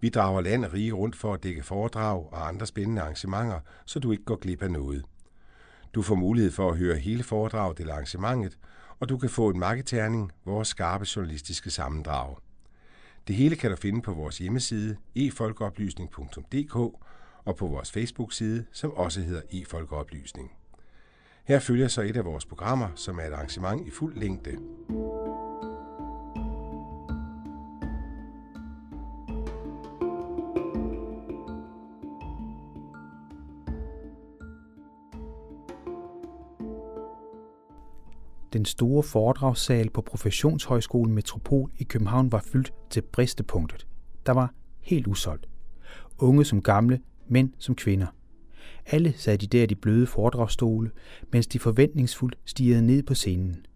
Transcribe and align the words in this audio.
Vi 0.00 0.08
drager 0.08 0.40
land 0.40 0.64
og 0.64 0.72
rige 0.72 0.92
rundt 0.92 1.16
for 1.16 1.34
at 1.34 1.42
dække 1.42 1.62
foredrag 1.62 2.32
og 2.32 2.48
andre 2.48 2.66
spændende 2.66 3.02
arrangementer, 3.02 3.60
så 3.86 3.98
du 3.98 4.12
ikke 4.12 4.24
går 4.24 4.36
glip 4.36 4.62
af 4.62 4.70
noget. 4.70 5.04
Du 5.94 6.02
får 6.02 6.14
mulighed 6.14 6.52
for 6.52 6.70
at 6.70 6.78
høre 6.78 6.96
hele 6.96 7.22
foredraget 7.22 7.80
eller 7.80 7.94
arrangementet, 7.94 8.58
og 9.00 9.08
du 9.08 9.18
kan 9.18 9.30
få 9.30 9.48
en 9.48 9.58
marketerning, 9.58 10.32
vores 10.44 10.68
skarpe 10.68 11.06
journalistiske 11.16 11.70
sammendrag. 11.70 12.36
Det 13.28 13.36
hele 13.36 13.56
kan 13.56 13.70
du 13.70 13.76
finde 13.76 14.02
på 14.02 14.12
vores 14.12 14.38
hjemmeside 14.38 14.96
efolkeoplysning.dk 15.16 16.76
og 17.44 17.56
på 17.56 17.66
vores 17.66 17.92
Facebook-side, 17.92 18.64
som 18.72 18.90
også 18.90 19.20
hedder 19.20 19.42
efolkeoplysning. 19.50 20.52
Her 21.44 21.58
følger 21.58 21.88
så 21.88 22.02
et 22.02 22.16
af 22.16 22.24
vores 22.24 22.46
programmer, 22.46 22.88
som 22.94 23.18
er 23.18 23.22
et 23.22 23.32
arrangement 23.32 23.86
i 23.86 23.90
fuld 23.90 24.16
længde. 24.16 24.58
Den 38.52 38.64
store 38.64 39.02
foredragssal 39.02 39.90
på 39.90 40.00
Professionshøjskolen 40.00 41.14
Metropol 41.14 41.70
i 41.78 41.84
København 41.84 42.32
var 42.32 42.40
fyldt 42.40 42.72
til 42.90 43.02
bristepunktet. 43.02 43.86
Der 44.26 44.32
var 44.32 44.54
helt 44.80 45.06
usolgt. 45.06 45.48
Unge 46.18 46.44
som 46.44 46.62
gamle, 46.62 47.00
mænd 47.26 47.52
som 47.58 47.74
kvinder. 47.74 48.06
Alle 48.86 49.14
sad 49.16 49.38
de 49.38 49.46
der 49.46 49.62
i 49.62 49.66
de 49.66 49.74
bløde 49.74 50.06
foredragsstole, 50.06 50.90
mens 51.32 51.46
de 51.46 51.58
forventningsfuldt 51.58 52.38
stirrede 52.44 52.86
ned 52.86 53.02
på 53.02 53.14
scenen. 53.14 53.66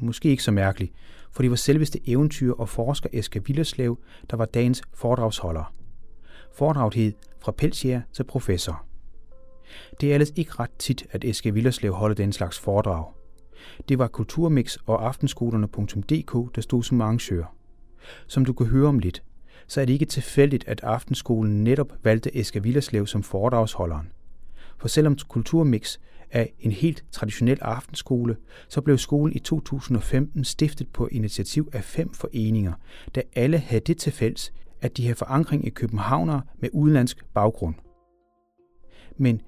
Måske 0.00 0.28
ikke 0.28 0.42
så 0.42 0.50
mærkeligt, 0.50 0.92
for 1.30 1.42
det 1.42 1.50
var 1.50 1.56
selveste 1.56 2.08
eventyr 2.08 2.52
og 2.52 2.68
forsker 2.68 3.08
Eske 3.12 3.46
Villerslev, 3.46 3.98
der 4.30 4.36
var 4.36 4.44
dagens 4.44 4.82
foredragsholder. 4.94 5.74
Foredraget 6.54 6.94
hed 6.94 7.12
Fra 7.40 7.52
pelsjæger 7.52 8.02
til 8.12 8.24
professor. 8.24 8.84
Det 10.00 10.10
er 10.10 10.14
ellers 10.14 10.32
ikke 10.36 10.52
ret 10.58 10.70
tit, 10.78 11.06
at 11.10 11.24
Eske 11.24 11.54
Villerslev 11.54 11.92
holder 11.92 12.14
den 12.14 12.32
slags 12.32 12.58
foredrag. 12.58 13.21
Det 13.88 13.98
var 13.98 14.08
Kulturmix 14.08 14.76
og 14.86 15.06
aftenskolerne.dk, 15.06 16.54
der 16.54 16.60
stod 16.60 16.82
som 16.82 17.00
arrangør. 17.00 17.54
Som 18.26 18.44
du 18.44 18.52
kan 18.52 18.66
høre 18.66 18.88
om 18.88 18.98
lidt, 18.98 19.22
så 19.66 19.80
er 19.80 19.84
det 19.84 19.92
ikke 19.92 20.04
tilfældigt, 20.04 20.64
at 20.68 20.82
Aftenskolen 20.82 21.64
netop 21.64 21.92
valgte 22.02 22.36
Eske 22.36 22.62
Villerslev 22.62 23.06
som 23.06 23.22
foredragsholderen. 23.22 24.12
For 24.78 24.88
selvom 24.88 25.16
Kulturmix 25.28 25.98
er 26.30 26.46
en 26.60 26.72
helt 26.72 27.04
traditionel 27.12 27.58
aftenskole, 27.60 28.36
så 28.68 28.80
blev 28.80 28.98
skolen 28.98 29.36
i 29.36 29.38
2015 29.38 30.44
stiftet 30.44 30.88
på 30.88 31.06
initiativ 31.06 31.68
af 31.72 31.84
fem 31.84 32.14
foreninger, 32.14 32.72
der 33.14 33.22
alle 33.36 33.58
havde 33.58 33.84
det 33.86 33.96
til 33.96 34.12
fælles, 34.12 34.52
at 34.80 34.96
de 34.96 35.06
har 35.08 35.14
forankring 35.14 35.66
i 35.66 35.70
københavnere 35.70 36.42
med 36.58 36.68
udenlandsk 36.72 37.24
baggrund. 37.34 37.74
Men 39.16 39.40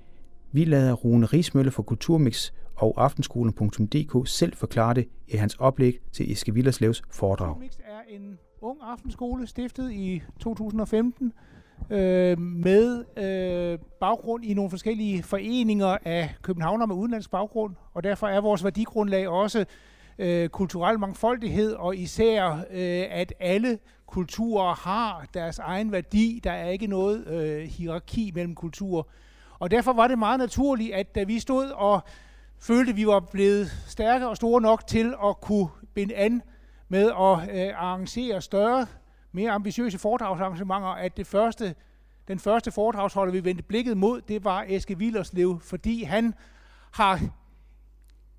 vi 0.52 0.64
lader 0.64 0.92
Rune 0.92 1.26
Rismølle 1.26 1.70
fra 1.70 1.82
Kulturmix 1.82 2.52
og 2.84 3.04
aftenskolen.dk 3.04 4.28
selv 4.28 4.56
forklare 4.56 4.94
det 4.94 5.08
i 5.28 5.36
hans 5.36 5.54
oplæg 5.54 5.98
til 6.12 6.32
Eske 6.32 6.54
Villerslevs 6.54 7.02
foredrag. 7.10 7.58
Mix 7.58 7.72
er 7.78 8.14
en 8.16 8.38
ung 8.60 8.78
aftenskole, 8.82 9.46
stiftet 9.46 9.92
i 9.92 10.22
2015, 10.40 11.32
øh, 11.90 12.38
med 12.38 13.04
øh, 13.16 13.78
baggrund 14.00 14.44
i 14.44 14.54
nogle 14.54 14.70
forskellige 14.70 15.22
foreninger 15.22 15.96
af 16.04 16.34
københavner 16.42 16.86
med 16.86 16.96
udenlandsk 16.96 17.30
baggrund, 17.30 17.74
og 17.94 18.04
derfor 18.04 18.26
er 18.26 18.40
vores 18.40 18.64
værdigrundlag 18.64 19.28
også 19.28 19.64
øh, 20.18 20.48
kulturel 20.48 20.98
mangfoldighed, 20.98 21.72
og 21.72 21.96
især 21.96 22.52
øh, 22.70 23.04
at 23.10 23.34
alle 23.40 23.78
kulturer 24.06 24.74
har 24.74 25.26
deres 25.34 25.58
egen 25.58 25.92
værdi. 25.92 26.40
Der 26.44 26.52
er 26.52 26.68
ikke 26.68 26.86
noget 26.86 27.26
øh, 27.26 27.62
hierarki 27.68 28.32
mellem 28.34 28.54
kulturer. 28.54 29.02
Og 29.58 29.70
derfor 29.70 29.92
var 29.92 30.08
det 30.08 30.18
meget 30.18 30.38
naturligt, 30.38 30.94
at 30.94 31.14
da 31.14 31.24
vi 31.24 31.38
stod 31.38 31.66
og 31.66 32.00
følte, 32.58 32.90
at 32.90 32.96
vi 32.96 33.06
var 33.06 33.20
blevet 33.20 33.70
stærke 33.86 34.28
og 34.28 34.36
store 34.36 34.60
nok 34.60 34.86
til 34.86 35.14
at 35.24 35.40
kunne 35.40 35.68
binde 35.94 36.14
an 36.14 36.42
med 36.88 37.04
at 37.04 37.68
øh, 37.68 37.72
arrangere 37.76 38.42
større, 38.42 38.86
mere 39.32 39.50
ambitiøse 39.50 39.98
foredragsarrangementer, 39.98 40.88
at 40.88 41.16
det 41.16 41.26
første, 41.26 41.74
den 42.28 42.38
første 42.38 42.72
foredragsholder, 42.72 43.32
vi 43.32 43.44
vendte 43.44 43.62
blikket 43.62 43.96
mod, 43.96 44.20
det 44.20 44.44
var 44.44 44.64
Eske 44.68 44.98
Villerslev, 44.98 45.60
fordi 45.60 46.02
han 46.02 46.34
har 46.92 47.20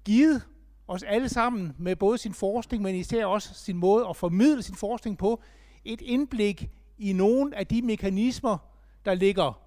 givet 0.05 0.41
os 0.87 1.03
alle 1.03 1.29
sammen 1.29 1.75
med 1.77 1.95
både 1.95 2.17
sin 2.17 2.33
forskning, 2.33 2.83
men 2.83 2.95
især 2.95 3.25
også 3.25 3.53
sin 3.53 3.77
måde 3.77 4.07
at 4.09 4.15
formidle 4.15 4.63
sin 4.63 4.75
forskning 4.75 5.17
på, 5.17 5.41
et 5.85 6.01
indblik 6.01 6.69
i 6.97 7.13
nogle 7.13 7.57
af 7.57 7.67
de 7.67 7.81
mekanismer, 7.81 8.57
der 9.05 9.13
ligger 9.13 9.61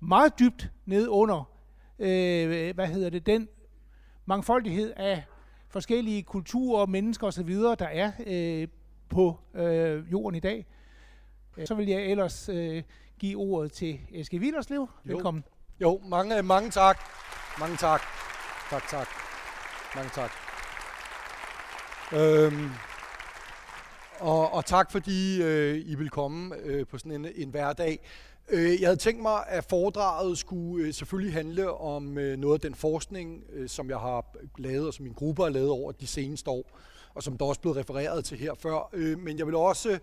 meget 0.00 0.38
dybt 0.38 0.70
ned 0.86 1.08
under, 1.08 1.50
øh, 1.98 2.74
hvad 2.74 2.86
hedder 2.86 3.10
det, 3.10 3.26
den 3.26 3.48
mangfoldighed 4.26 4.92
af 4.96 5.24
forskellige 5.68 6.22
kulturer, 6.22 6.86
mennesker 6.86 7.26
osv., 7.26 7.52
der 7.54 7.86
er 7.86 8.12
øh, 8.26 8.68
på 9.08 9.38
øh, 9.54 10.12
jorden 10.12 10.34
i 10.34 10.40
dag. 10.40 10.66
Så 11.64 11.74
vil 11.74 11.86
jeg 11.88 12.02
ellers 12.02 12.48
øh, 12.48 12.82
give 13.18 13.38
ordet 13.38 13.72
til 13.72 14.00
Eske 14.10 14.38
Villerslev. 14.38 14.88
Velkommen. 15.04 15.44
Jo, 15.80 16.00
mange, 16.04 16.42
mange 16.42 16.70
tak. 16.70 16.98
Mange 17.60 17.76
tak. 17.76 18.00
Tak, 18.70 18.88
tak. 18.88 19.06
Mange 19.96 20.10
tak. 20.10 20.30
Øhm, 22.12 22.70
og, 24.20 24.52
og 24.52 24.64
tak 24.64 24.92
fordi 24.92 25.42
øh, 25.42 25.82
I 25.86 25.94
vil 25.94 26.10
komme 26.10 26.56
øh, 26.56 26.86
på 26.86 26.98
sådan 26.98 27.12
en, 27.12 27.26
en 27.34 27.50
hverdag. 27.50 27.98
Øh, 28.48 28.80
jeg 28.80 28.88
havde 28.88 28.96
tænkt 28.96 29.22
mig, 29.22 29.44
at 29.48 29.64
foredraget 29.64 30.38
skulle 30.38 30.86
øh, 30.86 30.94
selvfølgelig 30.94 31.34
handle 31.34 31.72
om 31.72 32.18
øh, 32.18 32.38
noget 32.38 32.54
af 32.54 32.60
den 32.60 32.74
forskning, 32.74 33.44
øh, 33.52 33.68
som 33.68 33.90
jeg 33.90 33.98
har 33.98 34.36
lavet, 34.58 34.86
og 34.86 34.94
som 34.94 35.02
min 35.02 35.12
gruppe 35.12 35.42
har 35.42 35.50
lavet 35.50 35.70
over 35.70 35.92
de 35.92 36.06
seneste 36.06 36.50
år, 36.50 36.78
og 37.14 37.22
som 37.22 37.38
der 37.38 37.44
også 37.44 37.58
er 37.58 37.62
blevet 37.62 37.76
refereret 37.76 38.24
til 38.24 38.38
her 38.38 38.54
før. 38.54 38.96
Men 39.16 39.38
jeg 39.38 39.46
vil 39.46 39.54
også 39.54 39.98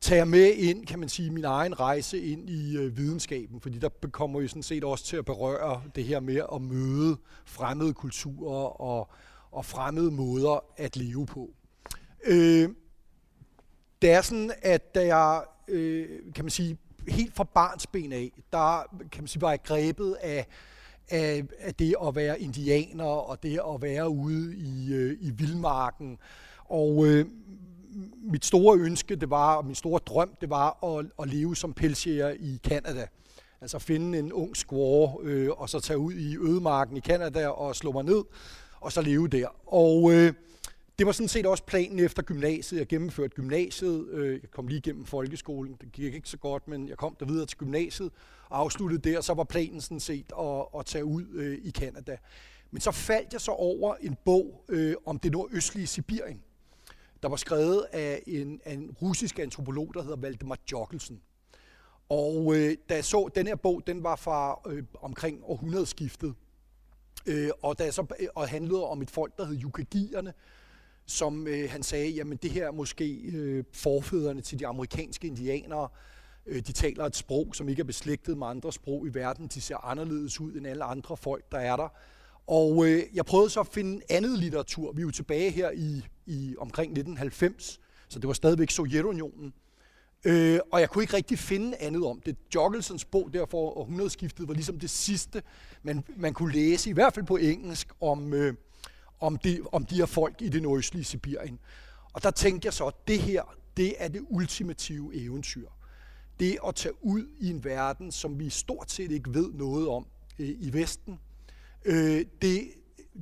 tage 0.00 0.26
med 0.26 0.54
ind, 0.54 0.86
kan 0.86 0.98
man 0.98 1.08
sige, 1.08 1.30
min 1.30 1.44
egen 1.44 1.80
rejse 1.80 2.20
ind 2.20 2.50
i 2.50 2.76
videnskaben, 2.76 3.60
fordi 3.60 3.78
der 3.78 3.88
kommer 4.12 4.40
jo 4.40 4.48
sådan 4.48 4.62
set 4.62 4.84
også 4.84 5.04
til 5.04 5.16
at 5.16 5.24
berøre 5.24 5.82
det 5.94 6.04
her 6.04 6.20
med 6.20 6.42
at 6.54 6.62
møde 6.62 7.16
fremmede 7.44 7.94
kulturer 7.94 8.80
og, 8.80 9.10
og 9.50 9.64
fremmede 9.64 10.10
måder 10.10 10.64
at 10.76 10.96
leve 10.96 11.26
på. 11.26 11.50
Øh, 12.24 12.68
det 14.02 14.10
er 14.10 14.22
sådan, 14.22 14.52
at 14.62 14.94
da 14.94 15.16
jeg, 15.16 15.44
øh, 15.68 16.08
kan 16.34 16.44
man 16.44 16.50
sige, 16.50 16.78
helt 17.08 17.34
fra 17.34 17.44
barnsben 17.44 18.12
af, 18.12 18.32
der 18.52 18.82
kan 19.12 19.22
man 19.22 19.28
sige, 19.28 19.42
var 19.42 19.50
jeg 19.50 19.62
grebet 19.62 20.16
af, 20.20 20.46
af, 21.10 21.44
af 21.58 21.74
det 21.74 21.94
at 22.06 22.14
være 22.14 22.40
indianer 22.40 23.04
og 23.04 23.42
det 23.42 23.60
at 23.74 23.82
være 23.82 24.08
ude 24.08 24.56
i, 24.56 24.92
øh, 24.94 25.16
i 25.20 25.30
vildmarken. 25.30 26.18
Og 26.64 27.06
øh, 27.06 27.26
mit 28.22 28.44
store 28.44 28.78
ønske, 28.78 29.16
det 29.16 29.30
var, 29.30 29.54
og 29.54 29.66
min 29.66 29.74
store 29.74 30.00
drøm, 30.06 30.30
det 30.40 30.50
var 30.50 30.84
at, 30.84 31.06
at 31.22 31.28
leve 31.28 31.56
som 31.56 31.72
pelsjæger 31.72 32.30
i 32.30 32.60
Kanada. 32.64 33.06
Altså 33.60 33.78
finde 33.78 34.18
en 34.18 34.32
ung 34.32 34.56
squaw, 34.56 35.22
øh, 35.22 35.50
og 35.50 35.68
så 35.68 35.80
tage 35.80 35.98
ud 35.98 36.12
i 36.12 36.36
ødemarken 36.36 36.96
i 36.96 37.00
Kanada 37.00 37.48
og 37.48 37.76
slå 37.76 37.92
mig 37.92 38.04
ned, 38.04 38.24
og 38.80 38.92
så 38.92 39.02
leve 39.02 39.28
der. 39.28 39.72
Og 39.74 40.12
øh, 40.12 40.32
det 41.00 41.06
var 41.06 41.12
sådan 41.12 41.28
set 41.28 41.46
også 41.46 41.64
planen 41.64 41.98
efter 41.98 42.22
gymnasiet. 42.22 42.78
Jeg 42.78 42.86
gennemførte 42.86 43.34
gymnasiet. 43.34 44.08
Øh, 44.08 44.40
jeg 44.42 44.50
kom 44.50 44.68
lige 44.68 44.78
igennem 44.78 45.04
folkeskolen. 45.04 45.76
Det 45.80 45.92
gik 45.92 46.14
ikke 46.14 46.28
så 46.28 46.36
godt, 46.36 46.68
men 46.68 46.88
jeg 46.88 46.96
kom 46.96 47.16
der 47.20 47.26
videre 47.26 47.46
til 47.46 47.58
gymnasiet 47.58 48.10
og 48.48 48.58
afsluttede 48.58 49.10
der. 49.10 49.20
Så 49.20 49.34
var 49.34 49.44
planen 49.44 49.80
sådan 49.80 50.00
set 50.00 50.32
at, 50.40 50.78
at 50.78 50.86
tage 50.86 51.04
ud 51.04 51.24
øh, 51.32 51.58
i 51.62 51.70
Kanada. 51.70 52.16
Men 52.70 52.80
så 52.80 52.90
faldt 52.90 53.32
jeg 53.32 53.40
så 53.40 53.50
over 53.50 53.94
en 53.94 54.16
bog 54.24 54.64
øh, 54.68 54.94
om 55.06 55.18
det 55.18 55.32
nordøstlige 55.32 55.86
Sibirien, 55.86 56.42
der 57.22 57.28
var 57.28 57.36
skrevet 57.36 57.86
af 57.92 58.22
en, 58.26 58.60
af 58.64 58.72
en 58.72 58.90
russisk 59.02 59.38
antropolog, 59.38 59.94
der 59.94 60.02
hedder 60.02 60.16
Valdemar 60.16 60.58
Jokkelsen. 60.72 61.20
Og 62.08 62.56
øh, 62.56 62.76
da 62.88 62.94
jeg 62.94 63.04
så, 63.04 63.30
den 63.34 63.46
her 63.46 63.56
bog, 63.56 63.82
den 63.86 64.02
var 64.02 64.16
fra 64.16 64.60
øh, 64.66 64.82
omkring 64.94 65.40
århundredeskiftet, 65.42 66.34
øh, 67.26 67.50
og, 67.62 67.78
da 67.78 67.84
jeg 67.84 67.94
så, 67.94 68.06
øh, 68.20 68.28
og 68.34 68.48
handlede 68.48 68.84
om 68.84 69.02
et 69.02 69.10
folk, 69.10 69.36
der 69.36 69.44
hed 69.44 69.62
Yukagierne, 69.62 70.32
som 71.10 71.46
øh, 71.46 71.70
han 71.70 71.82
sagde, 71.82 72.10
jamen 72.10 72.38
det 72.42 72.50
her 72.50 72.66
er 72.66 72.72
måske 72.72 73.14
øh, 73.14 73.64
forfædrene 73.72 74.40
til 74.40 74.58
de 74.58 74.66
amerikanske 74.66 75.26
indianere, 75.26 75.88
Øh, 76.46 76.62
de 76.66 76.72
taler 76.72 77.04
et 77.04 77.16
sprog, 77.16 77.50
som 77.54 77.68
ikke 77.68 77.80
er 77.80 77.84
beslægtet 77.84 78.38
med 78.38 78.46
andre 78.46 78.72
sprog 78.72 79.06
i 79.06 79.10
verden. 79.14 79.46
De 79.46 79.60
ser 79.60 79.76
anderledes 79.76 80.40
ud 80.40 80.52
end 80.52 80.66
alle 80.66 80.84
andre 80.84 81.16
folk, 81.16 81.52
der 81.52 81.58
er 81.58 81.76
der. 81.76 81.88
Og 82.46 82.86
øh, 82.86 83.02
jeg 83.14 83.24
prøvede 83.24 83.50
så 83.50 83.60
at 83.60 83.66
finde 83.66 84.00
andet 84.10 84.38
litteratur. 84.38 84.92
Vi 84.92 85.00
er 85.00 85.04
jo 85.04 85.10
tilbage 85.10 85.50
her 85.50 85.70
i, 85.70 86.04
i 86.26 86.54
omkring 86.58 86.90
1990, 86.90 87.80
så 88.08 88.18
det 88.18 88.28
var 88.28 88.34
stadigvæk 88.34 88.70
Sovjetunionen. 88.70 89.52
Øh, 90.24 90.58
og 90.72 90.80
jeg 90.80 90.90
kunne 90.90 91.04
ikke 91.04 91.16
rigtig 91.16 91.38
finde 91.38 91.76
andet 91.76 92.04
om 92.04 92.20
det. 92.26 92.36
Joggelsons 92.54 93.04
bog 93.04 93.30
der 93.32 93.46
for 93.46 93.78
århundredeskiftet 93.78 94.48
var 94.48 94.54
ligesom 94.54 94.78
det 94.78 94.90
sidste, 94.90 95.42
man, 95.82 96.04
man 96.16 96.34
kunne 96.34 96.52
læse, 96.52 96.90
i 96.90 96.92
hvert 96.92 97.14
fald 97.14 97.26
på 97.26 97.36
engelsk, 97.36 97.88
om, 98.00 98.34
øh, 98.34 98.54
om, 99.20 99.36
de, 99.36 99.60
om 99.72 99.86
de 99.86 99.94
her 99.94 100.06
folk 100.06 100.42
i 100.42 100.48
det 100.48 100.62
nordøstlige 100.62 101.04
Sibirien. 101.04 101.58
Og 102.12 102.22
der 102.22 102.30
tænkte 102.30 102.66
jeg 102.66 102.72
så, 102.72 102.86
at 102.86 103.08
det 103.08 103.18
her, 103.18 103.56
det 103.76 103.94
er 103.98 104.08
det 104.08 104.24
ultimative 104.28 105.14
eventyr. 105.14 105.68
Det 106.40 106.58
at 106.66 106.74
tage 106.74 107.04
ud 107.04 107.26
i 107.40 107.50
en 107.50 107.64
verden, 107.64 108.12
som 108.12 108.38
vi 108.38 108.50
stort 108.50 108.90
set 108.90 109.10
ikke 109.10 109.34
ved 109.34 109.52
noget 109.52 109.88
om 109.88 110.06
øh, 110.38 110.48
i 110.48 110.72
Vesten, 110.72 111.18
øh, 111.84 112.24
det, 112.42 112.70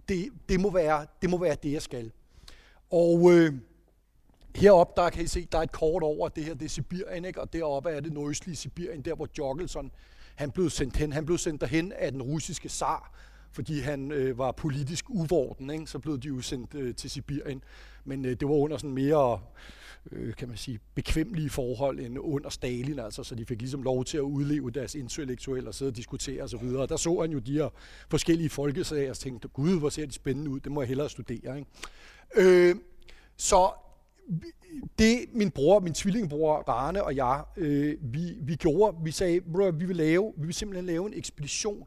det, 0.08 0.28
det, 0.48 0.60
må 0.60 0.70
være, 0.70 1.06
det 1.22 1.30
må 1.30 1.38
være 1.38 1.56
det, 1.62 1.72
jeg 1.72 1.82
skal. 1.82 2.12
Og 2.90 3.32
øh, 3.32 3.54
heroppe, 4.56 5.02
der 5.02 5.10
kan 5.10 5.24
I 5.24 5.26
se, 5.26 5.48
der 5.52 5.58
er 5.58 5.62
et 5.62 5.72
kort 5.72 6.02
over 6.02 6.28
det 6.28 6.44
her, 6.44 6.54
det 6.54 6.64
er 6.64 6.68
Sibirien, 6.68 7.24
ikke? 7.24 7.40
og 7.40 7.52
deroppe 7.52 7.90
er 7.90 8.00
det 8.00 8.12
nordøstlige 8.12 8.56
Sibirien, 8.56 9.02
der 9.02 9.14
hvor 9.14 9.28
Joggelson, 9.38 9.90
han 10.34 10.50
blev 10.50 10.70
sendt 10.70 10.96
hen. 10.96 11.12
Han 11.12 11.26
blev 11.26 11.38
sendt 11.38 11.60
derhen 11.60 11.92
af 11.92 12.12
den 12.12 12.22
russiske 12.22 12.68
zar, 12.68 13.14
fordi 13.58 13.80
han 13.80 14.12
øh, 14.12 14.38
var 14.38 14.52
politisk 14.52 15.04
uvorden, 15.10 15.70
ikke? 15.70 15.86
så 15.86 15.98
blev 15.98 16.18
de 16.18 16.28
jo 16.28 16.40
sendt 16.40 16.74
øh, 16.74 16.94
til 16.94 17.10
Sibirien. 17.10 17.62
Men 18.04 18.24
øh, 18.24 18.30
det 18.30 18.48
var 18.48 18.54
under 18.54 18.76
sådan 18.76 18.94
mere 18.94 19.40
øh, 20.12 20.34
kan 20.34 20.48
man 20.48 20.56
sige, 20.56 20.80
bekvemmelige 20.94 21.50
forhold 21.50 22.00
end 22.00 22.18
under 22.18 22.50
Stalin, 22.50 22.98
altså, 22.98 23.22
så 23.22 23.34
de 23.34 23.44
fik 23.44 23.60
ligesom 23.60 23.82
lov 23.82 24.04
til 24.04 24.16
at 24.16 24.22
udleve 24.22 24.70
deres 24.70 24.94
intellektuelle 24.94 25.68
og 25.68 25.74
sidde 25.74 25.90
og 25.90 25.96
diskutere 25.96 26.42
osv. 26.42 26.56
Og 26.56 26.88
der 26.88 26.96
så 26.96 27.20
han 27.20 27.30
jo 27.30 27.38
de 27.38 27.52
her 27.52 27.68
forskellige 28.10 28.48
folkesager 28.48 29.10
og 29.10 29.16
tænkte, 29.16 29.48
gud, 29.48 29.78
hvor 29.78 29.88
ser 29.88 30.06
de 30.06 30.12
spændende 30.12 30.50
ud, 30.50 30.60
det 30.60 30.72
må 30.72 30.80
jeg 30.80 30.88
hellere 30.88 31.10
studere. 31.10 31.58
Ikke? 31.58 32.70
Øh, 32.70 32.76
så 33.36 33.70
det 34.98 35.18
min 35.32 35.50
bror, 35.50 35.80
min 35.80 35.94
tvillingbror 35.94 36.56
Rane 36.56 37.04
og 37.04 37.16
jeg, 37.16 37.42
øh, 37.56 37.96
vi, 38.00 38.36
vi 38.40 38.54
gjorde, 38.54 38.96
vi 39.04 39.10
sagde, 39.10 39.40
vi 39.74 39.84
vil 39.84 39.96
lave, 39.96 40.32
vi 40.36 40.46
vil 40.46 40.54
simpelthen 40.54 40.86
lave 40.86 41.06
en 41.06 41.14
ekspedition. 41.14 41.86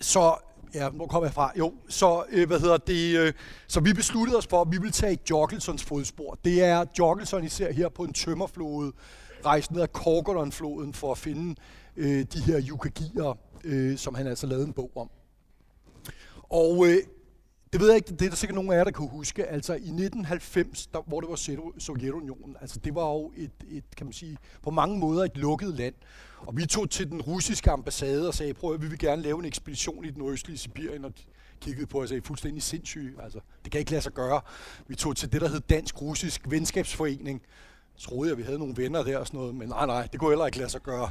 Så 0.00 0.34
Ja, 0.76 0.88
hvor 0.88 1.06
kommer 1.06 1.26
jeg 1.26 1.34
fra? 1.34 1.52
Jo, 1.58 1.74
så, 1.88 2.24
øh, 2.30 2.46
hvad 2.46 2.60
hedder 2.60 2.76
det, 2.76 3.18
øh, 3.18 3.32
så 3.66 3.80
vi 3.80 3.92
besluttede 3.92 4.38
os 4.38 4.46
for, 4.46 4.62
at 4.62 4.68
vi 4.70 4.76
ville 4.76 4.92
tage 4.92 5.18
Joggelsons 5.30 5.84
fodspor. 5.84 6.38
Det 6.44 6.62
er 6.62 6.84
Joggelson, 6.98 7.44
I 7.44 7.48
ser 7.48 7.72
her 7.72 7.88
på 7.88 8.02
en 8.02 8.12
tømmerflåde, 8.12 8.92
rejse 9.44 9.72
ned 9.72 9.82
ad 9.82 9.88
Korkodon-floden 9.88 10.94
for 10.94 11.12
at 11.12 11.18
finde 11.18 11.54
øh, 11.96 12.26
de 12.32 12.40
her 12.40 12.62
yukagier, 12.68 13.38
øh, 13.64 13.98
som 13.98 14.14
han 14.14 14.26
altså 14.26 14.46
lavede 14.46 14.66
en 14.66 14.72
bog 14.72 14.90
om. 14.96 15.10
Og 16.42 16.86
øh, 16.86 16.96
det 17.72 17.80
ved 17.80 17.88
jeg 17.88 17.96
ikke, 17.96 18.10
det 18.10 18.22
er 18.22 18.28
der 18.28 18.36
sikkert 18.36 18.54
nogen 18.54 18.72
af 18.72 18.76
jer, 18.76 18.84
der 18.84 18.90
kan 18.90 19.08
huske. 19.08 19.46
Altså 19.46 19.72
i 19.72 19.76
1990, 19.76 20.86
der, 20.86 21.02
hvor 21.06 21.20
det 21.20 21.30
var 21.30 21.36
Sovjetunionen, 21.78 22.56
altså 22.60 22.78
det 22.78 22.94
var 22.94 23.12
jo 23.12 23.32
et, 23.36 23.50
et, 23.70 23.84
kan 23.96 24.06
man 24.06 24.12
sige, 24.12 24.36
på 24.62 24.70
mange 24.70 24.98
måder 24.98 25.24
et 25.24 25.36
lukket 25.36 25.74
land. 25.74 25.94
Og 26.38 26.56
vi 26.56 26.66
tog 26.66 26.90
til 26.90 27.10
den 27.10 27.22
russiske 27.22 27.70
ambassade 27.70 28.28
og 28.28 28.34
sagde, 28.34 28.54
prøv 28.54 28.74
at 28.74 28.82
vi 28.82 28.86
vil 28.86 28.98
gerne 28.98 29.22
lave 29.22 29.38
en 29.38 29.44
ekspedition 29.44 30.04
i 30.04 30.10
den 30.10 30.28
østlige 30.28 30.58
Sibirien, 30.58 31.04
og 31.04 31.12
de 31.18 31.22
kiggede 31.60 31.86
på 31.86 31.98
os 31.98 32.02
og 32.02 32.08
sagde, 32.08 32.22
fuldstændig 32.22 32.62
sindssyge, 32.62 33.12
altså 33.22 33.38
det 33.64 33.72
kan 33.72 33.78
ikke 33.78 33.90
lade 33.90 34.02
sig 34.02 34.12
gøre. 34.12 34.40
Vi 34.88 34.94
tog 34.94 35.16
til 35.16 35.32
det, 35.32 35.40
der 35.40 35.48
hed 35.48 35.60
Dansk-Russisk 35.60 36.40
Venskabsforening, 36.50 37.42
troede 37.98 38.30
jeg, 38.30 38.38
vi 38.38 38.42
havde 38.42 38.58
nogle 38.58 38.76
venner 38.76 39.02
der 39.02 39.18
og 39.18 39.26
sådan 39.26 39.40
noget, 39.40 39.54
men 39.54 39.68
nej, 39.68 39.86
nej, 39.86 40.08
det 40.12 40.20
kunne 40.20 40.30
heller 40.30 40.46
ikke 40.46 40.58
lade 40.58 40.70
sig 40.70 40.82
gøre. 40.82 41.10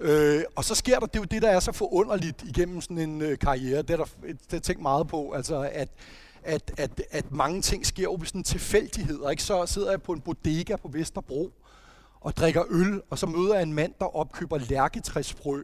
Øh, 0.00 0.42
og 0.56 0.64
så 0.64 0.74
sker 0.74 0.98
der, 0.98 1.06
det 1.06 1.16
er 1.16 1.20
jo 1.20 1.24
det, 1.24 1.42
der 1.42 1.50
er 1.50 1.60
så 1.60 1.72
forunderligt 1.72 2.42
igennem 2.42 2.80
sådan 2.80 2.98
en 2.98 3.22
øh, 3.22 3.38
karriere, 3.38 3.82
det 3.82 3.90
er 3.90 3.96
der, 3.96 4.04
det 4.50 4.56
er 4.56 4.60
tænkt 4.60 4.82
meget 4.82 5.08
på, 5.08 5.32
altså 5.32 5.70
at, 5.72 5.88
at, 6.42 6.72
at, 6.78 7.02
at 7.10 7.32
mange 7.32 7.62
ting 7.62 7.86
sker 7.86 8.02
jo 8.02 8.16
ved 8.18 8.26
sådan 8.26 8.42
tilfældigheder, 8.42 9.30
ikke? 9.30 9.42
Så 9.42 9.66
sidder 9.66 9.90
jeg 9.90 10.02
på 10.02 10.12
en 10.12 10.20
bodega 10.20 10.76
på 10.76 10.88
Vesterbro, 10.88 11.52
og 12.20 12.36
drikker 12.36 12.62
øl, 12.70 13.02
og 13.10 13.18
så 13.18 13.26
møder 13.26 13.54
jeg 13.54 13.62
en 13.62 13.72
mand, 13.72 13.92
der 13.98 14.16
opkøber 14.16 14.58
lærketræsfrø 14.58 15.62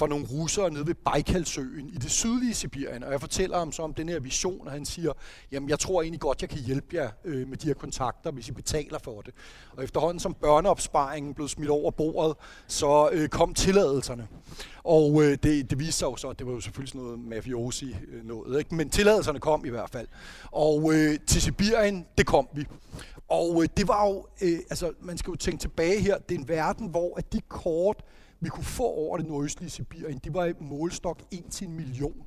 for 0.00 0.06
nogle 0.06 0.26
russere 0.30 0.70
nede 0.70 0.86
ved 0.86 0.94
Baikalsøen 0.94 1.88
i 1.88 1.98
det 1.98 2.10
sydlige 2.10 2.54
Sibirien. 2.54 3.04
Og 3.04 3.12
jeg 3.12 3.20
fortæller 3.20 3.58
ham 3.58 3.72
så 3.72 3.82
om 3.82 3.94
den 3.94 4.08
her 4.08 4.20
vision, 4.20 4.66
og 4.66 4.72
han 4.72 4.84
siger, 4.84 5.12
jamen 5.52 5.68
jeg 5.68 5.78
tror 5.78 6.02
egentlig 6.02 6.20
godt, 6.20 6.42
jeg 6.42 6.48
kan 6.48 6.58
hjælpe 6.58 6.96
jer 6.96 7.10
øh, 7.24 7.48
med 7.48 7.56
de 7.56 7.66
her 7.66 7.74
kontakter, 7.74 8.30
hvis 8.30 8.48
I 8.48 8.52
betaler 8.52 8.98
for 8.98 9.20
det. 9.20 9.34
Og 9.76 9.84
efterhånden 9.84 10.20
som 10.20 10.34
børneopsparingen 10.34 11.34
blev 11.34 11.48
smidt 11.48 11.70
over 11.70 11.90
bordet, 11.90 12.36
så 12.66 13.10
øh, 13.12 13.28
kom 13.28 13.54
tilladelserne. 13.54 14.28
Og 14.84 15.22
øh, 15.22 15.38
det, 15.42 15.70
det 15.70 15.78
viste 15.78 15.92
sig 15.92 16.06
jo 16.06 16.16
så, 16.16 16.28
at 16.28 16.38
det 16.38 16.46
var 16.46 16.52
jo 16.52 16.60
selvfølgelig 16.60 16.88
sådan 16.88 17.00
noget 17.00 17.18
mafiosi 17.18 17.96
øh, 18.12 18.24
noget, 18.24 18.58
ikke? 18.58 18.74
men 18.74 18.90
tilladelserne 18.90 19.40
kom 19.40 19.64
i 19.64 19.70
hvert 19.70 19.90
fald. 19.90 20.08
Og 20.50 20.94
øh, 20.94 21.18
til 21.26 21.42
Sibirien, 21.42 22.06
det 22.18 22.26
kom 22.26 22.48
vi. 22.54 22.64
Og 23.28 23.62
øh, 23.62 23.68
det 23.76 23.88
var 23.88 24.06
jo, 24.06 24.26
øh, 24.42 24.58
altså 24.70 24.92
man 25.00 25.18
skal 25.18 25.30
jo 25.30 25.36
tænke 25.36 25.60
tilbage 25.60 26.00
her, 26.00 26.18
det 26.18 26.34
er 26.34 26.38
en 26.38 26.48
verden, 26.48 26.86
hvor 26.86 27.18
at 27.18 27.32
de 27.32 27.40
kort, 27.48 28.04
vi 28.40 28.48
kunne 28.48 28.64
få 28.64 28.84
over 28.84 29.16
det 29.16 29.26
nordøstlige 29.26 29.70
Sibirien, 29.70 30.18
det 30.18 30.34
var 30.34 30.52
målstok 30.60 31.18
1 31.30 31.44
til 31.50 31.66
en 31.66 31.76
million. 31.76 32.26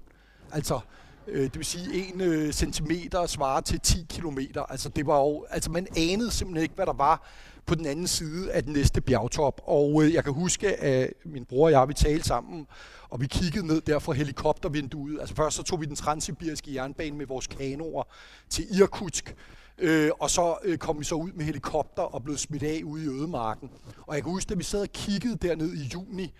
Altså, 0.51 0.79
øh, 1.27 1.43
det 1.43 1.57
vil 1.57 1.65
sige, 1.65 2.13
1 2.15 2.21
øh, 2.21 2.53
centimeter 2.53 3.25
svarer 3.25 3.61
til 3.61 3.79
10 3.79 4.05
kilometer. 4.09 4.61
Altså, 4.61 4.89
det 4.89 5.07
var 5.07 5.19
jo, 5.19 5.45
altså, 5.49 5.71
man 5.71 5.87
anede 5.97 6.31
simpelthen 6.31 6.63
ikke, 6.63 6.75
hvad 6.75 6.85
der 6.85 6.93
var 6.93 7.27
på 7.65 7.75
den 7.75 7.85
anden 7.85 8.07
side 8.07 8.51
af 8.51 8.63
den 8.63 8.73
næste 8.73 9.01
bjergtop. 9.01 9.61
Og 9.65 10.03
øh, 10.03 10.13
jeg 10.13 10.23
kan 10.23 10.33
huske, 10.33 10.75
at 10.75 11.13
min 11.25 11.45
bror 11.45 11.65
og 11.65 11.71
jeg, 11.71 11.87
vi 11.87 11.93
talte 11.93 12.27
sammen, 12.27 12.67
og 13.09 13.21
vi 13.21 13.27
kiggede 13.27 13.67
ned 13.67 13.81
der 13.81 13.99
fra 13.99 14.13
helikoptervinduet. 14.13 15.19
Altså 15.19 15.35
først 15.35 15.55
så 15.55 15.63
tog 15.63 15.81
vi 15.81 15.85
den 15.85 15.95
transsibiriske 15.95 16.73
jernbane 16.73 17.17
med 17.17 17.25
vores 17.25 17.47
kanoer 17.47 18.03
til 18.49 18.79
Irkutsk, 18.79 19.35
Øh, 19.77 20.11
og 20.19 20.29
så 20.29 20.55
øh, 20.63 20.77
kom 20.77 20.99
vi 20.99 21.03
så 21.03 21.15
ud 21.15 21.31
med 21.31 21.45
helikopter 21.45 22.03
og 22.03 22.23
blev 22.23 22.37
smidt 22.37 22.63
af 22.63 22.81
ude 22.85 23.03
i 23.03 23.07
ødemarken. 23.07 23.69
Og 24.07 24.15
jeg 24.15 24.23
kan 24.23 24.31
huske, 24.31 24.51
at 24.51 24.57
vi 24.57 24.63
sad 24.63 24.81
og 24.81 24.89
kiggede 24.93 25.37
derned 25.47 25.73
i 25.73 25.89
juni, 25.93 26.33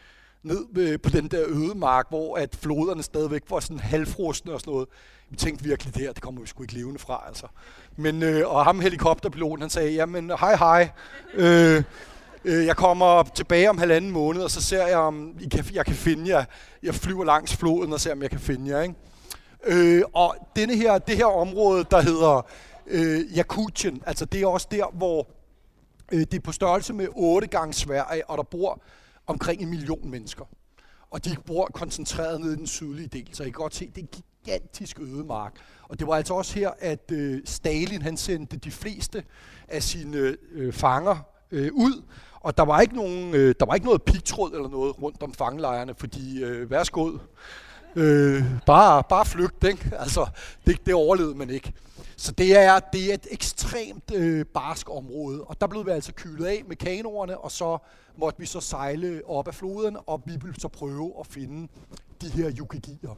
ned 0.44 0.66
øh, 0.78 1.00
på 1.00 1.10
den 1.10 1.28
der 1.28 1.44
ødemark, 1.48 2.06
hvor 2.10 2.38
at 2.38 2.56
floderne 2.62 3.04
stadigvæk 3.04 3.44
var 3.50 3.60
sådan 3.60 3.80
halvfrosne 3.80 4.54
og 4.54 4.60
sådan 4.60 4.72
noget. 4.72 4.88
Vi 5.30 5.36
tænkte 5.36 5.64
virkelig, 5.64 5.94
det 5.94 6.02
her, 6.02 6.14
det 6.14 6.24
kommer 6.24 6.42
vi 6.42 6.48
sgu 6.48 6.64
ikke 6.64 6.74
levende 6.74 7.00
fra, 7.00 7.24
altså. 7.28 7.48
Men, 7.98 8.24
øh, 8.24 8.50
og 8.50 8.66
ham 8.66 8.80
helikopterpiloten, 8.80 9.62
han 9.62 9.70
sagde, 9.70 9.92
jamen 9.92 10.32
hej 10.40 10.56
hej, 10.56 10.90
øh, 11.34 11.84
øh, 12.46 12.66
jeg 12.66 12.76
kommer 12.76 13.24
tilbage 13.24 13.70
om 13.70 13.78
halvanden 13.78 14.12
måned, 14.12 14.42
og 14.42 14.52
så 14.52 14.62
ser 14.62 14.88
jeg, 14.88 14.98
om 14.98 15.36
I 15.40 15.48
kan, 15.48 15.66
jeg 15.74 15.86
kan 15.86 15.96
finde 15.96 16.30
jer. 16.30 16.46
Jeg 16.84 16.96
flyver 16.96 17.26
langs 17.26 17.56
floden 17.56 17.94
og 17.94 18.00
ser, 18.00 18.12
om 18.12 18.22
jeg 18.22 18.30
kan 18.30 18.40
finde 18.40 18.72
jer, 18.72 18.82
ikke? 18.82 18.96
Øh, 19.66 20.04
og 20.14 20.36
denne 20.56 20.76
her, 20.76 20.98
det 20.98 21.18
her 21.18 21.26
område, 21.26 21.86
der 21.92 22.02
hedder 22.02 22.48
øh, 22.88 23.38
Jakutien. 23.38 24.04
Altså 24.06 24.26
det 24.26 24.42
er 24.42 24.48
også 24.48 24.68
der, 24.72 24.86
hvor 24.94 25.28
øh, 26.12 26.20
det 26.20 26.34
er 26.34 26.40
på 26.40 26.52
størrelse 26.52 26.94
med 26.94 27.08
8 27.16 27.48
gange 27.48 27.74
Sverige, 27.74 28.30
og 28.30 28.38
der 28.38 28.44
bor 28.44 28.82
omkring 29.28 29.62
en 29.62 29.70
million 29.70 30.10
mennesker. 30.10 30.46
Og 31.12 31.26
de 31.26 31.36
bor 31.46 31.70
koncentreret 31.74 32.42
nede 32.42 32.54
i 32.54 32.56
den 32.56 32.68
sydlige 32.68 33.08
del, 33.08 33.30
så 33.32 33.44
I 33.44 33.46
kan 33.46 33.54
godt 33.54 33.76
se, 33.76 33.88
det 33.88 33.98
er 33.98 34.02
en 34.02 34.24
gigantisk 34.46 35.00
ødemark. 35.00 35.54
Og 35.90 36.00
det 36.00 36.08
var 36.08 36.16
altså 36.16 36.34
også 36.34 36.60
her, 36.60 36.72
at 36.80 37.12
øh, 37.12 37.42
Stalin 37.46 38.02
han 38.02 38.18
sendte 38.18 38.58
de 38.58 38.72
fleste 38.72 39.24
af 39.68 39.84
sine 39.84 40.36
øh, 40.52 40.74
fanger 40.74 41.16
øh, 41.52 41.70
ud, 41.74 42.04
og 42.44 42.58
der 42.58 42.64
var 42.64 42.82
ikke 42.82 42.96
nogen, 42.96 43.36
øh, 43.36 43.56
der 43.60 43.66
var 43.66 43.74
ikke 43.74 43.86
noget 43.86 44.04
pigtråd 44.04 44.52
eller 44.52 44.70
noget 44.70 45.02
rundt 45.02 45.24
om 45.24 45.34
fangelejrene, 45.34 45.96
fordi 45.98 46.44
øh, 46.44 46.72
værsgod, 46.72 47.20
øh, 47.96 48.44
bare, 48.66 49.04
bare 49.10 49.26
flygt, 49.26 49.64
ikke? 49.64 49.92
Altså, 50.00 50.28
det, 50.66 50.86
det 50.86 50.94
overlevede 50.94 51.36
man 51.36 51.50
ikke. 51.50 51.74
Så 52.24 52.32
det 52.32 52.58
er, 52.58 52.80
det 52.80 53.10
er 53.10 53.14
et 53.14 53.28
ekstremt 53.32 54.12
øh, 54.16 54.46
barsk 54.46 54.90
område, 54.90 55.44
og 55.44 55.62
der 55.62 55.68
blev 55.68 55.86
vi 55.86 55.92
altså 55.92 56.14
kylet 56.16 56.46
af 56.46 56.64
med 56.68 56.76
kanoerne, 56.76 57.38
og 57.38 57.52
så 57.52 57.78
måtte 58.18 58.40
vi 58.40 58.46
så 58.46 58.60
sejle 58.62 59.22
op 59.26 59.48
af 59.48 59.56
floden, 59.56 59.98
og 60.06 60.22
vi 60.26 60.32
ville 60.32 60.60
så 60.60 60.68
prøve 60.68 61.14
at 61.20 61.28
finde 61.28 61.68
de 62.22 62.30
her 62.30 62.52
yukigier. 62.60 63.18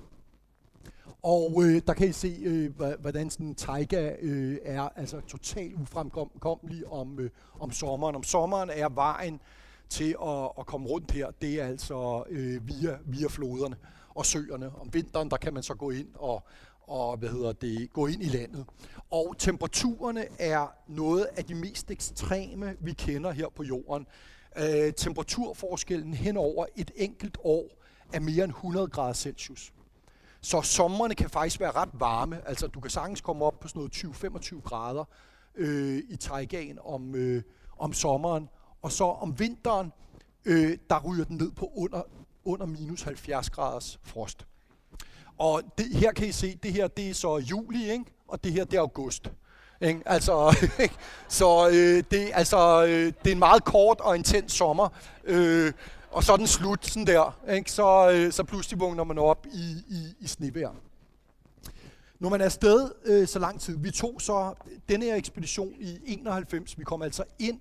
Og 1.23 1.63
øh, 1.63 1.81
der 1.87 1.93
kan 1.93 2.09
I 2.09 2.11
se, 2.11 2.37
øh, 2.45 2.71
hvordan 2.99 3.29
sådan 3.29 3.45
en 3.45 3.55
taiga 3.55 4.15
øh, 4.21 4.57
er 4.63 4.89
altså 4.95 5.21
totalt 5.27 5.73
ufremkommelig 5.73 6.87
om, 6.87 7.19
øh, 7.19 7.29
om 7.59 7.71
sommeren. 7.71 8.15
Om 8.15 8.23
sommeren 8.23 8.69
er 8.69 8.89
vejen 8.89 9.39
til 9.89 10.15
at, 10.23 10.49
at 10.59 10.65
komme 10.65 10.87
rundt 10.87 11.11
her, 11.11 11.31
det 11.41 11.61
er 11.61 11.65
altså 11.65 12.23
øh, 12.29 12.67
via, 12.67 12.97
via 13.05 13.27
floderne 13.27 13.75
og 14.15 14.25
søerne. 14.25 14.71
Om 14.75 14.93
vinteren, 14.93 15.29
der 15.29 15.37
kan 15.37 15.53
man 15.53 15.63
så 15.63 15.73
gå 15.73 15.89
ind 15.89 16.07
og, 16.15 16.43
og 16.87 17.17
hvad 17.17 17.29
hedder 17.29 17.53
det, 17.53 17.93
gå 17.93 18.07
ind 18.07 18.23
i 18.23 18.27
landet. 18.27 18.65
Og 19.11 19.35
temperaturerne 19.37 20.25
er 20.39 20.67
noget 20.87 21.23
af 21.23 21.45
de 21.45 21.55
mest 21.55 21.91
ekstreme, 21.91 22.75
vi 22.79 22.93
kender 22.93 23.31
her 23.31 23.49
på 23.49 23.63
jorden. 23.63 24.07
Øh, 24.57 24.93
temperaturforskellen 24.93 26.13
hen 26.13 26.37
over 26.37 26.65
et 26.75 26.91
enkelt 26.95 27.37
år 27.43 27.67
er 28.13 28.19
mere 28.19 28.43
end 28.43 28.51
100 28.51 28.87
grader 28.87 29.13
Celsius. 29.13 29.73
Så 30.41 30.61
sommerne 30.61 31.15
kan 31.15 31.29
faktisk 31.29 31.59
være 31.59 31.71
ret 31.71 31.89
varme. 31.93 32.47
Altså 32.47 32.67
du 32.67 32.79
kan 32.79 32.91
sagtens 32.91 33.21
komme 33.21 33.45
op 33.45 33.59
på 33.59 33.67
sådan 33.67 33.79
noget 33.79 34.45
20-25 34.53 34.61
grader 34.61 35.03
øh, 35.55 36.03
i 36.09 36.15
Taigan 36.15 36.79
om, 36.83 37.15
øh, 37.15 37.43
om 37.77 37.93
sommeren. 37.93 38.49
Og 38.81 38.91
så 38.91 39.03
om 39.03 39.39
vinteren, 39.39 39.91
øh, 40.45 40.77
der 40.89 40.99
ryger 40.99 41.25
den 41.25 41.37
ned 41.37 41.51
på 41.51 41.71
under, 41.75 42.01
under 42.43 42.65
minus 42.65 43.01
70 43.01 43.49
graders 43.49 43.99
frost. 44.03 44.45
Og 45.37 45.61
det, 45.77 45.85
her 45.95 46.11
kan 46.11 46.27
I 46.27 46.31
se, 46.31 46.59
det 46.63 46.73
her 46.73 46.87
det 46.87 47.09
er 47.09 47.13
så 47.13 47.37
juli, 47.37 47.91
ikke? 47.91 48.05
og 48.27 48.43
det 48.43 48.51
her 48.51 48.63
det 48.63 48.77
er 48.77 48.81
august. 48.81 49.31
Ikke? 49.81 50.01
Altså, 50.05 50.67
så 51.39 51.67
øh, 51.67 52.03
det, 52.11 52.31
altså, 52.33 52.85
øh, 52.85 53.13
det 53.23 53.27
er 53.27 53.31
en 53.31 53.39
meget 53.39 53.63
kort 53.63 53.99
og 53.99 54.15
intens 54.15 54.53
sommer, 54.53 54.89
øh, 55.23 55.73
og 56.11 56.23
så 56.23 56.33
er 56.33 56.37
den 56.37 56.47
slut 56.47 56.85
sådan 56.85 57.07
der. 57.07 57.39
Ikke? 57.51 57.71
Så, 57.71 58.11
øh, 58.11 58.31
så 58.31 58.43
pludselig 58.43 58.79
vågner 58.79 59.03
man 59.03 59.17
op 59.17 59.45
i, 59.53 59.83
i, 59.87 60.15
i 60.19 60.27
snevejr. 60.27 60.71
Når 62.19 62.29
man 62.29 62.41
er 62.41 62.45
afsted 62.45 62.91
øh, 63.05 63.27
så 63.27 63.39
lang 63.39 63.61
tid, 63.61 63.77
vi 63.77 63.91
tog 63.91 64.21
så 64.21 64.53
den 64.89 65.01
her 65.01 65.15
ekspedition 65.15 65.73
i 65.79 65.99
91, 66.05 66.77
vi 66.77 66.83
kom 66.83 67.01
altså 67.01 67.23
ind 67.39 67.59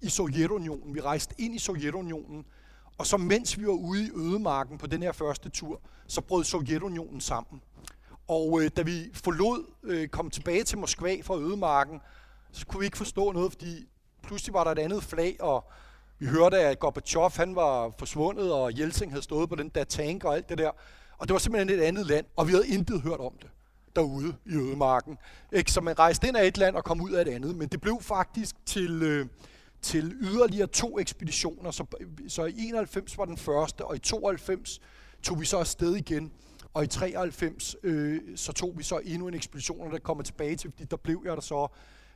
i 0.00 0.08
Sovjetunionen, 0.08 0.94
vi 0.94 1.00
rejste 1.00 1.34
ind 1.38 1.54
i 1.54 1.58
Sovjetunionen, 1.58 2.44
og 2.98 3.06
så 3.06 3.16
mens 3.16 3.58
vi 3.58 3.66
var 3.66 3.72
ude 3.72 4.06
i 4.06 4.10
ødemarken 4.14 4.78
på 4.78 4.86
den 4.86 5.02
her 5.02 5.12
første 5.12 5.48
tur, 5.48 5.80
så 6.06 6.20
brød 6.20 6.44
Sovjetunionen 6.44 7.20
sammen. 7.20 7.62
Og 8.28 8.62
øh, 8.62 8.70
da 8.76 8.82
vi 8.82 9.10
forlod, 9.14 9.64
øh, 9.82 10.08
kom 10.08 10.30
tilbage 10.30 10.64
til 10.64 10.78
Moskva 10.78 11.16
fra 11.22 11.38
ødemarken, 11.38 12.00
så 12.52 12.66
kunne 12.66 12.80
vi 12.80 12.84
ikke 12.84 12.98
forstå 12.98 13.32
noget, 13.32 13.52
fordi 13.52 13.88
pludselig 14.22 14.54
var 14.54 14.64
der 14.64 14.70
et 14.70 14.78
andet 14.78 15.02
flag, 15.02 15.36
og 15.40 15.64
vi 16.18 16.26
hørte, 16.26 16.58
at 16.58 16.78
Gorbachev 16.78 17.30
han 17.36 17.56
var 17.56 17.92
forsvundet, 17.98 18.52
og 18.52 18.78
Jeltsin 18.78 19.10
havde 19.10 19.22
stået 19.22 19.48
på 19.48 19.54
den 19.54 19.68
der 19.68 19.84
tank 19.84 20.24
og 20.24 20.34
alt 20.34 20.48
det 20.48 20.58
der. 20.58 20.70
Og 21.18 21.28
det 21.28 21.32
var 21.32 21.38
simpelthen 21.38 21.78
et 21.78 21.82
andet 21.82 22.06
land, 22.06 22.26
og 22.36 22.46
vi 22.46 22.52
havde 22.52 22.68
intet 22.68 23.00
hørt 23.00 23.20
om 23.20 23.32
det 23.42 23.50
derude 23.96 24.34
i 24.46 24.54
ødemarken. 24.54 25.18
Ikke? 25.52 25.72
Så 25.72 25.80
man 25.80 25.98
rejste 25.98 26.28
ind 26.28 26.36
af 26.36 26.46
et 26.46 26.58
land 26.58 26.76
og 26.76 26.84
kom 26.84 27.00
ud 27.00 27.10
af 27.10 27.22
et 27.22 27.28
andet. 27.28 27.56
Men 27.56 27.68
det 27.68 27.80
blev 27.80 27.98
faktisk 28.00 28.56
til, 28.66 29.02
øh, 29.02 29.26
til 29.84 30.16
yderligere 30.20 30.66
to 30.66 30.98
ekspeditioner. 30.98 31.70
Så, 31.70 31.84
så 32.28 32.44
i 32.44 32.54
91 32.58 33.18
var 33.18 33.24
den 33.24 33.36
første, 33.36 33.84
og 33.84 33.96
i 33.96 33.98
92 33.98 34.80
tog 35.22 35.40
vi 35.40 35.44
så 35.44 35.58
afsted 35.58 35.96
igen. 35.96 36.32
Og 36.74 36.84
i 36.84 36.86
93 36.86 37.76
øh, 37.82 38.20
så 38.36 38.52
tog 38.52 38.78
vi 38.78 38.82
så 38.82 39.00
endnu 39.04 39.28
en 39.28 39.34
ekspedition, 39.34 39.86
og 39.86 39.92
der 39.92 39.98
kommer 39.98 40.24
tilbage 40.24 40.56
til, 40.56 40.70
fordi 40.70 40.84
der 40.84 40.96
blev 40.96 41.22
jeg 41.24 41.36
der 41.36 41.40
så 41.40 41.68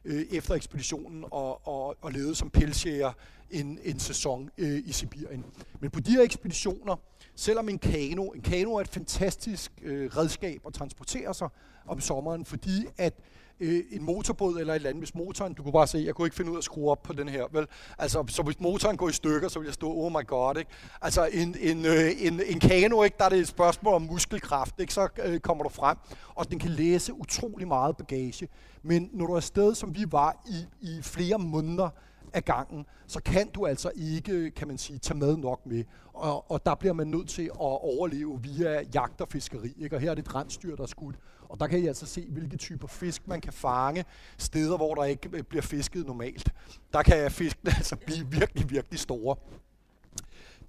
øh, 0.05 0.27
efter 0.31 0.55
ekspeditionen 0.55 1.25
og, 1.31 1.69
og, 1.69 1.97
og 2.01 2.13
levede 2.13 2.35
som 2.35 2.51
pelsjæger 2.51 3.13
en, 3.51 3.79
en 3.83 3.99
sæson 3.99 4.51
øh, 4.59 4.83
i 4.87 4.93
Sibirien. 4.93 5.45
Men 5.81 5.91
på 5.91 6.01
de 6.01 6.11
her 6.11 6.23
ekspeditioner, 6.23 6.97
selvom 7.35 7.69
en 7.69 7.79
kano, 7.79 8.25
en 8.25 8.43
kano 8.43 8.75
er 8.75 8.81
et 8.81 8.89
fantastisk 8.89 9.73
øh, 9.83 10.17
redskab 10.17 10.61
at 10.67 10.75
transportere 10.75 11.35
sig 11.35 11.49
om 11.87 12.01
sommeren, 12.01 12.45
fordi 12.45 12.87
at 12.99 13.15
øh, 13.61 13.83
en 13.91 14.03
motorbåd 14.03 14.61
eller 14.61 14.73
et 14.73 14.77
eller 14.77 14.89
andet, 14.89 15.01
hvis 15.01 15.15
motoren, 15.15 15.55
du 15.55 15.63
kunne 15.63 15.73
bare 15.73 15.87
se, 15.87 16.03
jeg 16.07 16.15
kunne 16.15 16.27
ikke 16.27 16.37
finde 16.37 16.51
ud 16.51 16.57
af 16.57 16.61
at 16.61 16.65
skrue 16.65 16.91
op 16.91 17.03
på 17.03 17.13
den 17.13 17.29
her, 17.29 17.45
vel? 17.53 17.67
Altså, 17.99 18.25
så 18.29 18.43
hvis 18.43 18.61
motoren 18.61 18.97
går 18.97 19.09
i 19.09 19.13
stykker, 19.13 19.49
så 19.49 19.59
vil 19.59 19.67
jeg 19.67 19.75
stå, 19.75 19.93
oh 19.93 20.13
my 20.13 20.27
god, 20.27 20.59
ikke? 20.59 20.71
Altså, 21.03 21.29
en, 21.33 21.57
en, 21.61 21.87
øh, 21.87 22.11
en, 22.19 22.41
en 22.47 22.61
kano, 22.61 23.03
ikke? 23.03 23.17
Der 23.19 23.25
er 23.25 23.29
det 23.29 23.39
et 23.39 23.49
spørgsmål 23.49 23.95
om 23.95 24.03
muskelkraft, 24.03 24.81
ikke? 24.81 24.95
Så 24.95 25.09
øh, 25.25 25.41
kommer 25.41 25.65
du 25.65 25.71
frem, 25.71 25.97
og 26.35 26.51
den 26.51 26.59
kan 26.59 26.71
læse 26.71 27.15
utrolig 27.15 27.69
meget 27.69 27.97
bagage. 27.97 28.49
Men 28.83 29.11
når 29.13 29.27
du 29.27 29.33
er 29.33 29.37
afsted, 29.37 29.75
som 29.75 29.95
vi 29.95 30.05
var 30.11 30.43
i, 30.47 30.87
i 30.87 31.03
flere 31.03 31.39
måneder, 31.39 31.91
af 32.33 32.45
gangen, 32.45 32.87
så 33.07 33.21
kan 33.23 33.49
du 33.49 33.67
altså 33.67 33.91
ikke, 33.97 34.51
kan 34.51 34.69
man 34.69 34.79
sige, 34.79 34.99
tage 34.99 35.19
med 35.19 35.37
nok 35.37 35.67
med. 35.67 35.85
Og, 36.13 36.51
og 36.51 36.67
der 36.67 36.75
bliver 36.75 36.93
man 36.93 37.07
nødt 37.07 37.29
til 37.29 37.43
at 37.43 37.57
overleve 37.61 38.41
via 38.43 38.83
jagt 38.95 39.21
og 39.21 39.29
fiskeri. 39.29 39.75
Ikke? 39.79 39.97
Og 39.97 40.01
her 40.01 40.11
er 40.11 40.15
det 40.15 40.27
et 40.27 40.35
rensdyr, 40.35 40.77
der 40.77 40.83
er 40.83 40.87
skudt. 40.87 41.17
Og 41.49 41.61
der 41.61 41.67
kan 41.67 41.79
I 41.79 41.87
altså 41.87 42.07
se, 42.07 42.27
hvilke 42.29 42.57
typer 42.57 42.89
fisk 42.89 43.29
man 43.29 43.41
kan 43.41 43.53
fange 43.53 44.05
steder, 44.39 44.77
hvor 44.77 44.95
der 44.95 45.05
ikke 45.05 45.29
øh, 45.33 45.43
bliver 45.43 45.63
fisket 45.63 46.07
normalt. 46.07 46.53
Der 46.93 47.03
kan 47.03 47.31
fiskene 47.31 47.71
altså 47.79 47.97
blive 47.97 48.31
virkelig, 48.31 48.71
virkelig 48.71 49.01
store. 49.01 49.37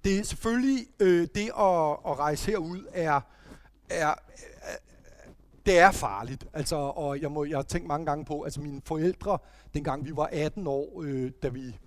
Det 0.04 0.18
er 0.18 0.22
selvfølgelig, 0.22 0.86
øh, 1.00 1.28
det 1.34 1.50
at, 1.58 1.90
at 2.06 2.18
rejse 2.18 2.50
herud 2.50 2.84
er, 2.92 3.20
er, 3.90 4.10
øh, 4.10 4.14
øh, 4.68 4.78
det 5.66 5.78
er 5.78 5.90
farligt. 5.90 6.46
Altså, 6.52 6.76
og 6.76 7.20
jeg, 7.20 7.32
må, 7.32 7.44
jeg 7.44 7.58
har 7.58 7.62
tænkt 7.62 7.88
mange 7.88 8.06
gange 8.06 8.24
på, 8.24 8.42
altså 8.42 8.60
mine 8.60 8.80
forældre, 8.84 9.38
dengang 9.74 10.04
vi 10.04 10.16
var 10.16 10.28
18 10.32 10.66
år, 10.66 11.02
øh, 11.02 11.30
da 11.42 11.48
vi 11.48 11.78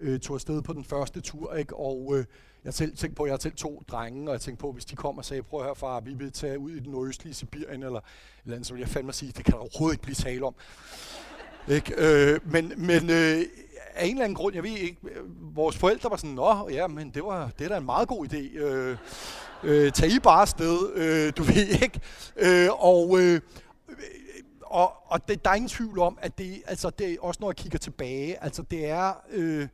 øh, 0.00 0.20
tog 0.20 0.34
afsted 0.34 0.62
på 0.62 0.72
den 0.72 0.84
første 0.84 1.20
tur, 1.20 1.54
ikke? 1.54 1.76
og 1.76 2.18
øh, 2.18 2.24
jeg 2.64 2.74
selv 2.74 2.96
tænkte 2.96 3.16
på, 3.16 3.22
at 3.22 3.28
jeg 3.28 3.32
har 3.32 3.38
selv 3.38 3.54
to 3.54 3.82
drenge, 3.88 4.28
og 4.28 4.32
jeg 4.32 4.40
tænkte 4.40 4.60
på, 4.60 4.72
hvis 4.72 4.84
de 4.84 4.96
kom 4.96 5.18
og 5.18 5.24
sagde, 5.24 5.42
prøv 5.42 5.60
at 5.60 5.66
høre 5.66 5.76
far, 5.76 6.00
vi 6.00 6.14
vil 6.14 6.32
tage 6.32 6.58
ud 6.58 6.70
i 6.70 6.78
den 6.78 6.92
nordøstlige 6.92 7.34
Sibirien, 7.34 7.82
eller, 7.82 8.00
eller 8.44 8.54
andet, 8.56 8.66
så 8.66 8.72
ville 8.72 8.82
jeg 8.82 8.88
fandme 8.88 9.12
sige, 9.12 9.32
det 9.36 9.44
kan 9.44 9.52
der 9.52 9.58
overhovedet 9.58 9.94
ikke 9.94 10.02
blive 10.02 10.14
tale 10.14 10.46
om. 10.46 10.54
ikke? 11.68 11.94
Øh, 11.96 12.40
men 12.44 12.72
men 12.76 13.10
øh, 13.10 13.44
af 13.94 14.06
en 14.06 14.10
eller 14.10 14.24
anden 14.24 14.34
grund, 14.34 14.54
jeg 14.54 14.62
ved 14.62 14.70
ikke, 14.70 14.96
øh, 15.02 15.56
vores 15.56 15.76
forældre 15.76 16.10
var 16.10 16.16
sådan, 16.16 16.34
nå 16.34 16.68
ja, 16.68 16.86
men 16.86 17.10
det, 17.10 17.24
var, 17.24 17.50
det 17.58 17.64
er 17.64 17.68
da 17.68 17.76
en 17.76 17.84
meget 17.84 18.08
god 18.08 18.26
idé. 18.32 18.58
Øh, 18.58 18.96
øh, 19.62 19.92
tag 19.92 20.08
I 20.08 20.18
bare 20.18 20.40
afsted, 20.40 20.92
øh, 20.94 21.32
du 21.36 21.42
ved 21.42 21.66
ikke. 21.82 22.00
Øh, 22.36 22.68
og 22.78 23.20
øh, 23.20 23.40
og, 24.72 24.92
og 25.06 25.28
det, 25.28 25.44
der 25.44 25.50
er 25.50 25.54
ingen 25.54 25.68
tvivl 25.68 25.98
om, 25.98 26.18
at 26.22 26.38
det, 26.38 26.62
altså 26.66 26.90
det 26.90 27.18
også 27.20 27.38
når 27.40 27.48
jeg 27.48 27.56
kigger 27.56 27.78
tilbage, 27.78 28.44
altså 28.44 28.62
det 28.62 28.88
er, 28.88 29.12
øh, 29.30 29.68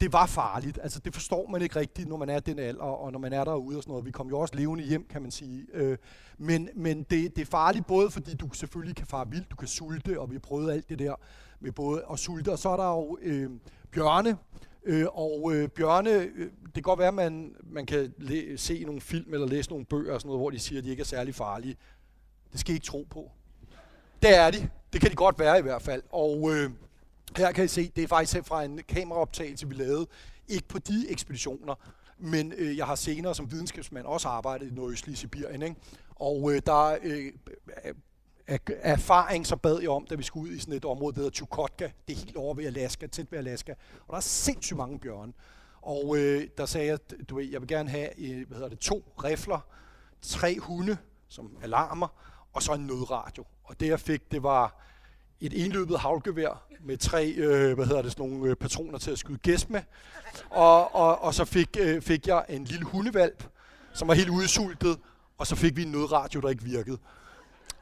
det 0.00 0.12
var 0.12 0.26
farligt. 0.26 0.78
Altså 0.82 1.00
det 1.00 1.14
forstår 1.14 1.46
man 1.48 1.62
ikke 1.62 1.76
rigtigt, 1.76 2.08
når 2.08 2.16
man 2.16 2.28
er 2.28 2.40
den 2.40 2.58
alder, 2.58 2.82
og 2.82 3.12
når 3.12 3.18
man 3.18 3.32
er 3.32 3.44
derude 3.44 3.76
og 3.76 3.82
sådan 3.82 3.90
noget. 3.92 4.06
Vi 4.06 4.10
kom 4.10 4.28
jo 4.28 4.38
også 4.38 4.54
levende 4.54 4.84
hjem, 4.84 5.06
kan 5.10 5.22
man 5.22 5.30
sige. 5.30 5.66
Øh, 5.72 5.98
men 6.38 6.68
men 6.74 7.02
det, 7.02 7.36
det 7.36 7.42
er 7.42 7.46
farligt 7.46 7.86
både, 7.86 8.10
fordi 8.10 8.34
du 8.34 8.48
selvfølgelig 8.52 8.96
kan 8.96 9.06
fare 9.06 9.28
vildt, 9.30 9.50
du 9.50 9.56
kan 9.56 9.68
sulte, 9.68 10.20
og 10.20 10.30
vi 10.30 10.34
har 10.34 10.40
prøvet 10.40 10.72
alt 10.72 10.88
det 10.88 10.98
der 10.98 11.14
med 11.60 11.72
både 11.72 12.02
at 12.12 12.18
sulte, 12.18 12.52
og 12.52 12.58
så 12.58 12.68
er 12.68 12.76
der 12.76 12.90
jo 12.90 13.18
øh, 13.22 13.50
bjørne, 13.92 14.36
Øh, 14.84 15.06
og 15.12 15.52
øh, 15.54 15.68
bjørne, 15.68 16.10
øh, 16.10 16.50
det 16.64 16.74
kan 16.74 16.82
godt 16.82 16.98
være, 16.98 17.08
at 17.08 17.14
man, 17.14 17.54
man 17.62 17.86
kan 17.86 18.14
læ- 18.18 18.56
se 18.56 18.84
nogle 18.84 19.00
film 19.00 19.34
eller 19.34 19.46
læse 19.46 19.70
nogle 19.70 19.84
bøger 19.84 20.14
og 20.14 20.20
sådan 20.20 20.28
noget, 20.28 20.40
hvor 20.40 20.50
de 20.50 20.58
siger, 20.58 20.78
at 20.78 20.84
de 20.84 20.90
ikke 20.90 21.00
er 21.00 21.04
særlig 21.04 21.34
farlige. 21.34 21.76
Det 22.52 22.60
skal 22.60 22.72
I 22.72 22.76
ikke 22.76 22.86
tro 22.86 23.06
på. 23.10 23.30
Det 24.22 24.36
er 24.36 24.50
de. 24.50 24.68
Det 24.92 25.00
kan 25.00 25.10
de 25.10 25.16
godt 25.16 25.38
være 25.38 25.58
i 25.58 25.62
hvert 25.62 25.82
fald. 25.82 26.02
Og 26.12 26.50
øh, 26.54 26.70
her 27.36 27.52
kan 27.52 27.64
I 27.64 27.68
se, 27.68 27.92
det 27.96 28.04
er 28.04 28.08
faktisk 28.08 28.46
fra 28.46 28.64
en 28.64 28.80
kameraoptagelse, 28.88 29.68
vi 29.68 29.74
lavede. 29.74 30.06
Ikke 30.48 30.68
på 30.68 30.78
de 30.78 31.06
ekspeditioner, 31.08 31.74
men 32.18 32.52
øh, 32.56 32.76
jeg 32.76 32.86
har 32.86 32.94
senere 32.94 33.34
som 33.34 33.52
videnskabsmand 33.52 34.06
også 34.06 34.28
arbejdet 34.28 34.70
i 34.70 34.74
nordøstlige 34.74 35.16
Sibirien. 35.16 35.62
Ikke? 35.62 35.76
Og 36.16 36.52
øh, 36.52 36.62
der 36.66 36.98
øh, 37.02 37.32
af 38.50 38.60
erfaring, 38.66 39.46
så 39.46 39.56
bad 39.56 39.80
jeg 39.80 39.90
om, 39.90 40.06
da 40.06 40.14
vi 40.14 40.22
skulle 40.22 40.50
ud 40.50 40.56
i 40.56 40.60
sådan 40.60 40.74
et 40.74 40.84
område, 40.84 41.14
der 41.14 41.20
hedder 41.20 41.34
Chukotka. 41.34 41.90
Det 42.08 42.12
er 42.12 42.18
helt 42.18 42.36
over 42.36 42.54
ved 42.54 42.64
Alaska, 42.64 43.06
tæt 43.06 43.32
ved 43.32 43.38
Alaska. 43.38 43.72
Og 44.00 44.06
der 44.08 44.16
er 44.16 44.20
sindssygt 44.20 44.76
mange 44.76 44.98
bjørne. 44.98 45.32
Og 45.82 46.16
øh, 46.18 46.48
der 46.58 46.66
sagde 46.66 46.86
jeg, 46.86 46.98
du 47.28 47.36
ved, 47.36 47.44
jeg 47.44 47.60
vil 47.60 47.68
gerne 47.68 47.90
have 47.90 48.20
øh, 48.20 48.46
hvad 48.48 48.56
hedder 48.56 48.68
det, 48.68 48.78
to 48.78 49.12
rifler, 49.24 49.60
tre 50.22 50.58
hunde 50.58 50.96
som 51.28 51.56
alarmer, 51.62 52.08
og 52.52 52.62
så 52.62 52.72
en 52.74 52.86
nødradio. 52.86 53.44
Og 53.64 53.80
det 53.80 53.88
jeg 53.88 54.00
fik, 54.00 54.32
det 54.32 54.42
var 54.42 54.82
et 55.40 55.64
enløbet 55.64 55.98
havlgevær 55.98 56.66
med 56.84 56.96
tre 56.96 57.26
øh, 57.26 57.74
hvad 57.74 57.86
hedder 57.86 58.02
det, 58.02 58.12
sådan 58.12 58.30
nogle 58.30 58.50
øh, 58.50 58.56
patroner 58.56 58.98
til 58.98 59.10
at 59.10 59.18
skyde 59.18 59.38
gæst 59.38 59.70
med. 59.70 59.80
Og, 60.50 60.94
og, 60.94 61.22
og 61.22 61.34
så 61.34 61.44
fik, 61.44 61.68
øh, 61.80 62.02
fik 62.02 62.26
jeg 62.26 62.44
en 62.48 62.64
lille 62.64 62.84
hundevalp, 62.84 63.44
som 63.92 64.08
var 64.08 64.14
helt 64.14 64.28
udsultet, 64.28 64.98
og 65.38 65.46
så 65.46 65.56
fik 65.56 65.76
vi 65.76 65.82
en 65.82 65.92
nødradio, 65.92 66.40
der 66.40 66.48
ikke 66.48 66.64
virkede. 66.64 66.98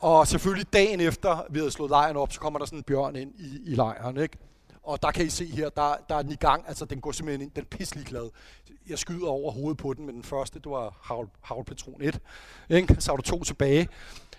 Og 0.00 0.26
selvfølgelig 0.26 0.72
dagen 0.72 1.00
efter, 1.00 1.46
vi 1.50 1.58
havde 1.58 1.70
slået 1.70 1.90
lejren 1.90 2.16
op, 2.16 2.32
så 2.32 2.40
kommer 2.40 2.58
der 2.58 2.66
sådan 2.66 2.78
en 2.78 2.82
bjørn 2.82 3.16
ind 3.16 3.32
i, 3.38 3.72
i 3.72 3.74
lejren, 3.74 4.16
ikke? 4.16 4.38
Og 4.88 5.02
der 5.02 5.11
kan 5.11 5.26
I 5.26 5.28
se 5.30 5.47
her, 5.47 5.68
der, 5.68 5.97
der 6.09 6.14
er 6.14 6.23
den 6.23 6.33
i 6.33 6.37
gang, 6.37 6.64
altså 6.68 6.85
den 6.85 7.00
går 7.00 7.12
simpelthen 7.12 7.42
ind, 7.42 7.50
den 7.50 7.62
er 7.62 7.76
pisselig 7.76 8.07
glad. 8.07 8.30
Jeg 8.88 8.99
skyder 8.99 9.26
over 9.26 9.52
hovedet 9.52 9.78
på 9.78 9.95
den, 9.95 10.07
men 10.07 10.14
den 10.14 10.25
første, 10.25 10.59
det 10.59 10.71
var 10.71 10.99
havl, 11.02 11.28
havlpatron 11.42 12.02
1. 12.02 12.21
Ikke? 12.68 12.97
Så 12.99 13.12
var 13.12 13.16
der 13.16 13.23
to 13.23 13.45
tilbage. 13.45 13.88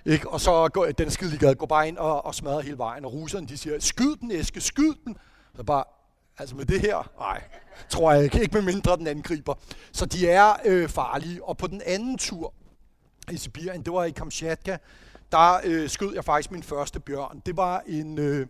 Ikke? 0.06 0.30
Og 0.30 0.42
så 0.42 0.70
går 0.74 0.86
den 0.86 1.12
skide 1.12 1.38
glad, 1.38 1.56
går 1.56 1.66
bare 1.66 1.88
ind 1.88 1.98
og, 1.98 2.26
og 2.26 2.36
smadrer 2.36 2.62
hele 2.62 2.78
vejen. 2.78 3.06
Og 3.06 3.14
russerne, 3.14 3.48
de 3.48 3.58
siger, 3.58 3.80
skyd 3.80 4.16
den, 4.16 4.32
Eske, 4.32 4.62
skyd 4.62 4.94
den. 5.06 5.18
Så 5.56 5.64
bare, 5.64 5.84
altså 6.38 6.56
med 6.56 6.66
det 6.66 6.82
her, 6.82 7.12
nej, 7.20 7.44
tror 7.90 8.12
jeg 8.12 8.24
ikke, 8.24 8.42
ikke 8.42 8.54
med 8.54 8.62
mindre 8.74 8.98
den 8.98 9.08
angriber. 9.08 9.54
Så 9.92 10.06
de 10.06 10.30
er 10.30 10.54
øh, 10.66 10.90
farlige. 10.90 11.44
Og 11.44 11.58
på 11.58 11.68
den 11.68 11.82
anden 11.86 12.18
tur 12.18 12.54
i 13.32 13.38
Sibirien, 13.38 13.82
det 13.82 13.94
var 13.94 14.04
i 14.04 14.12
Kamchatka, 14.12 14.78
der 15.32 15.60
øh, 15.64 15.90
skød 15.90 16.14
jeg 16.14 16.26
faktisk 16.26 16.52
min 16.52 16.64
første 16.64 17.00
bjørn. 17.00 17.42
Det 17.46 17.58
var 17.58 17.84
en... 17.88 18.18
Øh, 18.18 18.48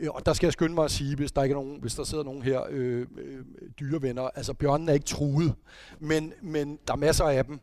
Øh, 0.00 0.08
og 0.10 0.26
der 0.26 0.32
skal 0.32 0.46
jeg 0.46 0.52
skynde 0.52 0.74
mig 0.74 0.84
at 0.84 0.90
sige, 0.90 1.16
hvis 1.16 1.32
der 1.32 1.42
ikke 1.42 1.52
er 1.52 1.56
nogen, 1.56 1.80
hvis 1.80 1.94
der 1.94 2.04
sidder 2.04 2.24
nogen 2.24 2.42
her 2.42 2.60
øh, 2.70 3.06
øh, 3.18 3.44
dyrevenner, 3.80 4.22
altså 4.22 4.54
bjørnen 4.54 4.88
er 4.88 4.92
ikke 4.92 5.06
truet, 5.06 5.54
men, 6.00 6.32
men 6.42 6.78
der 6.86 6.92
er 6.92 6.96
masser 6.96 7.24
af 7.24 7.44
dem. 7.44 7.60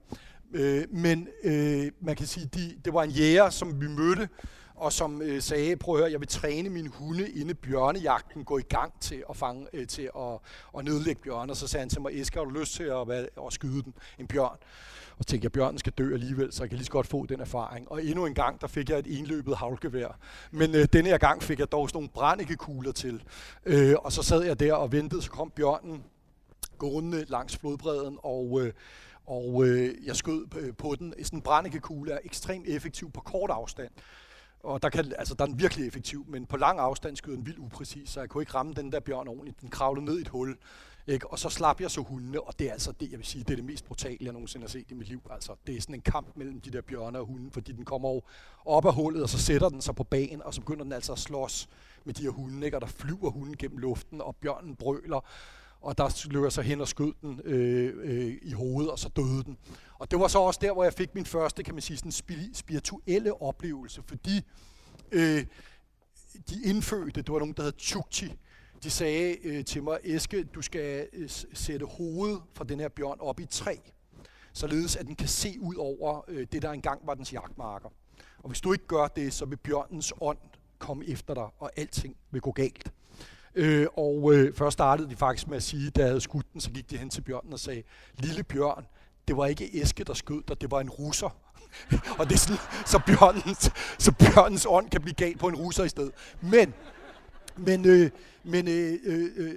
Øh, 0.53 0.84
men 0.91 1.27
øh, 1.44 1.91
man 2.01 2.15
kan 2.15 2.27
sige, 2.27 2.50
de, 2.53 2.75
det 2.86 2.94
var 2.94 3.03
en 3.03 3.10
jæger, 3.10 3.50
som 3.50 3.82
vi 3.82 3.88
mødte, 3.88 4.29
og 4.77 4.93
som 4.93 5.22
øh, 5.22 5.41
sagde, 5.41 5.77
prøv 5.77 5.96
at 5.96 6.01
høre, 6.01 6.12
jeg 6.12 6.19
vil 6.19 6.27
træne 6.27 6.69
mine 6.69 6.89
hunde 6.89 7.29
inde 7.29 7.53
bjørnejagten, 7.53 8.43
gå 8.43 8.57
i 8.57 8.62
gang 8.62 8.93
til 9.00 9.24
at 9.29 9.38
fange, 9.38 9.67
øh, 9.74 9.88
til 9.88 10.10
at, 10.17 10.39
at 10.77 10.86
nedlægge 10.86 11.22
bjørne. 11.22 11.51
Og 11.51 11.57
så 11.57 11.67
sagde 11.67 11.81
han 11.81 11.89
til 11.89 12.01
mig, 12.01 12.22
Eske, 12.22 12.38
har 12.38 12.46
du 12.46 12.51
lyst 12.51 12.74
til 12.74 12.84
at, 12.84 13.12
at, 13.12 13.29
at 13.48 13.53
skyde 13.53 13.84
den, 13.84 13.93
en 14.19 14.27
bjørn? 14.27 14.57
Og 15.17 15.24
så 15.24 15.27
tænkte 15.27 15.46
jeg, 15.46 15.51
bjørnen 15.51 15.79
skal 15.79 15.93
dø 15.93 16.13
alligevel, 16.13 16.53
så 16.53 16.63
jeg 16.63 16.69
kan 16.69 16.77
lige 16.77 16.86
så 16.86 16.91
godt 16.91 17.07
få 17.07 17.25
den 17.25 17.39
erfaring. 17.39 17.91
Og 17.91 18.03
endnu 18.03 18.25
en 18.25 18.34
gang, 18.34 18.62
der 18.62 18.67
fik 18.67 18.89
jeg 18.89 19.00
et 19.00 19.19
enløbet 19.19 19.57
havlgevær. 19.57 20.17
Men 20.51 20.75
øh, 20.75 20.88
denne 20.93 21.10
her 21.10 21.17
gang 21.17 21.43
fik 21.43 21.60
jeg 21.60 21.72
dog 21.72 21.89
sådan 21.89 21.98
nogle 21.98 22.10
brændikekugler 22.10 22.91
til. 22.91 23.24
Øh, 23.65 23.96
og 24.00 24.12
så 24.12 24.24
sad 24.24 24.43
jeg 24.43 24.60
der 24.60 24.74
og 24.74 24.91
ventede, 24.91 25.22
så 25.22 25.29
kom 25.31 25.51
bjørnen 25.51 26.03
gående 26.77 27.25
langs 27.25 27.57
flodbredden, 27.57 28.17
og, 28.24 28.62
øh, 28.62 28.74
og 29.25 29.67
øh, 29.67 29.96
jeg 30.05 30.15
skød 30.15 30.46
øh, 30.57 30.74
på 30.74 30.96
den. 31.00 31.13
Sådan 31.24 31.39
en 31.39 31.43
brændekekugle 31.43 32.12
er 32.12 32.19
ekstremt 32.24 32.67
effektiv 32.67 33.12
på 33.12 33.22
kort 33.22 33.50
afstand. 33.50 33.91
Og 34.63 34.83
der, 34.83 34.89
kan, 34.89 35.13
altså, 35.17 35.33
der 35.33 35.43
er 35.43 35.47
den 35.47 35.59
virkelig 35.59 35.87
effektiv, 35.87 36.25
men 36.27 36.45
på 36.45 36.57
lang 36.57 36.79
afstand 36.79 37.15
skyder 37.15 37.35
den 37.35 37.45
vildt 37.45 37.59
upræcis, 37.59 38.09
så 38.09 38.19
jeg 38.19 38.29
kunne 38.29 38.41
ikke 38.41 38.53
ramme 38.53 38.73
den 38.73 38.91
der 38.91 38.99
bjørn 38.99 39.27
ordentligt. 39.27 39.61
Den 39.61 39.69
kravlede 39.69 40.05
ned 40.05 40.17
i 40.17 40.21
et 40.21 40.27
hul, 40.27 40.57
ikke? 41.07 41.27
og 41.27 41.39
så 41.39 41.49
slap 41.49 41.81
jeg 41.81 41.91
så 41.91 42.01
hundene, 42.01 42.41
og 42.41 42.59
det 42.59 42.67
er 42.67 42.71
altså 42.71 42.91
det, 42.91 43.11
jeg 43.11 43.19
vil 43.19 43.25
sige, 43.25 43.43
det 43.43 43.51
er 43.51 43.55
det 43.55 43.65
mest 43.65 43.85
brutale, 43.85 44.17
jeg 44.21 44.33
nogensinde 44.33 44.63
har 44.63 44.69
set 44.69 44.91
i 44.91 44.93
mit 44.93 45.07
liv. 45.07 45.21
Altså, 45.29 45.55
det 45.67 45.77
er 45.77 45.81
sådan 45.81 45.95
en 45.95 46.01
kamp 46.01 46.27
mellem 46.35 46.61
de 46.61 46.71
der 46.71 46.81
bjørne 46.81 47.19
og 47.19 47.25
hunden, 47.25 47.51
fordi 47.51 47.71
den 47.71 47.85
kommer 47.85 48.09
over 48.09 48.21
op 48.65 48.85
af 48.85 48.93
hullet, 48.93 49.23
og 49.23 49.29
så 49.29 49.39
sætter 49.39 49.69
den 49.69 49.81
sig 49.81 49.95
på 49.95 50.03
bagen, 50.03 50.43
og 50.43 50.53
så 50.53 50.61
begynder 50.61 50.83
den 50.83 50.93
altså 50.93 51.11
at 51.11 51.19
slås 51.19 51.69
med 52.05 52.13
de 52.13 52.23
her 52.23 52.29
hunde, 52.29 52.65
ikke? 52.65 52.77
og 52.77 52.81
der 52.81 52.87
flyver 52.87 53.29
hunden 53.29 53.57
gennem 53.57 53.77
luften, 53.77 54.21
og 54.21 54.35
bjørnen 54.35 54.75
brøler, 54.75 55.25
og 55.81 55.97
der 55.97 56.27
løber 56.29 56.49
så 56.49 56.61
hen 56.61 56.81
og 56.81 56.87
skød 56.87 57.13
den 57.21 57.41
øh, 57.43 57.93
øh, 57.95 58.37
i 58.41 58.51
hovedet, 58.51 58.91
og 58.91 58.99
så 58.99 59.09
døde 59.09 59.43
den. 59.43 59.57
Og 60.00 60.12
det 60.12 60.20
var 60.20 60.27
så 60.27 60.39
også 60.39 60.60
der, 60.63 60.74
hvor 60.74 60.84
jeg 60.84 60.94
fik 60.94 61.16
min 61.16 61.25
første, 61.25 61.63
kan 61.63 61.74
man 61.75 61.82
sige, 61.82 61.98
sådan 61.98 62.51
spirituelle 62.54 63.42
oplevelse, 63.42 64.04
fordi 64.06 64.42
øh, 65.12 65.46
de 66.50 66.63
indfødte, 66.63 67.22
det 67.22 67.34
var 67.34 67.39
nogen, 67.39 67.54
der 67.58 67.63
hed 67.63 67.74
Chukchi, 67.80 68.34
de 68.84 68.89
sagde 68.89 69.38
øh, 69.44 69.66
til 69.66 69.84
mig, 69.84 70.00
Eske, 70.04 70.44
du 70.44 70.62
skal 70.62 71.08
øh, 71.13 71.30
sætte 71.54 71.86
hovedet 71.86 72.42
fra 72.54 72.63
den 72.63 72.80
her 72.80 72.89
bjørn 72.89 73.18
op 73.20 73.39
i 73.39 73.46
træ, 73.46 73.75
således 74.54 74.96
at 74.96 75.06
den 75.06 75.16
kan 75.16 75.27
se 75.27 75.58
ud 75.60 75.75
over 75.75 76.25
øh, 76.27 76.48
det, 76.51 76.62
der 76.62 76.72
engang 76.72 77.08
var 77.08 77.13
dens 77.13 77.34
jagtmarker. 77.34 77.89
Og 78.38 78.50
hvis 78.50 78.62
du 78.62 78.74
ikke 78.74 78.88
gør 78.88 79.08
det, 79.08 79.34
så 79.34 79.46
vil 79.46 79.58
bjørnens 79.58 80.13
ånd 80.22 80.38
komme 80.80 81.06
efter 81.06 81.34
dig, 81.34 81.48
og 81.60 81.72
alting 81.77 82.16
vil 82.32 82.42
gå 82.42 82.51
galt. 82.51 82.92
Øh, 83.56 83.88
og 83.94 84.34
øh, 84.34 84.54
først 84.54 84.74
startede 84.74 85.10
de 85.10 85.16
faktisk 85.16 85.48
med 85.48 85.58
at 85.58 85.63
sige, 85.63 85.89
da 85.89 86.01
jeg 86.01 86.10
havde 86.10 86.22
skudt 86.22 86.54
den, 86.54 86.62
så 86.62 86.72
gik 86.72 86.89
de 86.89 86.98
hen 86.98 87.10
til 87.10 87.22
bjørnen 87.22 87.54
og 87.54 87.60
sagde, 87.60 87.84
lille 88.18 88.44
bjørn, 88.44 88.86
det 89.27 89.38
var 89.38 89.46
ikke 89.46 89.81
Eske, 89.81 90.03
der 90.03 90.13
skød 90.13 90.43
dig, 90.48 90.62
det 90.62 90.72
var 90.72 90.79
en 90.79 90.89
russer. 90.89 91.29
og 92.19 92.29
det 92.29 92.34
er 92.34 92.38
sådan, 92.38 92.57
så 92.86 93.00
bjørnens, 93.05 93.72
så 94.00 94.12
bjørnens 94.12 94.65
ånd 94.69 94.89
kan 94.89 95.01
blive 95.01 95.13
galt 95.13 95.39
på 95.39 95.48
en 95.48 95.55
russer 95.55 95.84
i 95.84 95.89
stedet. 95.89 96.12
Men, 96.41 96.74
men, 97.55 97.86
øh, 97.86 98.10
men 98.43 98.67
øh, 98.67 99.00
øh, 99.03 99.29
øh, 99.36 99.55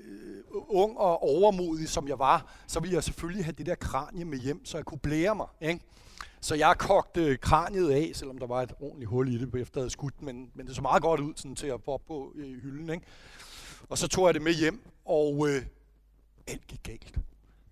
ung 0.53 0.99
og 0.99 1.23
overmodig 1.23 1.89
som 1.89 2.09
jeg 2.09 2.19
var, 2.19 2.55
så 2.67 2.81
ville 2.81 2.95
jeg 2.95 3.05
selvfølgelig 3.05 3.45
have 3.45 3.55
det 3.59 3.67
der 3.67 3.75
kranie 3.75 4.25
med 4.25 4.39
hjem, 4.39 4.65
så 4.65 4.79
jeg 4.79 4.85
kunne 4.85 4.99
blære 4.99 5.35
mig. 5.35 5.47
Ikke? 5.61 5.81
Så 6.41 6.55
jeg 6.55 6.75
kogte 6.79 7.37
kraniet 7.37 7.91
af, 7.91 8.11
selvom 8.15 8.39
der 8.39 8.47
var 8.47 8.63
et 8.63 8.73
ordentligt 8.81 9.09
hul 9.09 9.29
i 9.29 9.39
det, 9.39 9.43
efter 9.43 9.81
jeg 9.81 9.83
havde 9.83 9.91
skudt, 9.91 10.23
men, 10.23 10.51
men 10.55 10.67
det 10.67 10.77
så 10.77 10.83
meget 10.83 11.03
godt 11.03 11.21
ud 11.21 11.33
sådan, 11.37 11.57
til 11.57 11.67
at 11.67 11.81
få 11.85 11.91
op 11.91 12.03
på 12.07 12.33
øh, 12.37 12.63
hylden. 12.63 12.91
Ikke? 12.91 13.07
Og 13.89 13.99
så 13.99 14.09
tog 14.09 14.27
jeg 14.27 14.35
det 14.35 14.43
med 14.43 14.53
hjem, 14.53 14.83
og 15.05 15.49
øh, 15.49 15.63
alt 16.47 16.67
gik 16.67 16.83
galt. 16.83 17.19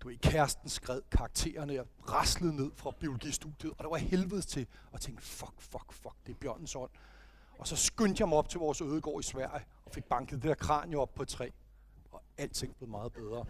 Du 0.01 0.07
ved, 0.07 0.17
kæresten 0.17 0.69
skred 0.69 1.01
karaktererne, 1.11 1.79
og 1.79 1.87
raslede 2.09 2.55
ned 2.55 2.71
fra 2.75 2.91
biologistudiet, 2.99 3.73
og 3.77 3.83
der 3.83 3.89
var 3.89 3.97
helvedes 3.97 4.45
til, 4.45 4.67
at 4.93 5.01
tænke, 5.01 5.21
fuck, 5.21 5.53
fuck, 5.57 5.93
fuck, 5.93 6.15
det 6.25 6.33
er 6.33 6.37
bjørnens 6.39 6.75
ånd. 6.75 6.89
Og 7.57 7.67
så 7.67 7.75
skyndte 7.75 8.21
jeg 8.21 8.29
mig 8.29 8.37
op 8.37 8.49
til 8.49 8.59
vores 8.59 8.81
ødegård 8.81 9.23
i 9.23 9.27
Sverige, 9.27 9.65
og 9.85 9.91
fik 9.91 10.03
banket 10.03 10.41
det 10.41 10.49
der 10.49 10.55
kranje 10.55 10.97
op 10.97 11.13
på 11.15 11.21
et 11.21 11.27
træ, 11.27 11.49
og 12.11 12.21
alting 12.37 12.75
blev 12.75 12.89
meget 12.89 13.13
bedre. 13.13 13.45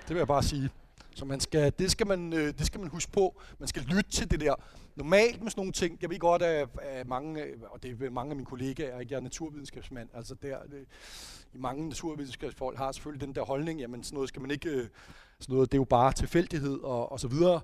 Det 0.00 0.08
vil 0.08 0.16
jeg 0.16 0.26
bare 0.26 0.42
sige. 0.42 0.70
Så 1.14 1.24
man 1.24 1.40
skal, 1.40 1.72
det, 1.78 1.90
skal 1.90 2.06
man, 2.06 2.32
øh, 2.32 2.54
det 2.58 2.66
skal 2.66 2.80
man 2.80 2.88
huske 2.88 3.12
på. 3.12 3.40
Man 3.58 3.68
skal 3.68 3.82
lytte 3.82 4.10
til 4.10 4.30
det 4.30 4.40
der. 4.40 4.54
Normalt 4.96 5.42
med 5.42 5.50
sådan 5.50 5.60
nogle 5.60 5.72
ting, 5.72 5.98
jeg 6.02 6.10
ved 6.10 6.18
godt, 6.18 6.42
at, 6.42 6.68
at 6.82 7.06
mange, 7.08 7.44
og 7.70 7.82
det 7.82 8.02
er 8.02 8.10
mange 8.10 8.30
af 8.30 8.36
mine 8.36 8.46
kollegaer, 8.46 9.00
ikke? 9.00 9.12
jeg 9.12 9.18
er 9.18 9.22
naturvidenskabsmand, 9.22 10.08
altså 10.14 10.34
der, 10.34 10.62
det, 10.62 10.86
i 11.54 11.58
mange 11.58 11.88
naturvidenskabsfolk 11.88 12.78
har 12.78 12.92
selvfølgelig 12.92 13.26
den 13.26 13.34
der 13.34 13.42
holdning, 13.42 13.80
jamen 13.80 14.04
sådan 14.04 14.14
noget 14.14 14.28
skal 14.28 14.42
man 14.42 14.50
ikke, 14.50 14.68
øh, 14.68 14.88
sådan 15.40 15.54
noget, 15.54 15.72
det 15.72 15.76
er 15.76 15.80
jo 15.80 15.84
bare 15.84 16.12
tilfældighed 16.12 16.80
og, 16.80 17.12
og 17.12 17.20
så 17.20 17.28
videre. 17.28 17.60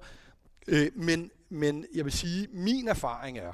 Øh, 0.69 0.91
men, 0.95 1.31
men 1.49 1.87
jeg 1.95 2.05
vil 2.05 2.13
sige, 2.13 2.49
min 2.53 2.89
erfaring 2.89 3.39
er, 3.39 3.53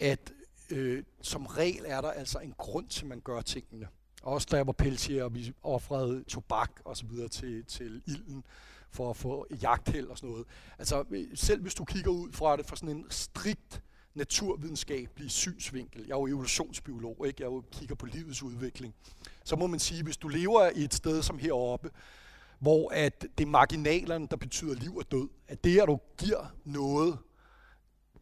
at 0.00 0.32
øh, 0.70 1.02
som 1.22 1.46
regel 1.46 1.84
er 1.86 2.00
der 2.00 2.10
altså 2.10 2.38
en 2.38 2.54
grund 2.58 2.88
til, 2.88 3.02
at 3.02 3.08
man 3.08 3.20
gør 3.20 3.40
tingene. 3.40 3.86
Også 4.22 4.48
da 4.50 4.56
jeg 4.56 4.66
var 4.66 4.72
peltier, 4.72 5.24
og 5.24 5.34
vi 5.34 5.52
offrede 5.62 6.24
tobak 6.24 6.70
og 6.84 6.96
så 6.96 7.06
videre 7.06 7.28
til, 7.28 7.64
til 7.64 8.02
ilden 8.06 8.44
for 8.92 9.10
at 9.10 9.16
få 9.16 9.46
jagtheld 9.62 10.06
og 10.06 10.18
sådan 10.18 10.30
noget. 10.30 10.46
Altså 10.78 11.04
selv 11.34 11.62
hvis 11.62 11.74
du 11.74 11.84
kigger 11.84 12.10
ud 12.10 12.32
fra 12.32 12.56
det 12.56 12.66
fra 12.66 12.76
sådan 12.76 12.96
en 12.96 13.06
strikt 13.10 13.82
naturvidenskabelig 14.14 15.30
synsvinkel, 15.30 16.06
jeg 16.06 16.14
er 16.14 16.18
jo 16.18 16.26
evolutionsbiolog, 16.26 17.26
ikke? 17.26 17.42
jeg 17.42 17.46
jo 17.50 17.62
kigger 17.72 17.94
på 17.94 18.06
livets 18.06 18.42
udvikling, 18.42 18.94
så 19.44 19.56
må 19.56 19.66
man 19.66 19.78
sige, 19.78 20.02
hvis 20.02 20.16
du 20.16 20.28
lever 20.28 20.70
i 20.74 20.84
et 20.84 20.94
sted 20.94 21.22
som 21.22 21.38
heroppe, 21.38 21.90
hvor 22.58 22.90
at 22.90 23.26
det 23.38 23.44
er 23.44 23.50
marginalerne, 23.50 24.26
der 24.30 24.36
betyder 24.36 24.74
liv 24.74 24.96
og 24.96 25.10
død, 25.10 25.28
at 25.48 25.64
det, 25.64 25.80
at 25.80 25.88
du 25.88 25.98
giver 26.18 26.54
noget 26.64 27.18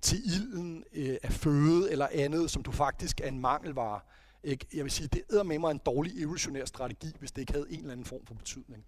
til 0.03 0.19
ilden 0.25 0.85
øh, 0.93 1.17
af 1.23 1.33
føde 1.33 1.93
eller 1.93 2.09
andet, 2.13 2.51
som 2.51 2.63
du 2.63 2.73
faktisk 2.73 3.21
er 3.21 3.29
en 3.29 3.39
mangelvare, 3.39 4.01
ikke? 4.45 4.67
jeg 4.75 4.85
vil 4.85 4.93
sige, 4.93 5.09
det 5.09 5.23
er 5.31 5.43
med 5.43 5.59
mig 5.59 5.71
en 5.71 5.81
dårlig 5.87 6.23
evolutionær 6.23 6.65
strategi, 6.65 7.13
hvis 7.19 7.33
det 7.33 7.41
ikke 7.41 7.53
havde 7.53 7.67
en 7.71 7.79
eller 7.79 7.93
anden 7.93 8.07
form 8.07 8.27
for 8.27 8.35
betydning 8.35 8.85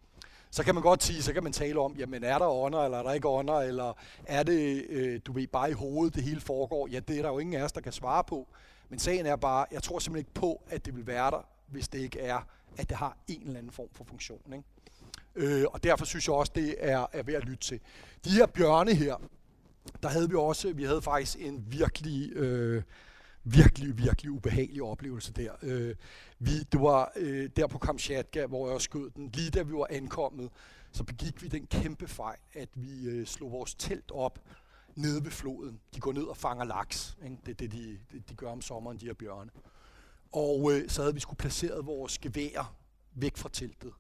så 0.53 0.65
kan 0.65 0.75
man 0.75 0.83
godt 0.83 1.03
sige, 1.03 1.23
så 1.23 1.33
kan 1.33 1.43
man 1.43 1.53
tale 1.53 1.81
om, 1.81 1.97
jamen 1.97 2.25
er 2.25 2.39
der 2.39 2.47
ånder, 2.47 2.85
eller 2.85 2.99
er 2.99 3.03
der 3.03 3.13
ikke 3.13 3.29
ånder, 3.29 3.55
eller 3.55 3.93
er 4.27 4.43
det, 4.43 4.87
øh, 4.89 5.21
du 5.27 5.33
ved, 5.33 5.47
bare 5.47 5.71
i 5.71 5.73
hovedet, 5.73 6.15
det 6.15 6.23
hele 6.23 6.41
foregår? 6.41 6.89
Ja, 6.89 7.01
det 7.01 7.19
er 7.19 7.23
der 7.23 7.29
jo 7.29 7.39
ingen 7.39 7.61
af 7.61 7.65
os, 7.65 7.73
der 7.73 7.81
kan 7.81 7.93
svare 7.93 8.25
på. 8.25 8.49
Men 8.89 8.99
sagen 8.99 9.27
er 9.27 9.37
bare, 9.37 9.67
jeg 9.73 9.83
tror 9.83 9.99
simpelthen 9.99 10.21
ikke 10.21 10.41
på, 10.41 10.63
at 10.71 10.87
det 10.87 10.97
vil 10.97 11.07
være 11.07 11.31
der, 11.31 11.47
hvis 11.67 11.89
det 11.89 11.99
ikke 11.99 12.21
er, 12.21 12.47
at 12.77 12.89
det 12.89 12.97
har 12.97 13.17
en 13.29 13.43
eller 13.43 13.59
anden 13.59 13.73
form 13.73 13.89
for 13.93 14.05
funktion. 14.05 14.53
Ikke? 14.53 14.65
Øh, 15.35 15.65
og 15.73 15.85
derfor 15.85 16.05
synes 16.05 16.29
jeg 16.29 16.35
også, 16.35 16.53
det 16.55 16.75
er, 16.79 17.07
er 17.13 17.23
værd 17.23 17.37
at 17.37 17.45
lytte 17.45 17.65
til. 17.65 17.81
De 18.25 18.31
her 18.31 18.47
bjørne 18.47 18.95
her, 18.95 19.17
der 20.03 20.09
havde 20.09 20.31
vi 20.31 20.37
også, 20.37 20.73
vi 20.73 20.85
havde 20.85 21.03
faktisk 21.03 21.39
en 21.41 21.65
virkelig... 21.69 22.33
Øh, 22.33 22.83
virkelig, 23.45 23.99
virkelig 23.99 24.31
ubehagelig 24.31 24.83
oplevelse 24.83 25.33
der. 25.33 25.53
Øh, 25.63 25.95
vi, 26.39 26.59
det 26.59 26.81
var 26.81 27.13
øh, 27.17 27.51
der 27.57 27.67
på 27.67 27.79
Kamchatka, 27.79 28.47
hvor 28.47 28.71
jeg 28.71 28.81
skød 28.81 29.11
den. 29.11 29.31
Lige 29.35 29.51
da 29.51 29.63
vi 29.63 29.73
var 29.73 29.87
ankommet, 29.91 30.51
så 30.93 31.05
begik 31.05 31.43
vi 31.43 31.49
den 31.49 31.67
kæmpe 31.67 32.09
fejl, 32.09 32.39
at 32.53 32.69
vi 32.75 33.09
øh, 33.09 33.27
slog 33.27 33.53
vores 33.53 33.75
telt 33.75 34.11
op 34.11 34.39
nede 34.95 35.25
ved 35.25 35.31
floden. 35.31 35.81
De 35.95 36.01
går 36.01 36.13
ned 36.13 36.23
og 36.23 36.37
fanger 36.37 36.65
laks. 36.65 37.17
Ikke? 37.25 37.37
Det 37.47 37.51
er 37.51 37.55
det, 37.55 37.73
de, 37.73 37.99
de, 38.29 38.35
gør 38.35 38.51
om 38.51 38.61
sommeren, 38.61 38.99
de 38.99 39.07
her 39.07 39.15
bjørne. 39.15 39.51
Og 40.33 40.73
øh, 40.73 40.89
så 40.89 41.03
havde 41.03 41.15
vi 41.15 41.21
skulle 41.21 41.39
placeret 41.39 41.87
vores 41.87 42.19
gevær 42.19 42.75
væk 43.15 43.37
fra 43.37 43.49
teltet. 43.49 43.93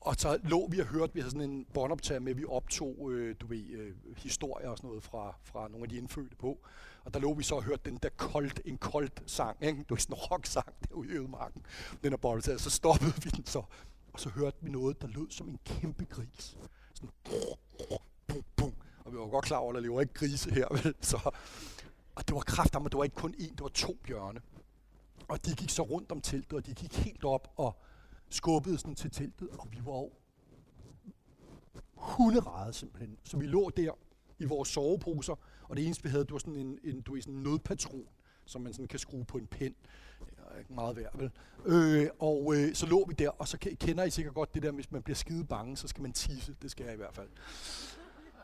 Og 0.00 0.14
så 0.18 0.38
lå 0.42 0.68
vi 0.68 0.80
og 0.80 0.86
hørte, 0.86 1.14
vi 1.14 1.20
havde 1.20 1.30
sådan 1.30 1.50
en 1.50 1.66
båndoptager 1.74 2.20
med, 2.20 2.34
vi 2.34 2.44
optog, 2.44 3.12
øh, 3.12 3.36
du 3.40 3.46
ved, 3.46 3.70
øh, 3.70 3.94
historier 4.16 4.68
og 4.68 4.76
sådan 4.76 4.88
noget 4.88 5.02
fra, 5.02 5.36
fra 5.42 5.68
nogle 5.68 5.84
af 5.84 5.88
de 5.88 5.96
indfødte 5.96 6.36
på. 6.36 6.58
Og 7.08 7.14
der 7.14 7.20
lå 7.20 7.34
vi 7.34 7.42
så 7.42 7.54
og 7.54 7.62
hørte 7.62 7.90
den 7.90 7.98
der 8.02 8.08
koldt, 8.08 8.60
en 8.64 8.78
koldt 8.78 9.22
sang, 9.26 9.56
ikke? 9.62 9.78
Det 9.78 9.90
var 9.90 9.96
sådan 9.96 10.16
en 10.16 10.20
rock-sang 10.20 10.74
derude 10.88 11.08
i 11.08 11.12
ødemarken, 11.12 11.62
den 12.02 12.12
er 12.12 12.16
båndoptager. 12.16 12.58
Så 12.58 12.70
stoppede 12.70 13.12
vi 13.24 13.30
den 13.30 13.46
så, 13.46 13.62
og 14.12 14.20
så 14.20 14.28
hørte 14.28 14.56
vi 14.60 14.70
noget, 14.70 15.02
der 15.02 15.08
lød 15.08 15.30
som 15.30 15.48
en 15.48 15.58
kæmpe 15.64 16.04
gris. 16.04 16.58
Sådan, 16.94 17.10
bum, 18.28 18.44
bum. 18.56 18.74
Og 19.04 19.12
vi 19.12 19.18
var 19.18 19.26
godt 19.26 19.44
klar 19.44 19.56
over, 19.58 19.70
at 19.70 19.74
der 19.74 19.80
lever 19.80 20.00
ikke 20.00 20.14
grise 20.14 20.54
her, 20.54 20.66
vel? 20.70 20.94
Så, 21.00 21.30
og 22.14 22.28
det 22.28 22.34
var 22.34 22.40
kraft, 22.40 22.74
men 22.74 22.84
det 22.84 22.94
var 22.94 23.04
ikke 23.04 23.16
kun 23.16 23.34
én, 23.34 23.50
det 23.50 23.60
var 23.60 23.68
to 23.68 23.98
bjørne. 24.04 24.40
Og 25.28 25.46
de 25.46 25.54
gik 25.54 25.70
så 25.70 25.82
rundt 25.82 26.12
om 26.12 26.20
teltet, 26.20 26.52
og 26.52 26.66
de 26.66 26.74
gik 26.74 26.96
helt 26.96 27.24
op 27.24 27.52
og 27.56 27.76
skubbede 28.28 28.78
sådan 28.78 28.94
til 28.94 29.10
teltet, 29.10 29.48
og 29.48 29.68
vi 29.72 29.78
var 29.84 29.92
jo 29.92 30.10
hunderede 31.94 32.72
simpelthen. 32.72 33.18
Så 33.24 33.36
vi 33.36 33.46
lå 33.46 33.70
der 33.70 33.92
i 34.38 34.44
vores 34.44 34.68
soveposer, 34.68 35.34
og 35.68 35.76
det 35.76 35.86
eneste 35.86 36.04
vi 36.04 36.08
havde, 36.08 36.24
det 36.24 36.32
var 36.32 36.38
sådan 36.38 36.56
en, 36.56 36.78
en, 36.84 37.00
du 37.00 37.12
ved, 37.12 37.22
sådan 37.22 37.34
en 37.34 37.42
nødpatron, 37.42 38.04
som 38.44 38.60
man 38.60 38.72
sådan 38.72 38.88
kan 38.88 38.98
skrue 38.98 39.24
på 39.24 39.38
en 39.38 39.46
pind. 39.46 39.74
Det 40.20 40.54
er 40.54 40.58
ikke 40.58 40.72
meget 40.72 40.96
værd, 40.96 41.18
vel? 41.18 41.30
Øh, 41.66 42.08
og 42.18 42.54
øh, 42.56 42.74
så 42.74 42.86
lå 42.86 43.04
vi 43.08 43.14
der, 43.14 43.28
og 43.28 43.48
så 43.48 43.58
kender 43.80 44.04
I 44.04 44.10
sikkert 44.10 44.34
godt 44.34 44.54
det 44.54 44.62
der, 44.62 44.70
hvis 44.70 44.92
man 44.92 45.02
bliver 45.02 45.16
skide 45.16 45.44
bange, 45.44 45.76
så 45.76 45.88
skal 45.88 46.02
man 46.02 46.12
tisse. 46.12 46.56
Det 46.62 46.70
skal 46.70 46.84
jeg 46.84 46.94
i 46.94 46.96
hvert 46.96 47.14
fald. 47.14 47.28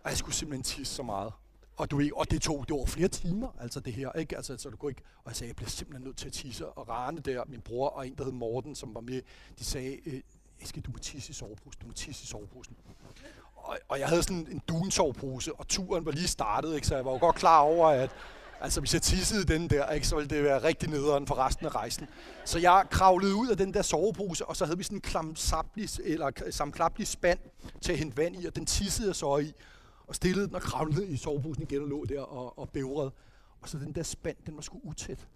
Og 0.05 0.11
jeg 0.11 0.17
skulle 0.17 0.35
simpelthen 0.35 0.63
tisse 0.63 0.95
så 0.95 1.03
meget. 1.03 1.33
Og, 1.77 1.91
du 1.91 1.97
ved, 1.97 2.11
og 2.17 2.31
det 2.31 2.43
tog 2.43 2.69
det 2.69 2.77
var 2.77 2.85
flere 2.85 3.09
timer, 3.09 3.49
altså 3.61 3.81
det 3.81 3.93
her, 3.93 4.13
ikke? 4.13 4.37
Altså, 4.37 4.57
så 4.57 4.71
du 4.71 4.77
kunne 4.77 4.91
ikke, 4.91 5.03
og 5.17 5.31
jeg 5.31 5.37
sagde, 5.37 5.49
jeg 5.49 5.57
bliver 5.57 5.69
simpelthen 5.69 6.05
nødt 6.05 6.17
til 6.17 6.27
at 6.27 6.33
tisse. 6.33 6.69
Og 6.69 6.89
Rane 6.89 7.21
der, 7.21 7.45
min 7.47 7.61
bror 7.61 7.89
og 7.89 8.07
en, 8.07 8.15
der 8.15 8.25
hed 8.25 8.33
Morten, 8.33 8.75
som 8.75 8.95
var 8.95 9.01
med, 9.01 9.23
de 9.59 9.65
sagde, 9.65 10.09
øh, 10.09 10.21
skal 10.65 10.83
du 10.83 10.91
må 10.91 10.99
tisse 10.99 11.31
i 11.31 11.35
soveposen, 11.35 11.81
du 11.81 11.87
må 11.87 11.93
tisse 11.93 12.23
i 12.23 12.27
soveposen. 12.27 12.77
Og, 13.65 13.79
og 13.89 13.99
jeg 13.99 14.09
havde 14.09 14.23
sådan 14.23 14.47
en 14.51 14.63
dunsovepose, 14.69 15.55
og 15.55 15.69
turen 15.69 16.07
var 16.07 16.13
lige 16.13 16.29
startet, 16.29 16.75
ikke? 16.75 16.87
så 16.87 16.95
jeg 16.95 17.05
var 17.05 17.13
jo 17.13 17.19
godt 17.19 17.37
klar 17.37 17.61
over, 17.61 17.89
at 17.89 18.11
altså, 18.61 18.81
hvis 18.81 18.95
jeg 18.95 19.03
tissede 19.03 19.45
den 19.45 19.71
der, 19.71 19.91
ikke, 19.91 20.07
så 20.07 20.17
ville 20.17 20.31
det 20.31 20.45
være 20.45 20.63
rigtig 20.63 20.89
nederen 20.91 21.27
for 21.27 21.35
resten 21.35 21.67
af 21.67 21.75
rejsen. 21.75 22.09
Så 22.45 22.59
jeg 22.59 22.85
kravlede 22.91 23.35
ud 23.35 23.49
af 23.49 23.57
den 23.57 23.75
der 23.75 23.83
sovepose, 23.83 24.47
og 24.47 24.57
så 24.57 24.65
havde 24.65 24.79
vi 24.79 24.85
sådan 24.85 24.99
en 24.99 25.03
klamsaplig, 25.03 25.89
eller 26.05 26.31
samklaplig 26.51 27.07
spand 27.07 27.39
til 27.81 27.93
at 27.93 27.99
hente 27.99 28.17
vand 28.17 28.43
i, 28.43 28.47
og 28.47 28.57
den 28.57 28.67
tissede 28.67 29.09
jeg 29.09 29.17
så 29.17 29.39
i 29.39 29.53
og 30.07 30.15
stillede 30.15 30.47
den 30.47 30.55
og 30.55 30.63
kravlede 30.63 31.07
i 31.07 31.17
soveposen 31.17 31.63
igen 31.63 31.83
og 31.83 31.89
lå 31.89 32.05
der 32.05 32.21
og, 32.21 32.59
og 32.59 32.69
bævrede. 32.69 33.13
Og 33.61 33.69
så 33.69 33.79
den 33.79 33.93
der 33.93 34.03
spand, 34.03 34.37
den 34.47 34.57
var 34.57 34.63
sgu 34.63 34.81
utæt. 34.85 35.27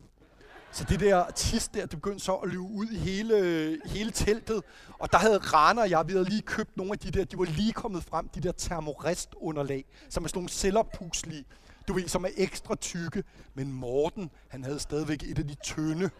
Så 0.72 0.84
det 0.84 1.00
der 1.00 1.30
tis 1.30 1.68
der, 1.68 1.80
det 1.80 1.90
begyndte 1.90 2.24
så 2.24 2.32
at 2.32 2.48
løbe 2.48 2.62
ud 2.62 2.86
i 2.86 2.96
hele, 2.98 3.78
hele 3.86 4.10
teltet. 4.10 4.62
Og 4.98 5.12
der 5.12 5.18
havde 5.18 5.38
Rana 5.38 5.80
og 5.80 5.90
jeg, 5.90 6.06
vi 6.06 6.12
havde 6.12 6.24
lige 6.24 6.42
købt 6.42 6.76
nogle 6.76 6.92
af 6.92 6.98
de 6.98 7.10
der, 7.10 7.24
de 7.24 7.38
var 7.38 7.44
lige 7.44 7.72
kommet 7.72 8.04
frem, 8.04 8.28
de 8.28 8.40
der 8.40 8.52
termoristunderlag, 8.52 9.84
som 10.08 10.24
er 10.24 10.28
sådan 10.28 10.38
nogle 10.38 10.48
cellerpuslige, 10.48 11.44
du 11.88 11.92
ved, 11.92 12.08
som 12.08 12.24
er 12.24 12.28
ekstra 12.36 12.74
tykke. 12.74 13.24
Men 13.54 13.72
Morten, 13.72 14.30
han 14.48 14.64
havde 14.64 14.78
stadigvæk 14.78 15.22
et 15.22 15.38
af 15.38 15.46
de 15.46 15.54
tynde. 15.54 16.10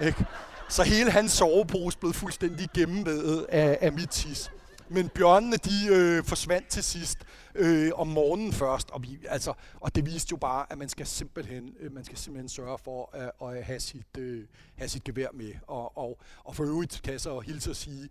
Ikke? 0.00 0.24
Så 0.68 0.82
hele 0.82 1.10
hans 1.10 1.32
sovepose 1.32 1.98
blev 1.98 2.12
fuldstændig 2.12 2.68
gennemvædet 2.74 3.46
af, 3.48 3.78
af 3.80 3.92
mit 3.92 4.10
tis. 4.10 4.50
Men 4.92 5.08
bjørnene, 5.08 5.56
de 5.56 5.88
øh, 5.90 6.24
forsvandt 6.24 6.68
til 6.68 6.82
sidst 6.82 7.18
øh, 7.54 7.90
om 7.94 8.08
morgenen 8.08 8.52
først, 8.52 8.90
og, 8.90 9.02
vi, 9.02 9.18
altså, 9.28 9.52
og 9.80 9.94
det 9.94 10.06
viste 10.06 10.32
jo 10.32 10.36
bare, 10.36 10.66
at 10.70 10.78
man 10.78 10.88
skal 10.88 11.06
simpelthen, 11.06 11.74
øh, 11.80 11.92
man 11.92 12.04
skal 12.04 12.18
simpelthen 12.18 12.48
sørge 12.48 12.78
for 12.78 13.16
at, 13.16 13.30
at 13.48 13.64
have, 13.64 13.80
sit, 13.80 14.18
øh, 14.18 14.46
have 14.76 14.88
sit 14.88 15.04
gevær 15.04 15.28
med. 15.34 15.52
Og, 15.66 15.98
og, 15.98 16.18
og 16.44 16.56
for 16.56 16.64
øvrigt 16.64 17.00
kan 17.04 17.12
jeg 17.12 17.20
så 17.20 17.40
hilse 17.40 17.70
at 17.70 17.76
sige, 17.76 18.08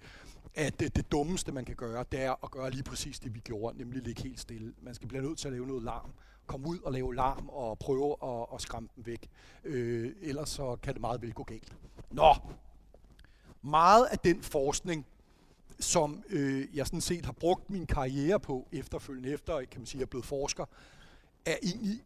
at 0.55 0.79
det, 0.79 0.95
det 0.95 1.11
dummeste, 1.11 1.51
man 1.51 1.65
kan 1.65 1.75
gøre, 1.75 2.05
det 2.11 2.21
er 2.21 2.43
at 2.43 2.51
gøre 2.51 2.71
lige 2.71 2.83
præcis 2.83 3.19
det, 3.19 3.35
vi 3.35 3.39
gjorde, 3.39 3.77
nemlig 3.77 4.03
ligge 4.03 4.23
helt 4.23 4.39
stille. 4.39 4.73
Man 4.81 4.95
skal 4.95 5.07
blive 5.07 5.23
nødt 5.23 5.39
til 5.39 5.47
at 5.47 5.53
lave 5.53 5.67
noget 5.67 5.83
larm. 5.83 6.09
Komme 6.47 6.67
ud 6.67 6.79
og 6.79 6.93
lave 6.93 7.15
larm 7.15 7.49
og 7.49 7.79
prøve 7.79 8.15
at, 8.23 8.45
at 8.53 8.61
skræmme 8.61 8.89
dem 8.95 9.05
væk. 9.05 9.29
Øh, 9.63 10.11
ellers 10.21 10.49
så 10.49 10.77
kan 10.83 10.93
det 10.93 11.01
meget 11.01 11.21
vel 11.21 11.33
gå 11.33 11.43
galt. 11.43 11.77
Nå, 12.11 12.35
meget 13.61 14.05
af 14.05 14.19
den 14.19 14.41
forskning, 14.41 15.05
som 15.79 16.23
øh, 16.29 16.75
jeg 16.75 16.85
sådan 16.85 17.01
set 17.01 17.25
har 17.25 17.31
brugt 17.31 17.69
min 17.69 17.85
karriere 17.85 18.39
på 18.39 18.67
efterfølgende, 18.71 19.29
efter 19.29 19.65
kan 19.65 19.81
man 19.81 19.85
sige, 19.85 19.99
jeg 19.99 20.05
er 20.05 20.09
blevet 20.09 20.25
forsker, 20.25 20.65
er 21.45 21.55
egentlig 21.63 22.03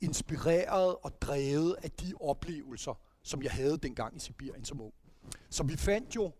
inspireret 0.00 0.96
og 1.02 1.22
drevet 1.22 1.76
af 1.82 1.90
de 1.90 2.12
oplevelser, 2.20 2.98
som 3.22 3.42
jeg 3.42 3.50
havde 3.50 3.78
dengang 3.78 4.16
i 4.16 4.18
Sibirien 4.18 4.64
som 4.64 4.80
ung. 4.80 4.94
Så 5.50 5.62
vi 5.62 5.76
fandt 5.76 6.16
jo 6.16 6.32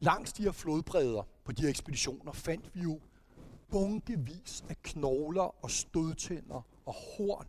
langs 0.00 0.32
de 0.32 0.42
her 0.42 0.52
flodbredder 0.52 1.22
på 1.44 1.52
de 1.52 1.62
her 1.62 1.68
ekspeditioner, 1.68 2.32
fandt 2.32 2.74
vi 2.74 2.80
jo 2.80 3.00
bunkevis 3.70 4.64
af 4.68 4.82
knogler 4.82 5.64
og 5.64 5.70
stødtænder 5.70 6.66
og 6.86 6.94
horn 6.94 7.46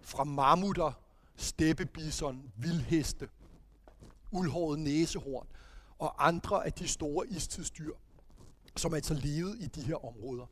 fra 0.00 0.24
mammutter, 0.24 0.92
steppebison, 1.36 2.52
vildheste, 2.56 3.28
uldhåret 4.30 4.78
næsehorn 4.78 5.46
og 5.98 6.26
andre 6.26 6.66
af 6.66 6.72
de 6.72 6.88
store 6.88 7.28
istidsdyr, 7.28 7.94
som 8.78 8.94
altså 8.94 9.14
levede 9.14 9.58
i 9.60 9.66
de 9.66 9.82
her 9.82 10.04
områder. 10.04 10.46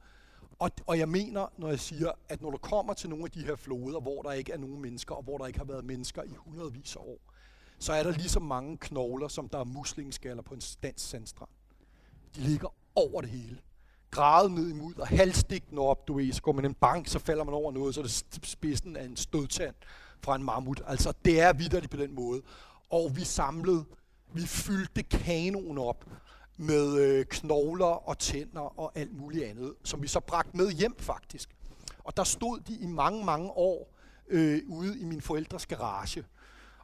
Og, 0.58 0.70
og 0.87 0.98
jeg 0.98 1.08
mener, 1.08 1.46
når 1.58 1.68
jeg 1.68 1.80
siger, 1.80 2.12
at 2.28 2.42
når 2.42 2.50
du 2.50 2.56
kommer 2.56 2.94
til 2.94 3.10
nogle 3.10 3.24
af 3.24 3.30
de 3.30 3.44
her 3.44 3.56
floder, 3.56 4.00
hvor 4.00 4.22
der 4.22 4.32
ikke 4.32 4.52
er 4.52 4.58
nogen 4.58 4.82
mennesker, 4.82 5.14
og 5.14 5.22
hvor 5.22 5.38
der 5.38 5.46
ikke 5.46 5.58
har 5.58 5.66
været 5.66 5.84
mennesker 5.84 6.22
i 6.22 6.34
hundredvis 6.37 6.96
af 6.96 7.00
år, 7.00 7.18
så 7.78 7.92
er 7.92 8.02
der 8.02 8.10
lige 8.10 8.28
så 8.28 8.40
mange 8.40 8.78
knogler, 8.78 9.28
som 9.28 9.48
der 9.48 9.58
er 9.58 9.64
muslingeskaller 9.64 10.42
på 10.42 10.54
en 10.54 10.60
dansk 10.82 11.08
sandstrand. 11.08 11.50
De 12.37 12.40
ligger 12.40 12.68
over 12.94 13.20
det 13.20 13.30
hele. 13.30 13.58
Gravet 14.10 14.52
ned 14.52 14.70
imod 14.70 14.94
og 14.94 15.06
halvstigten 15.06 15.78
op, 15.78 16.08
du 16.08 16.14
ved, 16.14 16.32
så 16.32 16.42
går 16.42 16.52
man 16.52 16.64
en 16.64 16.74
bank, 16.74 17.08
så 17.08 17.18
falder 17.18 17.44
man 17.44 17.54
over 17.54 17.72
noget, 17.72 17.94
så 17.94 18.00
er 18.00 18.04
det 18.04 18.46
spidsen 18.46 18.96
af 18.96 19.04
en 19.04 19.16
stødtand 19.16 19.74
fra 20.20 20.37
en 20.37 20.42
mammut. 20.42 20.82
Altså, 20.87 21.12
det 21.24 21.40
er 21.40 21.52
vidderligt 21.52 21.90
på 21.90 21.96
den 21.96 22.14
måde. 22.14 22.42
Og 22.90 23.16
vi 23.16 23.24
samlede, 23.24 23.84
vi 24.32 24.46
fyldte 24.46 25.02
kanonen 25.02 25.78
op 25.78 26.04
med 26.57 26.99
øh, 26.99 27.25
knogler 27.25 28.09
og 28.09 28.19
tænder 28.19 28.81
og 28.81 28.93
alt 28.95 29.17
muligt 29.17 29.45
andet, 29.45 29.75
som 29.85 30.03
vi 30.03 30.09
så 30.09 30.21
bragte 30.21 30.57
med 30.57 30.71
hjem 30.71 30.97
faktisk. 30.99 31.49
Og 32.05 32.17
der 32.17 32.25
stod 32.25 32.61
de 32.61 32.75
i 32.75 32.87
mange, 32.87 33.25
mange 33.25 33.51
år 33.51 33.95
øh, 34.29 34.62
ude 34.69 35.01
i 35.01 35.05
min 35.05 35.21
forældres 35.21 35.67
garage. 35.67 36.25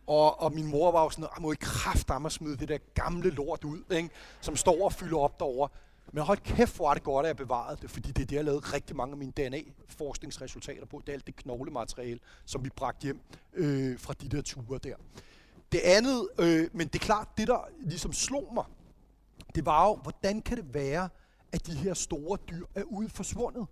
Og, 0.06 0.40
og 0.40 0.52
min 0.52 0.66
mor 0.66 0.92
var 0.92 1.02
jo 1.02 1.10
sådan, 1.10 1.28
jeg 1.36 1.42
må 1.42 1.52
I 1.52 1.56
kraft 1.60 2.10
smide 2.28 2.56
det 2.56 2.68
der 2.68 2.78
gamle 2.94 3.30
lort 3.30 3.64
ud, 3.64 3.82
ikke? 3.90 4.10
som 4.40 4.56
står 4.56 4.84
og 4.84 4.92
fylder 4.92 5.18
op 5.18 5.40
derovre. 5.40 5.68
Men 6.12 6.24
hold 6.24 6.38
kæft, 6.38 6.76
hvor 6.76 6.90
er 6.90 6.94
det 6.94 7.02
godt, 7.02 7.26
at 7.26 7.28
jeg 7.28 7.36
bevarede 7.36 7.78
det, 7.82 7.90
fordi 7.90 8.12
det 8.12 8.22
er 8.22 8.26
det, 8.26 8.36
jeg 8.36 8.44
lavede 8.44 8.60
rigtig 8.60 8.96
mange 8.96 9.12
af 9.12 9.18
mine 9.18 9.32
DNA-forskningsresultater 9.32 10.86
på. 10.86 11.02
Det 11.06 11.08
er 11.08 11.12
alt 11.12 11.26
det 11.26 11.36
knoglemateriale, 11.36 12.20
som 12.44 12.64
vi 12.64 12.70
bragte 12.76 13.02
hjem 13.02 13.20
øh, 13.54 13.98
fra 13.98 14.14
de 14.20 14.28
der 14.28 14.42
ture 14.42 14.78
der. 14.78 14.96
Det 15.72 15.80
andet, 15.84 16.28
øh, 16.38 16.68
men 16.72 16.86
det 16.88 16.94
er 16.94 17.04
klart, 17.04 17.28
det 17.38 17.48
der 17.48 17.68
ligesom 17.80 18.12
slog 18.12 18.54
mig, 18.54 18.64
det 19.54 19.66
var 19.66 19.88
jo, 19.88 19.94
hvordan 19.94 20.42
kan 20.42 20.56
det 20.56 20.74
være, 20.74 21.08
at 21.52 21.66
de 21.66 21.74
her 21.74 21.94
store 21.94 22.38
dyr 22.50 22.66
er 22.74 22.82
ude 22.82 23.08
forsvundet? 23.08 23.66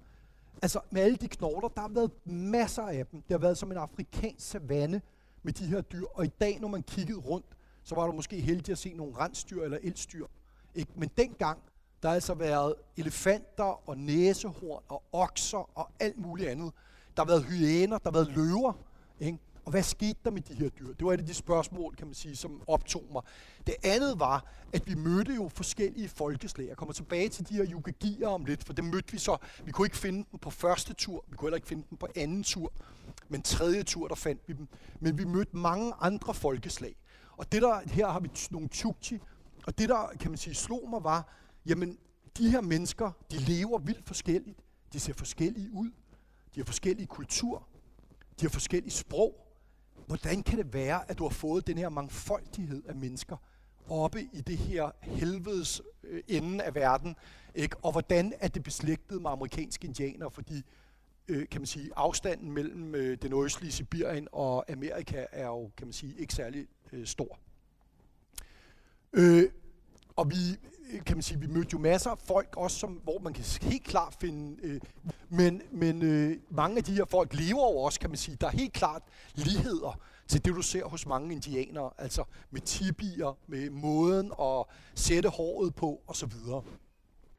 Altså 0.63 0.81
med 0.91 1.03
alle 1.03 1.17
de 1.17 1.29
knogler, 1.29 1.69
der 1.69 1.81
har 1.81 1.89
været 1.89 2.11
masser 2.27 2.83
af 2.83 3.07
dem. 3.07 3.23
Det 3.23 3.31
har 3.31 3.39
været 3.39 3.59
som 3.59 3.73
en 3.73 3.79
afrikansk 3.79 4.49
savanne 4.49 5.03
med 5.43 5.53
de 5.53 5.67
her 5.67 5.81
dyr. 5.81 6.05
Og 6.15 6.25
i 6.25 6.31
dag, 6.41 6.61
når 6.61 6.69
man 6.69 6.83
kiggede 6.83 7.19
rundt, 7.19 7.47
så 7.85 7.95
var 7.95 8.07
du 8.07 8.13
måske 8.13 8.41
heldig 8.41 8.73
at 8.73 8.79
se 8.79 8.93
nogle 8.95 9.17
rensdyr 9.19 9.63
eller 9.63 9.79
elstyr. 9.83 10.27
Ikke? 10.75 10.93
Men 10.97 11.11
dengang, 11.17 11.59
der 12.03 12.09
har 12.09 12.15
altså 12.15 12.35
været 12.35 12.75
elefanter 12.97 13.89
og 13.89 13.99
næsehorn 13.99 14.83
og 14.89 15.03
okser 15.13 15.79
og 15.79 15.91
alt 16.01 16.19
muligt 16.19 16.51
andet. 16.51 16.73
Der 17.17 17.23
har 17.23 17.27
været 17.27 17.45
hyæner, 17.45 17.99
der 17.99 18.11
har 18.11 18.25
været 18.25 18.33
løver. 18.37 18.73
Ikke? 19.21 19.39
Og 19.69 19.73
hvad 19.73 19.83
skete 19.83 20.19
der 20.25 20.31
med 20.31 20.43
de 20.43 20.55
her 20.55 20.69
dyr? 20.69 20.87
Det 20.87 21.07
var 21.07 21.13
et 21.13 21.21
af 21.21 21.27
de 21.27 21.35
spørgsmål, 21.35 21.95
kan 21.97 22.07
man 22.07 22.15
sige, 22.15 22.37
som 22.37 22.63
optog 22.67 23.05
mig. 23.13 23.23
Det 23.67 23.75
andet 23.83 24.21
var, 24.21 24.47
at 24.73 24.87
vi 24.87 24.95
mødte 24.95 25.35
jo 25.35 25.49
forskellige 25.49 26.09
folkeslag. 26.09 26.69
Jeg 26.69 26.77
kommer 26.77 26.93
tilbage 26.93 27.29
til 27.29 27.49
de 27.49 27.55
her 27.55 27.67
yugagier 27.73 28.29
om 28.29 28.45
lidt, 28.45 28.65
for 28.65 28.73
det 28.73 28.85
mødte 28.85 29.13
vi 29.13 29.19
så. 29.19 29.37
Vi 29.65 29.73
kunne 29.73 29.87
ikke 29.87 29.97
finde 29.97 30.27
dem 30.33 30.41
på 30.41 30.51
første 30.51 30.95
tur, 30.95 31.25
vi 31.29 31.37
kunne 31.37 31.47
heller 31.47 31.57
ikke 31.57 31.69
finde 31.69 31.85
dem 31.91 31.99
på 31.99 32.09
anden 32.17 32.43
tur, 32.43 32.73
men 33.29 33.43
tredje 33.43 33.83
tur, 33.83 34.09
der 34.09 34.15
fandt 34.15 34.43
vi 34.47 34.53
dem. 34.53 34.69
Men 35.01 35.19
vi 35.19 35.25
mødte 35.25 35.57
mange 35.57 35.93
andre 36.01 36.35
folkeslag. 36.35 36.97
Og 37.37 37.53
det 37.53 37.63
der, 37.63 37.81
her 37.87 38.09
har 38.09 38.21
vi 38.21 38.31
nogle 38.51 38.69
tjukti, 38.69 39.19
og 39.67 39.79
det 39.79 39.89
der, 39.89 40.13
kan 40.21 40.31
man 40.31 40.39
sige, 40.39 40.55
slog 40.55 40.91
mig 40.91 41.05
var, 41.05 41.35
jamen, 41.67 41.99
de 42.39 42.51
her 42.51 42.61
mennesker, 42.61 43.11
de 43.31 43.37
lever 43.39 43.79
vildt 43.79 44.07
forskelligt. 44.07 44.59
De 44.93 45.01
ser 45.01 45.13
forskellige 45.13 45.71
ud. 45.73 45.91
De 46.55 46.61
har 46.61 46.65
forskellige 46.65 47.07
kultur. 47.07 47.69
De 48.41 48.45
har 48.45 48.51
forskellige 48.51 48.93
sprog 48.93 49.48
hvordan 50.09 50.43
kan 50.43 50.59
det 50.59 50.75
være, 50.75 51.11
at 51.11 51.19
du 51.19 51.23
har 51.23 51.31
fået 51.31 51.67
den 51.67 51.79
her 51.79 51.89
mangfoldighed 51.89 52.83
af 52.89 52.95
mennesker 52.95 53.37
oppe 53.89 54.23
i 54.33 54.41
det 54.41 54.59
her 54.59 54.91
helvedes 55.03 55.83
øh, 56.05 56.23
ende 56.29 56.65
af 56.65 56.75
verden, 56.75 57.17
ikke? 57.55 57.77
og 57.77 57.93
hvordan 57.93 58.33
er 58.41 58.49
det 58.49 58.63
beslægtet 58.63 59.23
med 59.23 59.31
amerikanske 59.31 59.87
indianere, 59.87 60.31
fordi 60.31 60.63
øh, 61.29 61.49
kan 61.49 61.61
man 61.61 61.67
sige, 61.67 61.91
afstanden 61.97 62.53
mellem 62.53 62.95
øh, 62.95 63.19
den 63.23 63.45
østlige 63.45 63.73
Sibirien 63.73 64.29
og 64.33 64.71
Amerika 64.71 65.27
er 65.33 65.47
jo, 65.47 65.71
kan 65.77 65.87
man 65.87 65.93
sige, 65.93 66.15
ikke 66.19 66.35
særlig 66.35 66.67
øh, 66.93 67.07
stor. 67.07 67.39
Øh, 69.13 69.45
og 70.17 70.31
vi, 70.31 70.35
Øh, 70.91 71.05
kan 71.05 71.17
man 71.17 71.23
sige, 71.23 71.41
vi 71.41 71.47
mødte 71.47 71.69
jo 71.73 71.79
masser 71.79 72.11
af 72.11 72.19
folk 72.19 72.57
også, 72.57 72.79
som, 72.79 72.93
hvor 72.93 73.19
man 73.19 73.33
kan 73.33 73.45
helt 73.63 73.85
klart 73.85 74.17
finde, 74.21 74.57
øh, 74.63 74.81
men, 75.29 75.63
men 75.71 76.03
øh, 76.03 76.37
mange 76.51 76.77
af 76.77 76.85
de 76.85 76.95
her 76.95 77.05
folk 77.05 77.35
lever 77.35 77.73
jo 77.73 77.79
også, 77.79 78.01
kan 78.01 78.11
man 78.11 78.17
sige, 78.17 78.37
der 78.41 78.47
er 78.47 78.51
helt 78.51 78.73
klart 78.73 79.03
ligheder 79.35 80.01
til 80.29 80.45
det, 80.45 80.55
du 80.55 80.63
ser 80.63 80.85
hos 80.85 81.07
mange 81.07 81.33
indianere, 81.33 81.91
altså 81.99 82.25
med 82.51 82.61
tibier, 82.61 83.39
med 83.47 83.71
måden 83.71 84.33
at 84.41 84.65
sætte 84.95 85.29
håret 85.29 85.75
på 85.75 86.03
osv. 86.07 86.33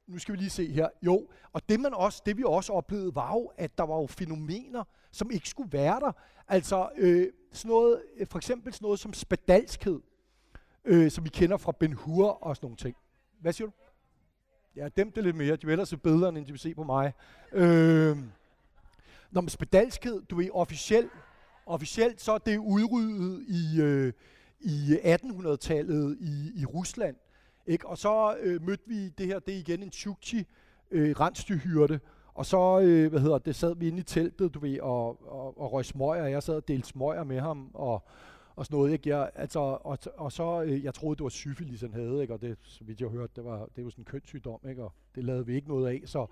Nu 0.08 0.20
skal 0.20 0.32
vi 0.32 0.38
lige 0.38 0.50
se 0.50 0.72
her. 0.72 0.90
Jo, 1.02 1.28
og 1.54 1.70
det, 1.70 1.80
man 1.80 1.94
også, 1.94 2.22
det 2.26 2.38
vi 2.38 2.44
også 2.46 2.74
oplevede, 2.74 3.16
var 3.16 3.34
jo, 3.34 3.52
at 3.58 3.78
der 3.78 3.84
var 3.84 3.96
jo 3.96 4.08
fænomener, 4.08 4.84
som 5.12 5.32
ikke 5.32 5.50
skulle 5.50 5.74
være 5.74 6.00
der. 6.00 6.12
Altså 6.48 6.90
øh, 6.98 7.28
sådan 7.52 7.70
noget, 7.70 8.02
øh, 8.18 8.28
for 8.28 8.38
eksempel 8.38 8.74
sådan 8.74 8.86
noget 8.86 9.00
som 9.00 9.14
spedalskhed, 9.14 10.00
øh, 10.86 11.12
som 11.12 11.24
vi 11.24 11.30
kender 11.30 11.58
fra 11.58 11.72
Ben 11.80 11.94
Hur 11.94 12.30
og 12.30 12.56
sådan 12.56 12.66
nogle 12.66 12.78
ting. 12.78 12.96
Hvad 13.40 13.54
siger 13.54 13.68
du? 13.68 13.74
Ja, 14.76 14.90
dem 14.98 15.12
det 15.12 15.24
lidt 15.24 15.36
mere. 15.36 15.56
De 15.56 15.66
vil 15.66 15.72
ellers 15.72 15.90
se 15.90 15.98
bedre, 15.98 16.30
end 16.30 16.46
de 16.46 16.52
vil 16.52 16.60
se 16.60 16.76
på 16.76 16.84
mig. 16.84 17.14
Øh, 17.52 18.18
når 19.32 19.42
man 19.42 19.50
spedalskhed, 19.50 20.22
du 20.22 20.42
er 20.42 20.50
officielt, 20.54 21.12
officielt 21.66 22.22
så 22.22 22.32
er 22.32 22.38
det 22.38 22.58
udryddet 22.58 23.46
i, 23.48 23.82
øh, 23.82 24.14
i 24.60 24.98
1800-tallet 25.04 26.18
i, 26.20 26.62
i 26.62 26.66
Rusland. 26.66 27.16
Ikke? 27.68 27.88
Og 27.88 27.98
så 27.98 28.38
øh, 28.40 28.62
mødte 28.62 28.84
vi 28.88 29.10
det 29.10 29.26
her, 29.26 29.40
det 29.40 29.54
er 29.54 29.60
igen 29.60 29.84
en 29.84 29.92
chukchi, 29.92 30.46
øh, 30.92 31.12
rensdyrhyrde, 31.20 32.00
og 32.34 32.46
så, 32.46 32.80
øh, 32.80 33.10
hvad 33.10 33.20
hedder 33.20 33.38
det, 33.38 33.56
sad 33.56 33.76
vi 33.76 33.88
inde 33.88 34.00
i 34.00 34.04
teltet, 34.04 34.54
du 34.54 34.60
ved, 34.60 34.80
og, 34.80 35.32
og, 35.32 35.62
og 35.62 35.74
røg 35.74 35.86
smøger, 35.86 36.24
og 36.24 36.32
jeg 36.32 36.44
sad 36.44 36.56
og 36.56 36.68
delte 36.68 36.88
smøger 36.88 37.24
med 37.24 37.40
ham, 37.40 37.72
og, 37.74 38.04
og 38.60 38.66
sådan 38.66 38.78
noget, 38.78 38.94
ikke? 38.94 39.10
Jeg, 39.10 39.32
altså, 39.36 39.60
og, 39.60 39.98
og 40.18 40.32
så, 40.32 40.62
øh, 40.62 40.84
jeg 40.84 40.94
troede, 40.94 41.16
det 41.16 41.24
var 41.24 41.30
syfilis, 41.30 41.82
han 41.82 41.94
havde, 41.94 42.22
ikke? 42.22 42.34
Og 42.34 42.42
det, 42.42 42.58
så 42.64 42.84
vidt 42.84 43.02
jeg 43.02 43.10
hørte, 43.10 43.32
det 43.36 43.46
var, 43.46 43.68
det 43.76 43.84
var 43.84 43.90
sådan 43.90 44.02
en 44.02 44.06
kønssygdom, 44.06 44.60
ikke? 44.70 44.84
Og 44.84 44.94
det 45.16 45.24
lavede 45.24 45.46
vi 45.46 45.56
ikke 45.56 45.68
noget 45.68 45.88
af, 45.88 46.02
så, 46.06 46.26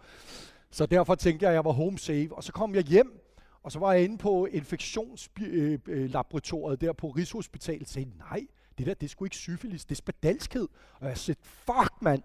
så 0.71 0.85
derfor 0.85 1.15
tænkte 1.15 1.43
jeg, 1.43 1.51
at 1.51 1.55
jeg 1.55 1.65
var 1.65 1.71
home 1.71 1.97
safe. 1.97 2.35
Og 2.35 2.43
så 2.43 2.51
kom 2.51 2.75
jeg 2.75 2.83
hjem, 2.83 3.19
og 3.63 3.71
så 3.71 3.79
var 3.79 3.93
jeg 3.93 4.03
inde 4.03 4.17
på 4.17 4.45
infektionslaboratoriet 4.45 6.67
øh, 6.67 6.73
øh, 6.83 6.87
der 6.87 6.93
på 6.93 7.09
Rigshospitalet 7.09 7.81
og 7.81 7.87
sagde, 7.87 8.09
nej, 8.17 8.47
det 8.77 8.87
der, 8.87 8.93
det 8.93 9.07
er 9.07 9.09
sgu 9.09 9.25
ikke 9.25 9.35
syfilis, 9.35 9.85
det 9.85 9.91
er 9.91 9.95
spedalskhed. 9.95 10.67
Og 10.99 11.07
jeg 11.07 11.17
sagde, 11.17 11.39
fuck 11.43 12.01
mand, 12.01 12.23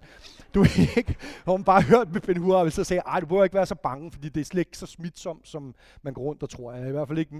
du 0.54 0.62
er 0.62 0.96
ikke, 0.98 1.16
og 1.44 1.52
hun 1.52 1.64
bare 1.64 1.82
hørt 1.82 2.12
med 2.12 2.20
Ben 2.20 2.36
Hur, 2.36 2.56
og 2.56 2.72
så 2.72 2.84
sagde 2.84 3.02
ej, 3.06 3.20
du 3.20 3.26
burde 3.26 3.44
ikke 3.44 3.54
være 3.54 3.66
så 3.66 3.74
bange, 3.74 4.10
fordi 4.10 4.28
det 4.28 4.40
er 4.40 4.44
slet 4.44 4.60
ikke 4.60 4.78
så 4.78 4.86
smitsomt, 4.86 5.48
som 5.48 5.74
man 6.02 6.14
går 6.14 6.22
rundt 6.22 6.42
og 6.42 6.50
tror. 6.50 6.72
Jeg 6.72 6.82
er 6.82 6.88
i 6.88 6.90
hvert 6.90 7.08
fald 7.08 7.18
ikke, 7.18 7.36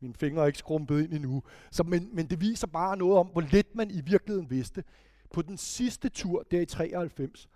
mine 0.00 0.14
fingre 0.14 0.42
er 0.42 0.46
ikke 0.46 0.58
skrumpet 0.58 1.04
ind 1.04 1.12
endnu. 1.12 1.42
Så, 1.70 1.82
men, 1.82 2.08
men 2.12 2.26
det 2.26 2.40
viser 2.40 2.66
bare 2.66 2.96
noget 2.96 3.18
om, 3.18 3.26
hvor 3.26 3.40
lidt 3.40 3.74
man 3.74 3.90
i 3.90 4.00
virkeligheden 4.00 4.50
vidste. 4.50 4.84
På 5.32 5.42
den 5.42 5.56
sidste 5.56 6.08
tur, 6.08 6.44
der 6.50 6.60
i 6.60 6.66
93, 6.66 7.48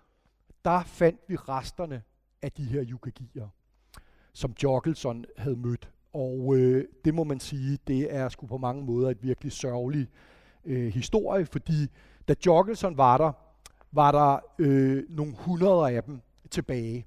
der 0.65 0.83
fandt 0.83 1.21
vi 1.27 1.35
resterne 1.35 2.01
af 2.41 2.51
de 2.51 2.63
her 2.63 2.85
yukagier, 2.89 3.47
som 4.33 4.53
Jorgelson 4.63 5.25
havde 5.37 5.55
mødt. 5.55 5.89
Og 6.13 6.57
øh, 6.57 6.85
det 7.05 7.13
må 7.13 7.23
man 7.23 7.39
sige, 7.39 7.79
det 7.87 8.15
er 8.15 8.29
sgu 8.29 8.47
på 8.47 8.57
mange 8.57 8.85
måder 8.85 9.09
et 9.09 9.23
virkelig 9.23 9.51
sørgeligt 9.51 10.09
øh, 10.65 10.93
historie, 10.93 11.45
fordi 11.45 11.87
da 12.27 12.35
Jockelson 12.45 12.97
var 12.97 13.17
der, 13.17 13.31
var 13.91 14.11
der 14.11 14.39
øh, 14.59 15.03
nogle 15.09 15.33
hundrede 15.35 15.95
af 15.95 16.03
dem 16.03 16.21
tilbage. 16.51 17.05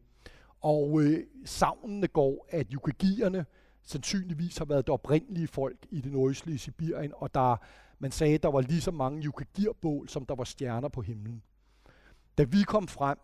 Og 0.60 1.02
øh, 1.02 1.24
savnene 1.44 2.06
går, 2.06 2.46
at 2.50 2.66
yukagierne 2.72 3.46
sandsynligvis 3.82 4.58
har 4.58 4.64
været 4.64 4.86
det 4.86 4.92
oprindelige 4.92 5.46
folk 5.46 5.76
i 5.90 6.00
det 6.00 6.12
nordøstlige 6.12 6.58
Sibirien, 6.58 7.12
og 7.16 7.34
der, 7.34 7.56
man 7.98 8.10
sagde, 8.10 8.34
at 8.34 8.42
der 8.42 8.50
var 8.50 8.60
lige 8.60 8.80
så 8.80 8.90
mange 8.90 9.24
yukagirbål, 9.24 10.08
som 10.08 10.26
der 10.26 10.34
var 10.34 10.44
stjerner 10.44 10.88
på 10.88 11.02
himlen. 11.02 11.42
Da 12.38 12.42
vi 12.42 12.62
kom 12.62 12.88
frem, 12.88 13.18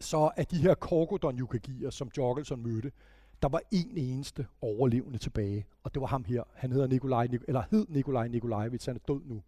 så 0.00 0.30
er 0.36 0.44
de 0.44 0.56
her 0.56 0.74
korkodon 0.74 1.38
yukagier, 1.38 1.90
som 1.90 2.10
Jockelson 2.16 2.62
mødte, 2.62 2.92
der 3.42 3.48
var 3.48 3.60
en 3.70 3.96
eneste 3.96 4.46
overlevende 4.60 5.18
tilbage, 5.18 5.66
og 5.82 5.94
det 5.94 6.00
var 6.00 6.06
ham 6.06 6.24
her. 6.24 6.42
Han 6.54 6.72
hedder 6.72 6.86
Nikolaj, 6.86 7.28
eller 7.48 7.62
hed 7.70 7.86
Nikolaj 7.88 8.28
Nikolajevits, 8.28 8.86
han 8.86 8.96
er 8.96 9.00
død 9.08 9.20
nu. 9.24 9.42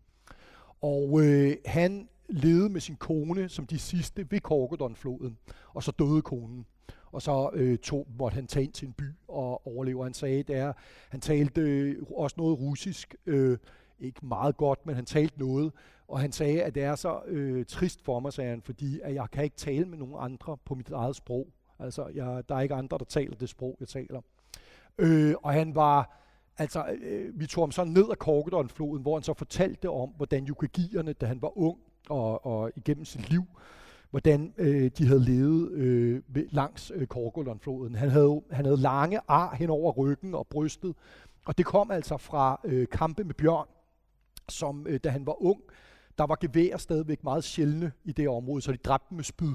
Og 0.80 1.20
øh, 1.24 1.56
han 1.66 2.08
levede 2.28 2.68
med 2.68 2.80
sin 2.80 2.96
kone 2.96 3.48
som 3.48 3.66
de 3.66 3.78
sidste 3.78 4.30
ved 4.30 4.40
Korkodonfloden, 4.40 5.38
og 5.74 5.82
så 5.82 5.90
døde 5.90 6.22
konen. 6.22 6.66
Og 7.12 7.22
så 7.22 7.50
øh, 7.52 7.78
tog, 7.78 8.06
måtte 8.18 8.34
han 8.34 8.46
tage 8.46 8.64
ind 8.64 8.72
til 8.72 8.88
en 8.88 8.92
by 8.92 9.04
og 9.28 9.66
overleve. 9.66 10.02
Han 10.02 10.14
sagde, 10.14 10.42
det 10.42 10.56
er, 10.56 10.72
han 11.08 11.20
talte 11.20 11.60
øh, 11.60 12.02
også 12.16 12.34
noget 12.38 12.58
russisk, 12.58 13.14
øh, 13.26 13.58
ikke 13.98 14.26
meget 14.26 14.56
godt, 14.56 14.86
men 14.86 14.94
han 14.94 15.04
talte 15.04 15.38
noget. 15.38 15.72
Og 16.08 16.20
han 16.20 16.32
sagde, 16.32 16.62
at 16.62 16.74
det 16.74 16.82
er 16.82 16.94
så 16.94 17.20
øh, 17.26 17.64
trist 17.64 18.02
for 18.04 18.20
mig, 18.20 18.32
sagde 18.32 18.50
han, 18.50 18.62
fordi 18.62 19.00
at 19.00 19.14
jeg 19.14 19.30
kan 19.32 19.44
ikke 19.44 19.56
tale 19.56 19.84
med 19.84 19.98
nogen 19.98 20.14
andre 20.18 20.56
på 20.64 20.74
mit 20.74 20.90
eget 20.90 21.16
sprog. 21.16 21.46
Altså, 21.78 22.06
jeg, 22.14 22.48
der 22.48 22.54
er 22.54 22.60
ikke 22.60 22.74
andre, 22.74 22.98
der 22.98 23.04
taler 23.04 23.36
det 23.36 23.48
sprog, 23.48 23.76
jeg 23.80 23.88
taler. 23.88 24.20
Øh, 24.98 25.34
og 25.42 25.52
han 25.52 25.74
var, 25.74 26.22
altså, 26.58 26.84
øh, 27.02 27.40
vi 27.40 27.46
tog 27.46 27.62
ham 27.62 27.70
så 27.70 27.84
ned 27.84 28.10
ad 28.10 28.16
Korkedonfloden, 28.16 29.02
hvor 29.02 29.14
han 29.16 29.22
så 29.22 29.34
fortalte 29.34 29.90
om, 29.90 30.08
hvordan 30.16 30.46
yukagierne, 30.48 31.12
da 31.12 31.26
han 31.26 31.42
var 31.42 31.58
ung 31.58 31.78
og, 32.08 32.46
og 32.46 32.72
igennem 32.76 33.04
sit 33.04 33.30
liv, 33.30 33.44
hvordan 34.10 34.54
øh, 34.58 34.90
de 34.98 35.06
havde 35.06 35.24
levet 35.24 35.70
øh, 35.70 36.22
langs 36.34 36.92
øh, 36.94 37.06
Korkodon-floden. 37.06 37.94
Han 37.94 38.10
havde, 38.10 38.42
han 38.50 38.64
havde 38.64 38.76
lange 38.76 39.20
ar 39.28 39.54
hen 39.54 39.70
over 39.70 39.92
ryggen 39.92 40.34
og 40.34 40.46
brystet, 40.46 40.94
og 41.46 41.58
det 41.58 41.66
kom 41.66 41.90
altså 41.90 42.16
fra 42.16 42.60
øh, 42.64 42.88
kampe 42.88 43.24
med 43.24 43.34
bjørn, 43.34 43.66
som 44.48 44.86
øh, 44.86 45.00
da 45.04 45.08
han 45.08 45.26
var 45.26 45.42
ung, 45.42 45.60
der 46.18 46.26
var 46.26 46.38
gevær 46.40 46.76
stadigvæk 46.76 47.24
meget 47.24 47.44
sjældne 47.44 47.92
i 48.04 48.12
det 48.12 48.28
område, 48.28 48.62
så 48.62 48.72
de 48.72 48.76
dræbte 48.76 49.14
med 49.14 49.24
spyd. 49.24 49.54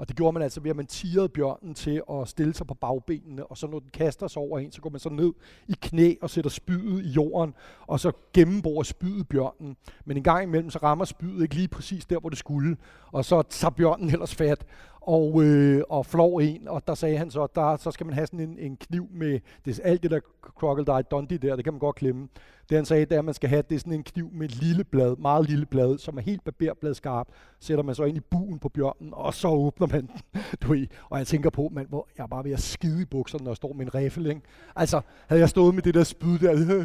Og 0.00 0.08
det 0.08 0.16
gjorde 0.16 0.32
man 0.32 0.42
altså 0.42 0.60
ved, 0.60 0.70
at 0.70 0.76
man 0.76 0.86
tirede 0.86 1.28
bjørnen 1.28 1.74
til 1.74 2.02
at 2.10 2.28
stille 2.28 2.54
sig 2.54 2.66
på 2.66 2.74
bagbenene, 2.74 3.46
og 3.46 3.56
så 3.56 3.66
når 3.66 3.78
den 3.78 3.90
kaster 3.92 4.28
sig 4.28 4.42
over 4.42 4.58
en, 4.58 4.72
så 4.72 4.80
går 4.80 4.90
man 4.90 5.00
så 5.00 5.08
ned 5.08 5.32
i 5.68 5.74
knæ 5.80 6.14
og 6.22 6.30
sætter 6.30 6.50
spydet 6.50 7.04
i 7.04 7.08
jorden, 7.08 7.54
og 7.86 8.00
så 8.00 8.12
gennemborer 8.32 8.82
spydet 8.82 9.28
bjørnen. 9.28 9.76
Men 10.04 10.16
en 10.16 10.22
gang 10.22 10.42
imellem, 10.42 10.70
så 10.70 10.78
rammer 10.82 11.04
spydet 11.04 11.42
ikke 11.42 11.54
lige 11.54 11.68
præcis 11.68 12.06
der, 12.06 12.20
hvor 12.20 12.28
det 12.28 12.38
skulle, 12.38 12.76
og 13.12 13.24
så 13.24 13.42
tager 13.42 13.70
bjørnen 13.70 14.10
ellers 14.10 14.34
fat 14.34 14.66
og, 15.00 15.42
øh, 15.44 15.82
og 15.88 16.06
flår 16.06 16.40
en, 16.40 16.68
og 16.68 16.86
der 16.86 16.94
sagde 16.94 17.16
han 17.16 17.30
så, 17.30 17.42
at 17.42 17.54
der, 17.54 17.76
så 17.76 17.90
skal 17.90 18.06
man 18.06 18.14
have 18.14 18.26
sådan 18.26 18.40
en, 18.40 18.58
en 18.58 18.76
kniv 18.76 19.08
med 19.12 19.40
det, 19.64 19.80
alt 19.84 20.02
det 20.02 20.10
der 20.10 20.20
Crocodile 20.42 21.02
Dundee 21.10 21.38
der, 21.38 21.56
det 21.56 21.64
kan 21.64 21.72
man 21.72 21.80
godt 21.80 21.96
klemme. 21.96 22.28
Det 22.68 22.76
han 22.76 22.84
sagde, 22.84 23.04
det 23.04 23.12
er, 23.12 23.18
at 23.18 23.24
man 23.24 23.34
skal 23.34 23.48
have, 23.48 23.62
det 23.68 23.74
er 23.74 23.78
sådan 23.78 23.92
en 23.92 24.02
kniv 24.02 24.30
med 24.32 24.48
et 24.48 24.56
lille 24.56 24.84
blad, 24.84 25.16
meget 25.16 25.48
lille 25.48 25.66
blad, 25.66 25.98
som 25.98 26.18
er 26.18 26.22
helt 26.22 26.44
barberbladskarp. 26.44 27.28
Sætter 27.60 27.84
man 27.84 27.94
så 27.94 28.04
ind 28.04 28.16
i 28.16 28.20
buen 28.20 28.58
på 28.58 28.68
bjørnen, 28.68 29.10
og 29.12 29.34
så 29.34 29.48
åbner 29.48 29.86
man 29.86 30.00
den. 30.06 30.42
Du 30.62 30.72
ved. 30.72 30.86
Og 31.10 31.18
jeg 31.18 31.26
tænker 31.26 31.50
på, 31.50 31.70
man, 31.72 31.86
hvor 31.88 32.08
jeg 32.18 32.22
er 32.22 32.26
bare 32.26 32.44
ved 32.44 32.52
at 32.52 32.60
skide 32.60 33.02
i 33.02 33.04
bukserne, 33.04 33.44
når 33.44 33.50
jeg 33.50 33.56
står 33.56 33.72
med 33.72 33.86
en 33.86 33.94
riffel. 33.94 34.26
Ikke? 34.26 34.40
Altså, 34.76 35.00
havde 35.26 35.40
jeg 35.40 35.48
stået 35.48 35.74
med 35.74 35.82
det 35.82 35.94
der 35.94 36.04
spyd 36.04 36.38
der, 36.38 36.84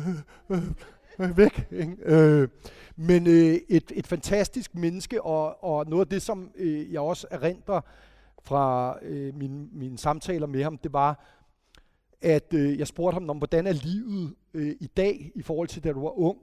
Øh, 1.20 1.38
væk. 1.38 1.68
Ikke? 1.72 1.96
Øh, 2.06 2.48
men 2.96 3.28
øh, 3.28 3.60
et, 3.70 3.92
et 3.96 4.08
fantastisk 4.08 4.76
menneske, 4.76 5.22
og, 5.22 5.64
og 5.64 5.86
noget 5.90 6.06
af 6.06 6.10
det, 6.10 6.22
som 6.22 6.52
øh, 6.56 6.94
jeg 6.94 7.02
også 7.02 7.28
erindrer 7.32 7.82
fra 8.44 8.98
øh, 9.02 9.36
mine, 9.36 9.68
mine 9.72 9.98
samtaler 9.98 10.48
med 10.48 10.64
ham, 10.64 10.78
det 10.78 10.94
var, 10.94 11.26
at 12.22 12.54
øh, 12.54 12.80
jeg 12.80 12.88
spurgte 12.88 13.14
ham 13.14 13.30
om, 13.30 13.38
hvordan 13.38 13.68
er 13.68 13.74
livet 13.74 14.36
øh, 14.54 14.76
i 14.80 14.88
dag 14.88 15.32
i 15.36 15.42
forhold 15.42 15.68
til, 15.68 15.84
da 15.84 15.92
du 15.92 16.02
var 16.02 16.20
ung. 16.20 16.38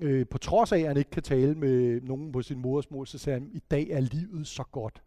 Øh, 0.00 0.26
på 0.26 0.38
trods 0.38 0.72
af, 0.72 0.78
at 0.78 0.86
han 0.86 0.96
ikke 0.96 1.10
kan 1.10 1.22
tale 1.22 1.54
med 1.54 2.00
nogen 2.00 2.32
på 2.32 2.42
sin 2.42 2.58
modersmål, 2.58 3.06
så 3.06 3.18
sagde 3.18 3.38
han, 3.40 3.50
i 3.52 3.62
dag 3.70 3.88
er 3.90 4.00
livet 4.00 4.46
så 4.46 4.62
godt 4.72 5.02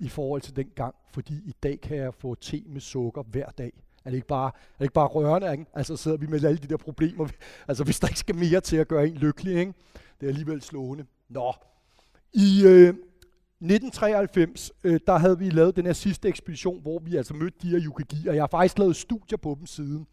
i 0.00 0.08
forhold 0.08 0.40
til 0.40 0.56
dengang, 0.56 0.94
fordi 1.12 1.34
i 1.34 1.54
dag 1.62 1.80
kan 1.80 1.96
jeg 1.96 2.14
få 2.14 2.34
te 2.34 2.62
med 2.66 2.80
sukker 2.80 3.22
hver 3.22 3.50
dag. 3.50 3.72
Er 4.04 4.10
det 4.10 4.16
ikke 4.16 4.26
bare, 4.26 4.46
er 4.46 4.78
det 4.78 4.84
ikke 4.84 4.94
bare 4.94 5.06
rørende? 5.06 5.52
Ikke? 5.52 5.66
Altså 5.74 5.96
sidder 5.96 6.16
vi 6.16 6.26
med 6.26 6.44
alle 6.44 6.58
de 6.58 6.66
der 6.66 6.76
problemer. 6.76 7.28
Altså 7.68 7.84
hvis 7.84 8.00
der 8.00 8.08
ikke 8.08 8.18
skal 8.18 8.34
mere 8.36 8.60
til 8.60 8.76
at 8.76 8.88
gøre 8.88 9.08
en 9.08 9.14
lykkelig, 9.14 9.58
ikke? 9.58 9.72
det 10.20 10.26
er 10.26 10.30
alligevel 10.30 10.62
slående. 10.62 11.04
Nå, 11.28 11.54
i 12.32 12.62
øh, 12.64 12.94
1993, 13.62 14.72
øh, 14.84 15.00
der 15.06 15.18
havde 15.18 15.38
vi 15.38 15.50
lavet 15.50 15.76
den 15.76 15.86
her 15.86 15.92
sidste 15.92 16.28
ekspedition, 16.28 16.82
hvor 16.82 16.98
vi 16.98 17.16
altså 17.16 17.34
mødte 17.34 17.58
de 17.62 17.68
her 17.68 17.90
og 18.28 18.34
Jeg 18.34 18.42
har 18.42 18.46
faktisk 18.46 18.78
lavet 18.78 18.96
studier 18.96 19.38
på 19.38 19.56
dem 19.58 19.66
siden. 19.66 20.06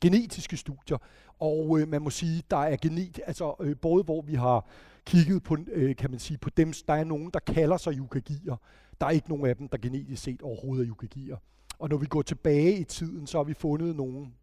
Genetiske 0.00 0.56
studier. 0.56 0.98
Og 1.38 1.80
øh, 1.80 1.88
man 1.88 2.02
må 2.02 2.10
sige, 2.10 2.42
der 2.50 2.56
er 2.56 2.76
genet, 2.76 3.20
altså 3.26 3.54
øh, 3.60 3.76
både 3.76 4.04
hvor 4.04 4.22
vi 4.22 4.34
har 4.34 4.66
kigget 5.06 5.42
på, 5.42 5.56
øh, 5.72 5.96
kan 5.96 6.10
man 6.10 6.20
sige, 6.20 6.38
på 6.38 6.50
dem, 6.50 6.72
der 6.88 6.94
er 6.94 7.04
nogen, 7.04 7.30
der 7.34 7.38
kalder 7.38 7.76
sig 7.76 7.94
yukagier. 7.98 8.56
Der 9.00 9.06
er 9.06 9.10
ikke 9.10 9.28
nogen 9.28 9.46
af 9.46 9.56
dem, 9.56 9.68
der 9.68 9.78
genetisk 9.78 10.22
set 10.22 10.42
overhovedet 10.42 10.84
er 10.84 10.88
yukagier. 10.88 11.36
Og 11.78 11.88
når 11.88 11.96
vi 11.96 12.06
går 12.06 12.22
tilbage 12.22 12.78
i 12.78 12.84
tiden, 12.84 13.26
så 13.26 13.38
har 13.38 13.44
vi 13.44 13.54
fundet 13.54 13.96
nogen, 13.96 14.34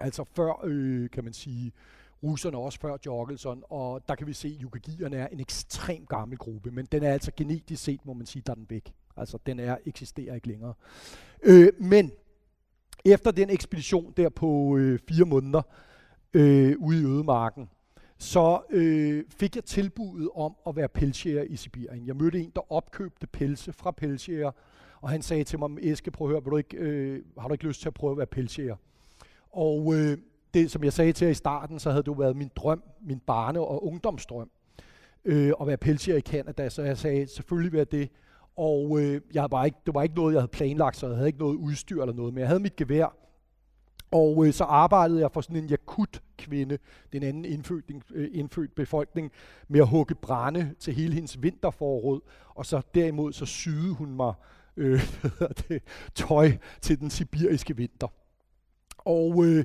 altså 0.00 0.24
før, 0.36 0.60
øh, 0.64 1.10
kan 1.10 1.24
man 1.24 1.32
sige, 1.32 1.72
russerne 2.22 2.58
også 2.58 2.80
før 2.80 2.96
Jorgelson, 3.06 3.62
og 3.70 4.08
der 4.08 4.14
kan 4.14 4.26
vi 4.26 4.32
se, 4.32 4.48
at 4.48 4.62
yukagierne 4.62 5.16
er 5.16 5.26
en 5.26 5.40
ekstremt 5.40 6.08
gammel 6.08 6.38
gruppe, 6.38 6.70
men 6.70 6.86
den 6.92 7.02
er 7.02 7.12
altså 7.12 7.32
genetisk 7.36 7.82
set, 7.82 8.06
må 8.06 8.12
man 8.12 8.26
sige, 8.26 8.42
der 8.46 8.52
er 8.52 8.54
den 8.54 8.66
væk. 8.68 8.92
Altså, 9.16 9.38
den 9.46 9.60
er, 9.60 9.76
eksisterer 9.86 10.34
ikke 10.34 10.48
længere. 10.48 10.74
Øh, 11.42 11.68
men 11.80 12.12
efter 13.04 13.30
den 13.30 13.50
ekspedition 13.50 14.12
der 14.16 14.28
på 14.28 14.76
øh, 14.76 14.98
fire 15.08 15.24
måneder 15.24 15.62
øh, 16.34 16.76
ude 16.78 17.02
i 17.02 17.04
ødemarken, 17.04 17.70
så 18.18 18.60
øh, 18.70 19.24
fik 19.28 19.56
jeg 19.56 19.64
tilbuddet 19.64 20.28
om 20.34 20.56
at 20.66 20.76
være 20.76 20.88
pelsjæger 20.88 21.42
i 21.42 21.56
Sibirien. 21.56 22.06
Jeg 22.06 22.16
mødte 22.16 22.40
en, 22.40 22.52
der 22.54 22.72
opkøbte 22.72 23.26
pelse 23.26 23.72
fra 23.72 23.90
pelsjæger, 23.90 24.50
og 25.02 25.10
han 25.10 25.22
sagde 25.22 25.44
til 25.44 25.58
mig, 25.58 25.70
Eske, 25.80 26.10
prøv 26.10 26.26
at 26.26 26.30
høre, 26.30 26.40
du 26.50 26.56
ikke, 26.56 26.76
øh, 26.76 27.22
har 27.38 27.48
du 27.48 27.54
ikke 27.54 27.66
lyst 27.66 27.80
til 27.80 27.88
at 27.88 27.94
prøve 27.94 28.10
at 28.10 28.16
være 28.16 28.26
pelsjæger? 28.26 28.76
Og 29.52 29.94
øh, 29.94 30.18
det, 30.54 30.70
som 30.70 30.84
jeg 30.84 30.92
sagde 30.92 31.12
til 31.12 31.24
jer 31.24 31.30
i 31.30 31.34
starten, 31.34 31.78
så 31.78 31.90
havde 31.90 32.02
det 32.02 32.08
jo 32.08 32.12
været 32.12 32.36
min 32.36 32.50
drøm, 32.56 32.82
min 33.00 33.18
barne- 33.18 33.60
og 33.60 33.86
ungdomsdrøm, 33.86 34.50
øh, 35.24 35.52
at 35.60 35.66
være 35.66 35.76
pelsjæger 35.76 36.18
i 36.18 36.20
Canada, 36.20 36.68
så 36.68 36.82
jeg 36.82 36.98
sagde, 36.98 37.26
selvfølgelig 37.26 37.72
være 37.72 37.84
det. 37.84 38.10
Og 38.56 39.00
øh, 39.00 39.20
jeg 39.34 39.50
bare 39.50 39.66
ikke, 39.66 39.78
det 39.86 39.94
var 39.94 40.02
ikke 40.02 40.14
noget, 40.14 40.32
jeg 40.32 40.40
havde 40.40 40.50
planlagt, 40.50 40.96
så 40.96 41.06
jeg 41.06 41.16
havde 41.16 41.28
ikke 41.28 41.38
noget 41.38 41.56
udstyr 41.56 42.00
eller 42.02 42.14
noget, 42.14 42.34
men 42.34 42.40
jeg 42.40 42.48
havde 42.48 42.60
mit 42.60 42.76
gevær. 42.76 43.16
Og 44.10 44.46
øh, 44.46 44.52
så 44.52 44.64
arbejdede 44.64 45.20
jeg 45.20 45.30
for 45.32 45.40
sådan 45.40 45.56
en 45.56 45.66
jakut-kvinde, 45.66 46.78
den 47.12 47.22
anden 47.22 47.44
indfødt, 47.44 47.84
øh, 48.14 48.28
indfødt 48.32 48.74
befolkning, 48.74 49.32
med 49.68 49.80
at 49.80 49.88
hugge 49.88 50.14
brænde 50.14 50.74
til 50.78 50.94
hele 50.94 51.14
hendes 51.14 51.42
vinterforråd. 51.42 52.20
Og 52.48 52.66
så 52.66 52.82
derimod 52.94 53.32
så 53.32 53.46
syede 53.46 53.94
hun 53.94 54.16
mig 54.16 54.34
øh, 54.76 55.00
det, 55.68 55.82
tøj 56.14 56.52
til 56.80 57.00
den 57.00 57.10
sibiriske 57.10 57.76
vinter. 57.76 58.08
Og 58.98 59.44
øh, 59.44 59.64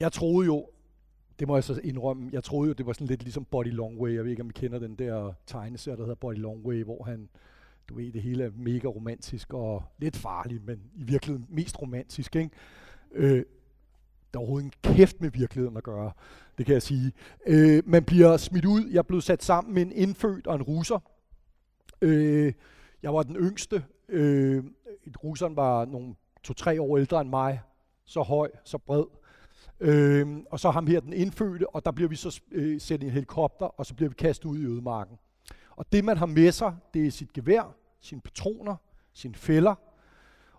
jeg 0.00 0.12
troede 0.12 0.46
jo, 0.46 0.66
det 1.38 1.48
må 1.48 1.56
jeg 1.56 1.64
så 1.64 1.80
indrømme, 1.84 2.30
jeg 2.32 2.44
troede 2.44 2.68
jo, 2.68 2.72
det 2.72 2.86
var 2.86 2.92
sådan 2.92 3.06
lidt 3.06 3.22
ligesom 3.22 3.44
Body 3.44 3.72
Long 3.72 4.00
Way. 4.00 4.14
Jeg 4.14 4.24
ved 4.24 4.30
ikke, 4.30 4.42
om 4.42 4.50
I 4.50 4.52
kender 4.52 4.78
den 4.78 4.94
der 4.94 5.32
tegneserie, 5.46 5.96
der 5.96 6.02
hedder 6.02 6.14
Body 6.14 6.36
Long 6.36 6.66
Way, 6.66 6.84
hvor 6.84 7.04
han, 7.04 7.28
du 7.88 7.94
ved, 7.94 8.12
det 8.12 8.22
hele 8.22 8.44
er 8.44 8.50
mega 8.56 8.88
romantisk 8.88 9.54
og 9.54 9.82
lidt 9.98 10.16
farligt, 10.16 10.66
men 10.66 10.80
i 10.94 11.04
virkeligheden 11.04 11.46
mest 11.48 11.82
romantisk, 11.82 12.36
ikke? 12.36 12.50
Øh, 13.12 13.44
der 14.34 14.38
er 14.38 14.42
overhovedet 14.42 14.64
en 14.64 14.94
kæft 14.94 15.20
med 15.20 15.30
virkeligheden 15.30 15.76
at 15.76 15.82
gøre, 15.82 16.12
det 16.58 16.66
kan 16.66 16.72
jeg 16.72 16.82
sige. 16.82 17.12
Øh, 17.46 17.82
man 17.86 18.04
bliver 18.04 18.36
smidt 18.36 18.64
ud. 18.64 18.88
Jeg 18.90 19.06
blev 19.06 19.20
sat 19.20 19.42
sammen 19.42 19.74
med 19.74 19.82
en 19.82 19.92
indfødt 19.92 20.46
og 20.46 20.54
en 20.54 20.62
russer. 20.62 20.98
Øh, 22.02 22.52
jeg 23.04 23.14
var 23.14 23.22
den 23.22 23.36
yngste. 23.36 23.84
Øh, 24.08 24.64
russeren 25.24 25.56
var 25.56 25.84
nogle 25.84 26.14
to-tre 26.42 26.82
år 26.82 26.98
ældre 26.98 27.20
end 27.20 27.28
mig. 27.28 27.60
Så 28.04 28.22
høj, 28.22 28.50
så 28.64 28.78
bred. 28.78 29.04
Øh, 29.80 30.36
og 30.50 30.60
så 30.60 30.70
ham 30.70 30.86
her, 30.86 31.00
den 31.00 31.12
indfødte, 31.12 31.70
og 31.70 31.84
der 31.84 31.90
bliver 31.90 32.08
vi 32.08 32.16
så 32.16 32.42
øh, 32.52 32.80
sendt 32.80 33.02
i 33.02 33.06
en 33.06 33.12
helikopter, 33.12 33.66
og 33.66 33.86
så 33.86 33.94
bliver 33.94 34.08
vi 34.08 34.14
kastet 34.14 34.44
ud 34.44 34.58
i 34.58 34.64
ødemarken. 34.64 35.18
Og 35.70 35.92
det, 35.92 36.04
man 36.04 36.16
har 36.16 36.26
med 36.26 36.52
sig, 36.52 36.76
det 36.94 37.06
er 37.06 37.10
sit 37.10 37.32
gevær, 37.32 37.74
sine 38.00 38.20
patroner, 38.20 38.76
sine 39.12 39.34
fælder, 39.34 39.74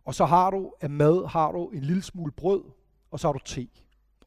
og 0.03 0.15
så 0.15 0.25
har 0.25 0.51
du 0.51 0.73
af 0.81 0.89
mad, 0.89 1.27
har 1.27 1.51
du 1.51 1.69
en 1.69 1.81
lille 1.81 2.03
smule 2.03 2.31
brød, 2.31 2.63
og 3.11 3.19
så 3.19 3.27
har 3.27 3.33
du 3.33 3.39
te, 3.45 3.67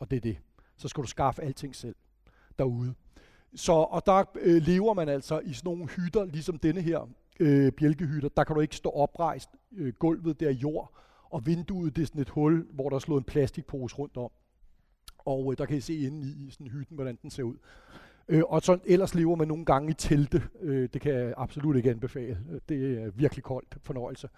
og 0.00 0.10
det 0.10 0.16
er 0.16 0.20
det. 0.20 0.38
Så 0.76 0.88
skal 0.88 1.02
du 1.02 1.08
skaffe 1.08 1.42
alting 1.42 1.76
selv 1.76 1.96
derude. 2.58 2.94
Så, 3.54 3.72
og 3.72 4.06
der 4.06 4.24
øh, 4.40 4.62
lever 4.62 4.94
man 4.94 5.08
altså 5.08 5.40
i 5.40 5.52
sådan 5.52 5.68
nogle 5.68 5.86
hytter, 5.86 6.24
ligesom 6.24 6.58
denne 6.58 6.80
her 6.80 7.08
øh, 7.38 7.72
bjælkehytter. 7.72 8.28
Der 8.28 8.44
kan 8.44 8.54
du 8.56 8.60
ikke 8.60 8.76
stå 8.76 8.90
oprejst. 8.90 9.50
Øh, 9.76 9.92
gulvet 9.92 10.40
der 10.40 10.48
er 10.48 10.52
jord, 10.52 10.92
og 11.30 11.46
vinduet 11.46 11.96
det 11.96 12.02
er 12.02 12.06
sådan 12.06 12.20
et 12.20 12.28
hul, 12.28 12.66
hvor 12.72 12.88
der 12.88 12.96
er 12.96 13.00
slået 13.00 13.20
en 13.20 13.24
plastikpose 13.24 13.96
rundt 13.96 14.16
om. 14.16 14.30
Og 15.18 15.52
øh, 15.52 15.58
der 15.58 15.66
kan 15.66 15.76
I 15.76 15.80
se 15.80 15.98
inde 15.98 16.26
i 16.26 16.50
sådan 16.50 16.66
hytten, 16.66 16.94
hvordan 16.94 17.18
den 17.22 17.30
ser 17.30 17.42
ud. 17.42 17.56
Øh, 18.28 18.42
og 18.48 18.62
så 18.62 18.78
ellers 18.84 19.14
lever 19.14 19.36
man 19.36 19.48
nogle 19.48 19.64
gange 19.64 19.90
i 19.90 19.94
telte. 19.94 20.42
Øh, 20.60 20.88
det 20.92 21.00
kan 21.00 21.14
jeg 21.14 21.34
absolut 21.36 21.76
ikke 21.76 21.90
anbefale. 21.90 22.38
Det 22.68 23.02
er 23.02 23.10
virkelig 23.10 23.44
koldt 23.44 23.76
fornøjelse. 23.82 24.28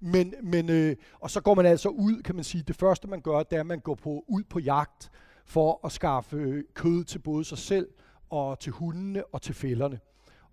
Men, 0.00 0.34
men, 0.42 0.70
øh, 0.70 0.96
og 1.20 1.30
så 1.30 1.40
går 1.40 1.54
man 1.54 1.66
altså 1.66 1.88
ud, 1.88 2.22
kan 2.22 2.34
man 2.34 2.44
sige. 2.44 2.64
Det 2.68 2.76
første 2.76 3.08
man 3.08 3.20
gør, 3.20 3.42
det 3.42 3.56
er, 3.56 3.60
at 3.60 3.66
man 3.66 3.80
går 3.80 3.94
på, 3.94 4.24
ud 4.28 4.42
på 4.42 4.58
jagt 4.58 5.10
for 5.44 5.80
at 5.84 5.92
skaffe 5.92 6.36
øh, 6.36 6.64
kød 6.74 7.04
til 7.04 7.18
både 7.18 7.44
sig 7.44 7.58
selv 7.58 7.88
og 8.30 8.58
til 8.58 8.72
hundene 8.72 9.24
og 9.24 9.42
til 9.42 9.54
fælderne. 9.54 10.00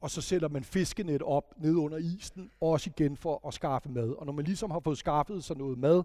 Og 0.05 0.11
så 0.11 0.21
sætter 0.21 0.49
man 0.49 0.63
fiskenet 0.63 1.21
op 1.21 1.53
ned 1.57 1.75
under 1.75 1.97
isen, 1.97 2.51
også 2.61 2.89
igen 2.89 3.17
for 3.17 3.47
at 3.47 3.53
skaffe 3.53 3.89
mad. 3.89 4.09
Og 4.09 4.25
når 4.25 4.33
man 4.33 4.45
ligesom 4.45 4.71
har 4.71 4.79
fået 4.79 4.97
skaffet 4.97 5.43
sig 5.43 5.57
noget 5.57 5.77
mad, 5.77 6.03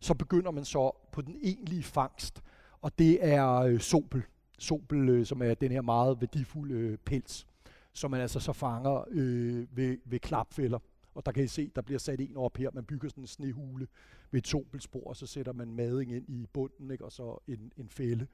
så 0.00 0.14
begynder 0.14 0.50
man 0.50 0.64
så 0.64 0.90
på 1.12 1.22
den 1.22 1.36
egentlige 1.42 1.82
fangst. 1.82 2.42
Og 2.80 2.98
det 2.98 3.26
er 3.26 3.54
øh, 3.54 3.80
sobel. 3.80 4.22
Sobel, 4.58 5.08
øh, 5.08 5.26
som 5.26 5.42
er 5.42 5.54
den 5.54 5.72
her 5.72 5.82
meget 5.82 6.20
værdifulde 6.20 6.74
øh, 6.74 6.98
pels, 6.98 7.46
som 7.92 8.10
man 8.10 8.20
altså 8.20 8.40
så 8.40 8.52
fanger 8.52 9.04
øh, 9.10 9.76
ved, 9.76 9.98
ved 10.04 10.18
klapfælder. 10.18 10.78
Og 11.14 11.26
der 11.26 11.32
kan 11.32 11.44
I 11.44 11.48
se, 11.48 11.70
der 11.76 11.82
bliver 11.82 11.98
sat 11.98 12.20
en 12.20 12.36
op 12.36 12.56
her. 12.56 12.70
Man 12.74 12.84
bygger 12.84 13.08
sådan 13.08 13.24
en 13.24 13.28
snehule 13.28 13.86
ved 14.30 14.40
et 14.40 14.48
sobelspor, 14.48 15.08
og 15.08 15.16
så 15.16 15.26
sætter 15.26 15.52
man 15.52 15.74
mading 15.74 16.12
ind 16.12 16.28
i 16.28 16.46
bunden, 16.52 16.90
ikke? 16.90 17.04
og 17.04 17.12
så 17.12 17.38
en, 17.48 17.72
en 17.76 17.88
fælde 17.88 18.26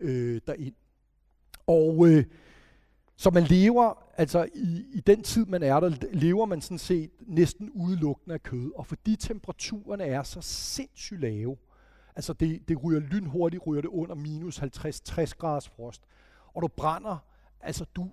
øh, 0.00 0.40
derind. 0.46 0.74
Og 1.66 2.08
øh, 2.08 2.24
så 3.16 3.30
man 3.30 3.42
lever, 3.42 4.02
altså 4.16 4.48
i, 4.54 4.84
i 4.92 5.00
den 5.00 5.22
tid 5.22 5.46
man 5.46 5.62
er 5.62 5.80
der, 5.80 5.92
lever 6.12 6.46
man 6.46 6.60
sådan 6.60 6.78
set 6.78 7.10
næsten 7.20 7.70
udelukkende 7.74 8.34
af 8.34 8.42
kød. 8.42 8.72
Og 8.74 8.86
fordi 8.86 9.16
temperaturerne 9.16 10.04
er 10.04 10.22
så 10.22 10.40
sindssygt 10.40 11.20
lave, 11.20 11.56
altså 12.16 12.32
det, 12.32 12.68
det 12.68 12.84
ryger 12.84 13.00
lynhurtigt, 13.00 13.66
ryger 13.66 13.82
det 13.82 13.88
under 13.88 14.14
minus 14.14 14.58
50-60 14.58 15.32
graders 15.38 15.68
frost, 15.68 16.02
og 16.54 16.62
du 16.62 16.68
brænder, 16.68 17.16
altså 17.60 17.84
du 17.96 18.10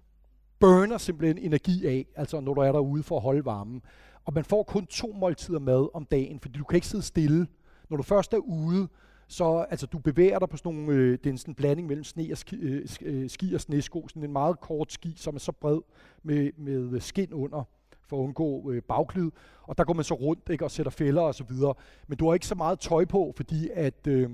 burner 0.60 0.98
simpelthen 0.98 1.38
energi 1.38 1.88
af, 1.88 2.06
altså 2.16 2.39
når 2.39 2.54
du 2.54 2.62
er 2.62 2.72
derude 2.72 3.04
for 3.04 3.16
at 3.16 3.22
holde 3.22 3.46
varmen. 3.46 3.82
Og 4.26 4.34
man 4.34 4.46
får 4.46 4.63
kun 4.63 4.86
to 4.86 5.16
måltider 5.20 5.60
mad 5.60 5.89
om 5.94 6.06
dagen, 6.06 6.39
fordi 6.39 6.58
du 6.58 6.63
kan 6.63 6.76
ikke 6.76 6.88
sidde 6.88 7.04
stille. 7.04 7.48
Når 7.89 7.98
du 7.98 8.04
først 8.04 8.34
er 8.34 8.38
ude, 8.38 8.88
så 9.34 9.65
altså, 9.69 9.86
du 9.86 10.00
bevæger 10.00 10.39
dig 10.39 10.50
på 10.50 10.58
sådan 10.58 10.74
nogle, 10.74 10.93
øh, 10.93 11.12
det 11.12 11.26
er 11.26 11.30
en 11.30 11.38
sådan 11.38 11.56
blanding 11.56 11.88
mellem 11.88 12.04
sne 12.04 12.28
og 12.32 12.38
ski, 12.38 12.56
øh, 12.56 12.88
øh 13.02 13.30
ski 13.30 13.54
og 13.54 13.62
snesko, 13.62 14.08
sådan 14.08 14.24
en 14.24 14.32
meget 14.32 14.60
kort 14.60 14.91
ski, 14.91 15.13
som 15.17 15.36
er 15.36 15.39
så 15.39 15.52
bred 15.52 15.80
med, 16.24 16.52
med 16.58 16.93
øh, 16.93 17.02
skin 17.02 17.34
under 17.34 17.63
for 18.08 18.17
at 18.17 18.24
undgå 18.24 18.72
øh, 18.72 18.82
bagklid. 18.82 19.32
Og 19.63 19.78
der 19.78 19.84
går 19.84 19.93
man 19.93 20.04
så 20.04 20.13
rundt 20.13 20.50
ikke, 20.50 20.65
og 20.65 20.72
sætter 20.72 20.91
fælder 20.91 21.22
og 21.22 21.36
så 21.36 21.43
videre. 21.43 21.74
Men 22.08 22.17
du 22.17 22.28
har 22.28 22.34
ikke 22.34 22.48
så 22.48 22.56
meget 22.56 22.80
tøj 22.80 23.06
på, 23.06 23.34
fordi 23.36 23.69
at... 23.74 24.08
Øh, 24.08 24.30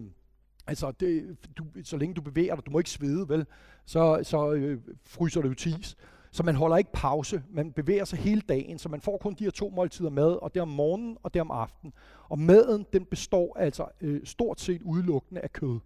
Altså, 0.68 0.92
det, 0.92 1.38
du, 1.58 1.64
så 1.84 1.98
længe 1.98 2.14
du 2.14 2.22
bevæger 2.22 2.56
dig, 2.56 2.66
du 2.66 2.72
må 2.72 2.78
ikke 2.78 2.90
svede, 2.90 3.30
vel, 3.30 3.46
så, 3.86 4.20
så 4.24 4.52
øh, 4.52 4.82
fryser 5.04 5.42
du 5.42 5.48
jo 5.48 5.54
tis. 5.54 5.98
Så 6.32 6.44
man 6.44 6.56
holder 6.56 6.78
ikke 6.78 6.92
pause, 6.94 7.44
man 7.50 7.72
bevæger 7.72 8.06
sig 8.06 8.20
hele 8.20 8.42
dagen, 8.42 8.80
så 8.80 8.90
man 8.90 9.02
får 9.02 9.18
kun 9.18 9.34
de 9.34 9.44
her 9.44 9.52
to 9.52 9.70
måltider 9.70 10.10
mad, 10.10 10.32
og 10.42 10.54
det 10.54 10.60
er 10.60 10.62
om 10.62 10.68
morgenen, 10.68 11.18
og 11.24 11.34
det 11.34 11.40
er 11.40 11.44
om 11.44 11.52
aftenen. 11.52 11.94
Og 12.30 12.40
maden, 12.40 12.86
den 12.94 13.06
består 13.06 13.58
altså 13.58 13.86
øh, 14.02 14.26
stort 14.26 14.62
set 14.62 14.82
udelukkende 14.82 15.42
af 15.42 15.54
kød. 15.54 15.80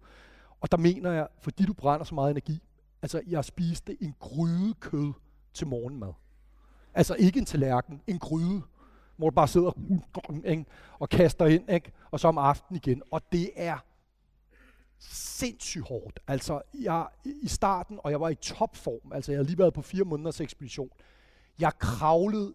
Og 0.60 0.70
der 0.70 0.76
mener 0.76 1.12
jeg, 1.12 1.28
fordi 1.40 1.64
du 1.64 1.72
brænder 1.72 2.04
så 2.04 2.14
meget 2.14 2.30
energi, 2.30 2.62
altså 3.02 3.22
jeg 3.26 3.44
spiste 3.44 4.02
en 4.02 4.14
gryde 4.20 4.74
kød 4.80 5.12
til 5.54 5.66
morgenmad. 5.66 6.12
Altså 6.94 7.14
ikke 7.14 7.38
en 7.38 7.46
tallerken, 7.46 8.00
en 8.06 8.18
gryde, 8.18 8.62
hvor 9.16 9.30
du 9.30 9.34
bare 9.34 9.48
sidder 9.48 9.70
og 10.98 11.08
kaster 11.08 11.46
ind, 11.46 11.70
ikke? 11.70 11.92
og 12.10 12.20
så 12.20 12.28
om 12.28 12.38
aftenen 12.38 12.80
igen. 12.84 13.02
Og 13.10 13.22
det 13.32 13.50
er 13.56 13.78
sindssygt 14.98 15.88
hårdt. 15.88 16.20
Altså, 16.26 16.60
jeg, 16.82 17.06
i 17.42 17.48
starten, 17.48 17.98
og 18.04 18.10
jeg 18.10 18.20
var 18.20 18.28
i 18.28 18.34
topform, 18.34 19.12
altså 19.12 19.32
jeg 19.32 19.38
havde 19.38 19.46
lige 19.46 19.58
været 19.58 19.74
på 19.74 19.82
fire 19.82 20.04
måneders 20.04 20.40
ekspedition, 20.40 20.90
jeg 21.58 21.72
kravlede, 21.78 22.54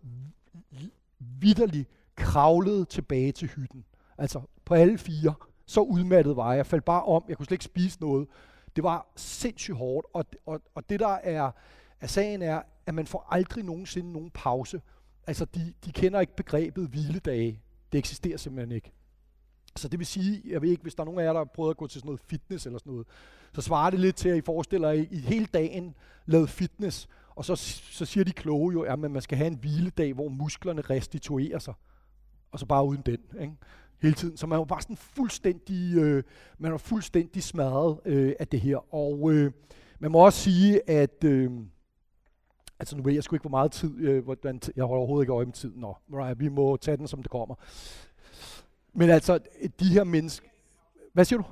vidderligt 1.20 1.90
kravlede 2.16 2.86
tilbage 2.86 3.32
til 3.32 3.48
hytten. 3.48 3.86
Altså 4.18 4.42
på 4.66 4.74
alle 4.74 4.98
fire. 4.98 5.34
Så 5.66 5.82
udmattet 5.82 6.36
var 6.36 6.52
jeg. 6.52 6.58
Jeg 6.58 6.66
faldt 6.66 6.86
bare 6.86 7.04
om. 7.04 7.24
Jeg 7.28 7.38
kunne 7.38 7.46
slet 7.46 7.56
ikke 7.56 7.66
spise 7.66 8.02
noget. 8.02 8.28
Det 8.76 8.84
var 8.84 9.08
sindssygt 9.16 9.78
hårdt. 9.78 10.08
Og, 10.14 10.26
og, 10.46 10.62
og 10.76 10.90
det 10.90 11.00
der 11.00 11.08
er, 11.08 11.52
er 12.02 12.08
sagen 12.08 12.42
er, 12.42 12.62
at 12.86 12.96
man 12.96 13.08
får 13.08 13.28
aldrig 13.30 13.64
nogensinde 13.64 14.12
nogen 14.12 14.32
pause. 14.32 14.82
Altså 15.28 15.46
de, 15.46 15.74
de 15.86 15.92
kender 15.92 16.20
ikke 16.20 16.36
begrebet 16.36 16.88
hviledage. 16.88 17.62
Det 17.92 17.98
eksisterer 17.98 18.38
simpelthen 18.38 18.76
ikke. 18.76 18.92
Så 19.76 19.88
det 19.88 20.00
vil 20.00 20.08
sige, 20.08 20.42
jeg 20.46 20.62
ved 20.62 20.70
ikke, 20.70 20.84
hvis 20.84 20.96
der 20.96 21.04
er 21.04 21.06
nogen 21.06 21.20
af 21.20 21.24
jer, 21.24 21.34
der 21.34 21.40
har 21.40 21.46
prøvet 21.46 21.70
at 21.70 21.78
gå 21.78 21.88
til 21.88 22.02
sådan 22.02 22.08
noget 22.08 22.22
fitness 22.22 22.66
eller 22.66 22.80
sådan 22.80 22.92
noget, 22.92 23.08
så 23.54 23.62
svarer 23.62 23.90
det 23.90 24.00
lidt 24.00 24.16
til, 24.16 24.30
at 24.30 24.38
I 24.38 24.42
forestiller 24.42 24.90
jer, 24.90 25.02
at 25.02 25.08
I 25.12 25.18
hele 25.18 25.46
dagen 25.46 25.96
lavet 26.26 26.50
fitness, 26.50 27.08
og 27.36 27.46
så, 27.46 27.56
så 27.92 28.06
siger 28.06 28.24
de 28.24 28.32
kloge 28.32 28.74
jo, 28.74 28.82
at 28.82 29.00
man 29.00 29.22
skal 29.22 29.38
have 29.38 29.48
en 29.48 29.58
hviledag, 29.62 30.14
hvor 30.14 30.30
musklerne 30.30 30.82
restituerer 30.82 31.60
sig. 31.60 31.74
Og 32.52 32.60
så 32.60 32.66
bare 32.66 32.86
uden 32.86 33.02
den, 33.06 33.18
ikke? 33.42 33.54
hele 34.02 34.16
tiden. 34.16 34.38
Så 34.38 34.48
man 34.48 34.60
var 34.60 34.66
bare 34.66 34.82
sådan 34.82 34.98
fuldstændig, 34.98 35.98
øh, 35.98 36.24
man 36.58 36.72
var 36.72 36.78
fuldstændig 36.78 37.44
smadret 37.44 38.00
øh, 38.06 38.34
af 38.40 38.48
det 38.48 38.62
her. 38.62 38.94
Og 38.96 39.34
øh, 39.34 39.52
man 40.00 40.12
må 40.12 40.26
også 40.26 40.40
sige, 40.40 40.90
at 40.90 41.24
øh, 41.24 41.52
altså 42.80 42.98
nu 42.98 43.04
ved 43.04 43.14
jeg 43.14 43.24
sgu 43.24 43.36
ikke, 43.36 43.44
hvor 43.44 43.50
meget 43.50 43.72
tid, 43.72 44.00
øh, 44.00 44.24
hvordan 44.24 44.60
jeg 44.76 44.84
holder 44.86 45.00
overhovedet 45.00 45.24
ikke 45.24 45.34
øje 45.34 45.46
med 45.46 45.54
tiden. 45.54 45.80
Nå, 45.82 45.96
right, 46.14 46.40
vi 46.40 46.48
må 46.48 46.78
tage 46.78 46.98
den, 46.98 47.08
som 47.08 47.24
det 47.24 47.32
kommer. 47.32 47.56
Men 49.00 49.10
altså, 49.10 49.40
de 49.80 49.86
her 49.86 50.04
mennesker... 50.04 50.48
Hvad 51.14 51.26
siger 51.26 51.40
du? 51.40 51.46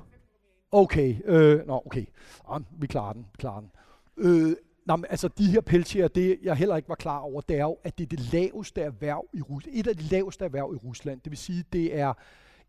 Okay, 0.72 1.16
øh, 1.24 1.66
nå, 1.66 1.82
okay. 1.86 2.06
Ja, 2.50 2.58
vi 2.70 2.86
klarer 2.86 3.12
den, 3.12 3.26
klarer 3.38 3.60
den. 3.60 3.70
Øh, 4.16 4.56
nå, 4.86 4.96
men 4.96 5.06
altså, 5.10 5.28
de 5.28 5.46
her 5.46 5.60
pelsjer, 5.60 6.08
det 6.08 6.38
jeg 6.42 6.56
heller 6.56 6.76
ikke 6.76 6.88
var 6.88 6.94
klar 6.94 7.18
over, 7.18 7.40
det 7.40 7.56
er 7.56 7.62
jo, 7.62 7.78
at 7.84 7.98
det 7.98 8.04
er 8.04 8.16
det 8.16 8.32
laveste 8.32 8.80
erhverv 8.80 9.24
i 9.32 9.42
Rusland. 9.42 9.76
Et 9.76 9.86
af 9.86 9.96
de 9.96 10.02
laveste 10.02 10.44
erhverv 10.44 10.74
i 10.74 10.76
Rusland. 10.76 11.20
Det 11.20 11.30
vil 11.30 11.38
sige, 11.38 11.64
det 11.72 11.98
er 11.98 12.12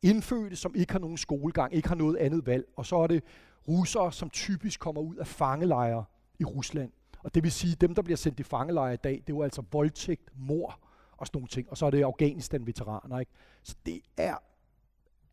indfødte, 0.02 0.56
som 0.56 0.76
ikke 0.76 0.92
har 0.92 1.00
nogen 1.00 1.18
skolegang, 1.18 1.74
ikke 1.74 1.88
har 1.88 1.96
noget 1.96 2.18
andet 2.18 2.46
valg. 2.46 2.66
Og 2.76 2.86
så 2.86 2.96
er 2.96 3.08
det 3.08 3.24
russere, 3.68 4.12
som 4.12 4.30
typisk 4.30 4.80
kommer 4.80 5.02
ud 5.02 5.16
af 5.16 5.28
fangelejre 5.28 6.06
i 6.40 6.44
Rusland. 6.44 6.92
Og 7.24 7.36
det 7.36 7.44
vil 7.44 7.52
sige, 7.52 7.76
dem, 7.76 7.96
der 7.96 8.02
bliver 8.02 8.18
sendt 8.18 8.40
i 8.40 8.44
fangelejre 8.44 8.94
i 8.94 8.98
dag, 8.98 9.12
det 9.12 9.34
er 9.34 9.38
jo 9.38 9.44
altså 9.44 9.64
voldtægt, 9.72 10.30
mor 10.36 10.80
og 11.18 11.28
sådan 11.28 11.38
nogle 11.38 11.48
ting. 11.48 11.70
Og 11.70 11.78
så 11.78 11.86
er 11.86 11.90
det 11.90 12.04
Afghanistan-veteraner. 12.04 13.20
Ikke? 13.20 13.32
Så 13.64 13.76
det 13.86 14.02
er 14.18 14.36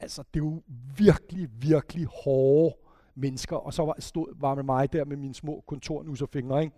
altså, 0.01 0.23
det 0.35 0.41
er 0.41 0.45
jo 0.45 0.63
virkelig, 0.97 1.49
virkelig 1.59 2.07
hårde 2.25 2.77
mennesker. 3.15 3.57
Og 3.57 3.75
så 3.75 3.85
var, 3.85 3.97
stod, 3.99 4.27
var 4.41 4.55
med 4.55 4.63
mig 4.63 4.93
der 4.93 5.05
med 5.05 5.17
mine 5.17 5.35
små 5.35 5.65
kontornusserfingre, 5.67 6.63
ikke? 6.63 6.77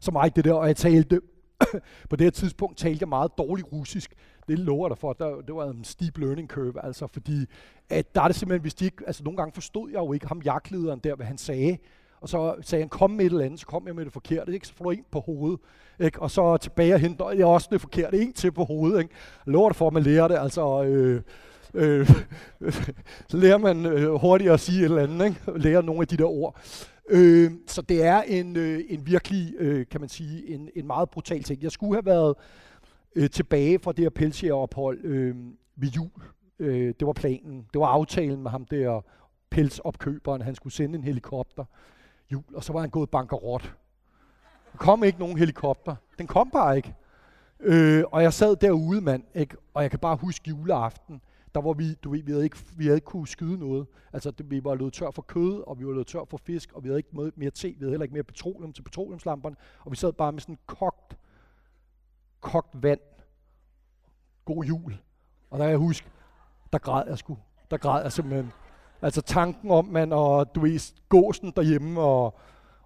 Så 0.00 0.10
mig 0.10 0.36
det 0.36 0.44
der, 0.44 0.52
og 0.52 0.66
jeg 0.66 0.76
talte, 0.76 1.20
på 2.10 2.16
det 2.16 2.24
her 2.24 2.30
tidspunkt 2.30 2.78
talte 2.78 2.98
jeg 3.00 3.08
meget 3.08 3.30
dårligt 3.38 3.72
russisk. 3.72 4.14
Det 4.48 4.58
lover 4.58 4.88
der 4.88 4.94
for, 4.94 5.12
der, 5.12 5.40
det 5.40 5.54
var 5.54 5.70
en 5.70 5.84
steep 5.84 6.18
learning 6.18 6.48
curve, 6.48 6.84
altså, 6.84 7.06
fordi 7.06 7.46
at 7.88 8.14
der 8.14 8.22
er 8.22 8.26
det 8.26 8.36
simpelthen, 8.36 8.62
hvis 8.62 8.74
de 8.74 8.84
ikke, 8.84 9.04
altså 9.06 9.24
nogle 9.24 9.36
gange 9.36 9.52
forstod 9.52 9.90
jeg 9.90 9.98
jo 9.98 10.12
ikke 10.12 10.26
ham 10.26 10.40
jagtlederen 10.44 11.00
der, 11.04 11.14
hvad 11.14 11.26
han 11.26 11.38
sagde, 11.38 11.78
og 12.20 12.28
så 12.28 12.54
sagde 12.60 12.82
han, 12.82 12.88
kom 12.88 13.10
med 13.10 13.24
et 13.24 13.30
eller 13.30 13.44
andet, 13.44 13.60
så 13.60 13.66
kom 13.66 13.86
jeg 13.86 13.94
med 13.94 14.04
det 14.04 14.12
forkerte, 14.12 14.54
ikke? 14.54 14.66
så 14.66 14.74
får 14.74 14.84
du 14.84 14.90
en 14.90 15.04
på 15.10 15.20
hovedet, 15.20 15.60
ikke? 16.00 16.22
og 16.22 16.30
så 16.30 16.56
tilbage 16.56 16.94
og 16.94 17.00
henter 17.00 17.30
jeg 17.30 17.46
også 17.46 17.68
det 17.72 17.80
forkerte, 17.80 18.18
en 18.18 18.32
til 18.32 18.52
på 18.52 18.64
hovedet. 18.64 19.02
Ikke? 19.02 19.14
Jeg 19.46 19.52
lover 19.52 19.68
dig 19.68 19.76
for, 19.76 19.86
at 19.86 19.92
man 19.92 20.02
lærer 20.02 20.28
det, 20.28 20.38
altså 20.38 20.84
øh, 20.84 21.22
øh, 21.74 22.10
så 23.28 23.36
lærer 23.42 23.58
man 23.58 23.86
øh, 23.86 24.14
hurtigt 24.14 24.50
at 24.50 24.60
sige 24.60 24.78
et 24.78 24.84
eller 24.84 25.02
andet, 25.02 25.26
ikke? 25.26 25.58
lærer 25.58 25.82
nogle 25.82 26.00
af 26.00 26.08
de 26.08 26.16
der 26.16 26.24
ord. 26.24 26.60
Øh, 27.08 27.50
så 27.66 27.82
det 27.82 28.04
er 28.04 28.22
en, 28.22 28.56
øh, 28.56 28.84
en 28.88 29.06
virkelig, 29.06 29.54
øh, 29.58 29.86
kan 29.90 30.00
man 30.00 30.08
sige, 30.08 30.48
en, 30.48 30.68
en 30.76 30.86
meget 30.86 31.10
brutal 31.10 31.42
ting. 31.42 31.62
Jeg 31.62 31.72
skulle 31.72 31.94
have 31.94 32.06
været 32.06 32.34
øh, 33.16 33.30
tilbage 33.30 33.78
fra 33.78 33.92
det 33.92 34.04
her 34.04 34.10
pelsjægerophold 34.10 35.04
øh, 35.04 35.36
ved 35.76 35.88
jul. 35.88 36.10
Øh, 36.58 36.94
det 37.00 37.06
var 37.06 37.12
planen. 37.12 37.66
Det 37.72 37.80
var 37.80 37.86
aftalen 37.86 38.42
med 38.42 38.50
ham 38.50 38.64
der 38.64 39.00
pelsopkøberen. 39.50 40.42
Han 40.42 40.54
skulle 40.54 40.72
sende 40.72 40.98
en 40.98 41.04
helikopter 41.04 41.64
jul, 42.32 42.44
og 42.54 42.64
så 42.64 42.72
var 42.72 42.80
han 42.80 42.90
gået 42.90 43.10
bankerot. 43.10 43.74
Der 44.72 44.78
kom 44.78 45.04
ikke 45.04 45.18
nogen 45.18 45.38
helikopter. 45.38 45.96
Den 46.18 46.26
kom 46.26 46.50
bare 46.50 46.76
ikke. 46.76 46.94
Øh, 47.60 48.04
og 48.12 48.22
jeg 48.22 48.32
sad 48.32 48.56
derude, 48.56 49.00
mand, 49.00 49.24
ikke? 49.34 49.56
og 49.74 49.82
jeg 49.82 49.90
kan 49.90 49.98
bare 49.98 50.16
huske 50.16 50.48
juleaften 50.48 51.20
der 51.54 51.60
var 51.60 51.72
vi, 51.72 51.94
du 51.94 52.10
ved, 52.10 52.22
vi 52.22 52.32
havde 52.32 52.44
ikke, 52.44 52.58
vi 52.76 52.84
havde 52.84 52.96
ikke 52.96 53.04
kunne 53.04 53.28
skyde 53.28 53.58
noget. 53.58 53.86
Altså, 54.12 54.30
det, 54.30 54.50
vi 54.50 54.64
var 54.64 54.74
løbet 54.74 54.92
tør 54.92 55.10
for 55.10 55.22
kød, 55.22 55.62
og 55.66 55.78
vi 55.78 55.86
var 55.86 55.92
løbet 55.92 56.06
tør 56.06 56.24
for 56.30 56.36
fisk, 56.36 56.72
og 56.72 56.84
vi 56.84 56.88
havde 56.88 56.98
ikke 56.98 57.08
mere, 57.12 57.30
mere 57.36 57.50
te, 57.50 57.68
vi 57.68 57.76
havde 57.78 57.90
heller 57.90 58.04
ikke 58.04 58.14
mere 58.14 58.24
petroleum 58.24 58.72
til 58.72 58.82
petroleumslamperne, 58.82 59.56
og 59.84 59.90
vi 59.90 59.96
sad 59.96 60.12
bare 60.12 60.32
med 60.32 60.40
sådan 60.40 60.58
kogt, 60.66 61.16
kogt 62.40 62.82
vand. 62.82 63.00
God 64.44 64.64
jul. 64.64 64.98
Og 65.50 65.58
der 65.58 65.64
kan 65.64 65.70
jeg 65.70 65.78
huske, 65.78 66.06
der 66.72 66.78
græd 66.78 67.08
jeg 67.08 67.18
sgu. 67.18 67.38
Der 67.70 67.76
græd 67.76 68.02
jeg 68.02 68.12
simpelthen. 68.12 68.52
Altså 69.02 69.22
tanken 69.22 69.70
om, 69.70 69.84
man 69.84 70.12
og 70.12 70.54
du 70.54 70.60
ved, 70.60 70.94
gåsen 71.08 71.52
derhjemme 71.56 72.00
og, 72.00 72.38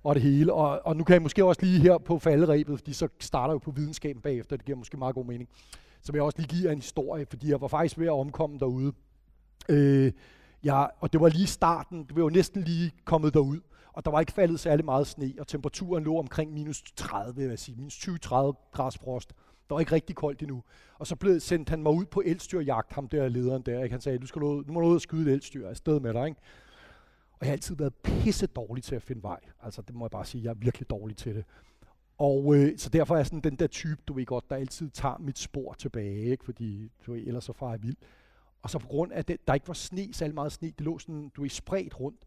og 0.03 0.15
det 0.15 0.23
hele. 0.23 0.53
Og, 0.53 0.81
og 0.85 0.97
nu 0.97 1.05
kan 1.05 1.15
jeg 1.15 1.23
måske 1.23 1.45
også 1.45 1.63
lige 1.63 1.81
her 1.81 1.99
på 1.99 2.19
falderæbet, 2.19 2.79
fordi 2.79 2.93
så 2.93 3.09
starter 3.21 3.55
jeg 3.55 3.61
på 3.61 3.71
videnskaben 3.71 4.23
bagefter, 4.23 4.57
det 4.57 4.67
giver 4.67 4.79
måske 4.79 4.97
meget 4.97 5.15
god 5.15 5.25
mening. 5.25 5.49
Så 6.07 6.13
jeg 6.15 6.23
også 6.23 6.39
lige 6.39 6.49
giver 6.49 6.73
en 6.73 6.79
historie, 6.79 7.27
fordi 7.31 7.51
jeg 7.51 7.61
var 7.61 7.69
faktisk 7.69 7.99
ved 7.99 8.07
at 8.07 8.13
omkomme 8.13 8.59
derude. 8.59 8.93
Øh, 9.69 10.13
ja, 10.65 10.87
og 11.01 11.13
det 11.13 11.21
var 11.21 11.29
lige 11.29 11.47
starten, 11.47 12.05
det 12.05 12.17
var 12.17 12.23
jo 12.23 12.29
næsten 12.29 12.63
lige 12.63 12.93
kommet 13.05 13.35
derud, 13.35 13.61
og 13.93 14.05
der 14.05 14.11
var 14.11 14.21
ikke 14.21 14.33
faldet 14.33 14.61
særlig 14.61 14.85
meget 14.85 15.07
sne, 15.07 15.35
og 15.39 15.47
temperaturen 15.47 16.05
lå 16.05 16.19
omkring 16.19 16.53
minus 16.53 16.83
30, 16.97 17.37
vil 17.37 17.49
jeg 17.49 17.59
sige, 17.59 17.77
minus 17.77 17.95
20-30 17.95 18.71
grads 18.73 18.99
frost. 18.99 19.33
Der 19.69 19.75
var 19.75 19.81
ikke 19.81 19.93
rigtig 19.93 20.17
koldt 20.17 20.43
endnu. 20.43 20.63
Og 20.99 21.07
så 21.07 21.17
blev, 21.17 21.41
sendte 21.41 21.71
han 21.71 21.83
mig 21.83 21.93
ud 21.93 22.05
på 22.05 22.23
elstyrjagt, 22.27 22.93
ham 22.93 23.09
der 23.09 23.29
lederen 23.29 23.63
der. 23.63 23.83
Ikke? 23.83 23.93
Han 23.93 24.01
sagde, 24.01 24.19
du 24.19 24.27
skal 24.27 24.43
ud, 24.43 24.65
nu 24.65 24.73
må 24.73 24.81
du 24.81 24.87
ud 24.87 24.95
og 24.95 25.01
skyde 25.01 25.31
et 25.31 25.33
elstyr 25.33 25.69
afsted 25.69 26.01
med 26.01 26.15
dig. 26.15 26.27
Ikke? 26.27 26.41
Og 27.33 27.39
jeg 27.41 27.49
har 27.49 27.53
altid 27.53 27.77
været 27.77 27.95
pisse 27.95 28.47
dårlig 28.47 28.85
til 28.85 28.95
at 28.95 29.03
finde 29.03 29.23
vej. 29.23 29.41
Altså, 29.63 29.83
det 29.83 29.95
må 29.95 30.05
jeg 30.05 30.11
bare 30.11 30.25
sige, 30.25 30.45
jeg 30.45 30.51
er 30.51 30.55
virkelig 30.55 30.91
dårlig 30.91 31.17
til 31.17 31.35
det. 31.35 31.45
Og 32.19 32.57
øh, 32.57 32.79
så 32.79 32.89
derfor 32.89 33.17
er 33.17 33.25
sådan 33.25 33.41
den 33.41 33.57
der 33.57 33.67
type, 33.67 34.03
du 34.09 34.13
ved 34.13 34.27
godt, 34.27 34.51
der 34.51 34.57
altid 34.57 34.91
tager 34.91 35.19
mit 35.19 35.39
spor 35.39 35.75
tilbage, 35.75 36.25
ikke? 36.25 36.45
fordi 36.45 36.93
du 37.07 37.13
ved, 37.13 37.27
ellers 37.27 37.45
så 37.45 37.53
far 37.53 37.71
jeg 37.71 37.83
vild. 37.83 37.97
Og 38.63 38.71
så 38.71 38.79
på 38.79 38.87
grund 38.87 39.13
af, 39.13 39.25
det, 39.25 39.47
der 39.47 39.55
ikke 39.55 39.69
var 39.69 39.75
sne, 39.75 40.13
særlig 40.13 40.35
meget 40.35 40.53
sne, 40.53 40.69
det 40.69 40.81
lå 40.81 40.99
sådan, 40.99 41.29
du 41.37 41.43
ved, 41.43 41.51
spredt 41.51 42.01
rundt, 42.01 42.25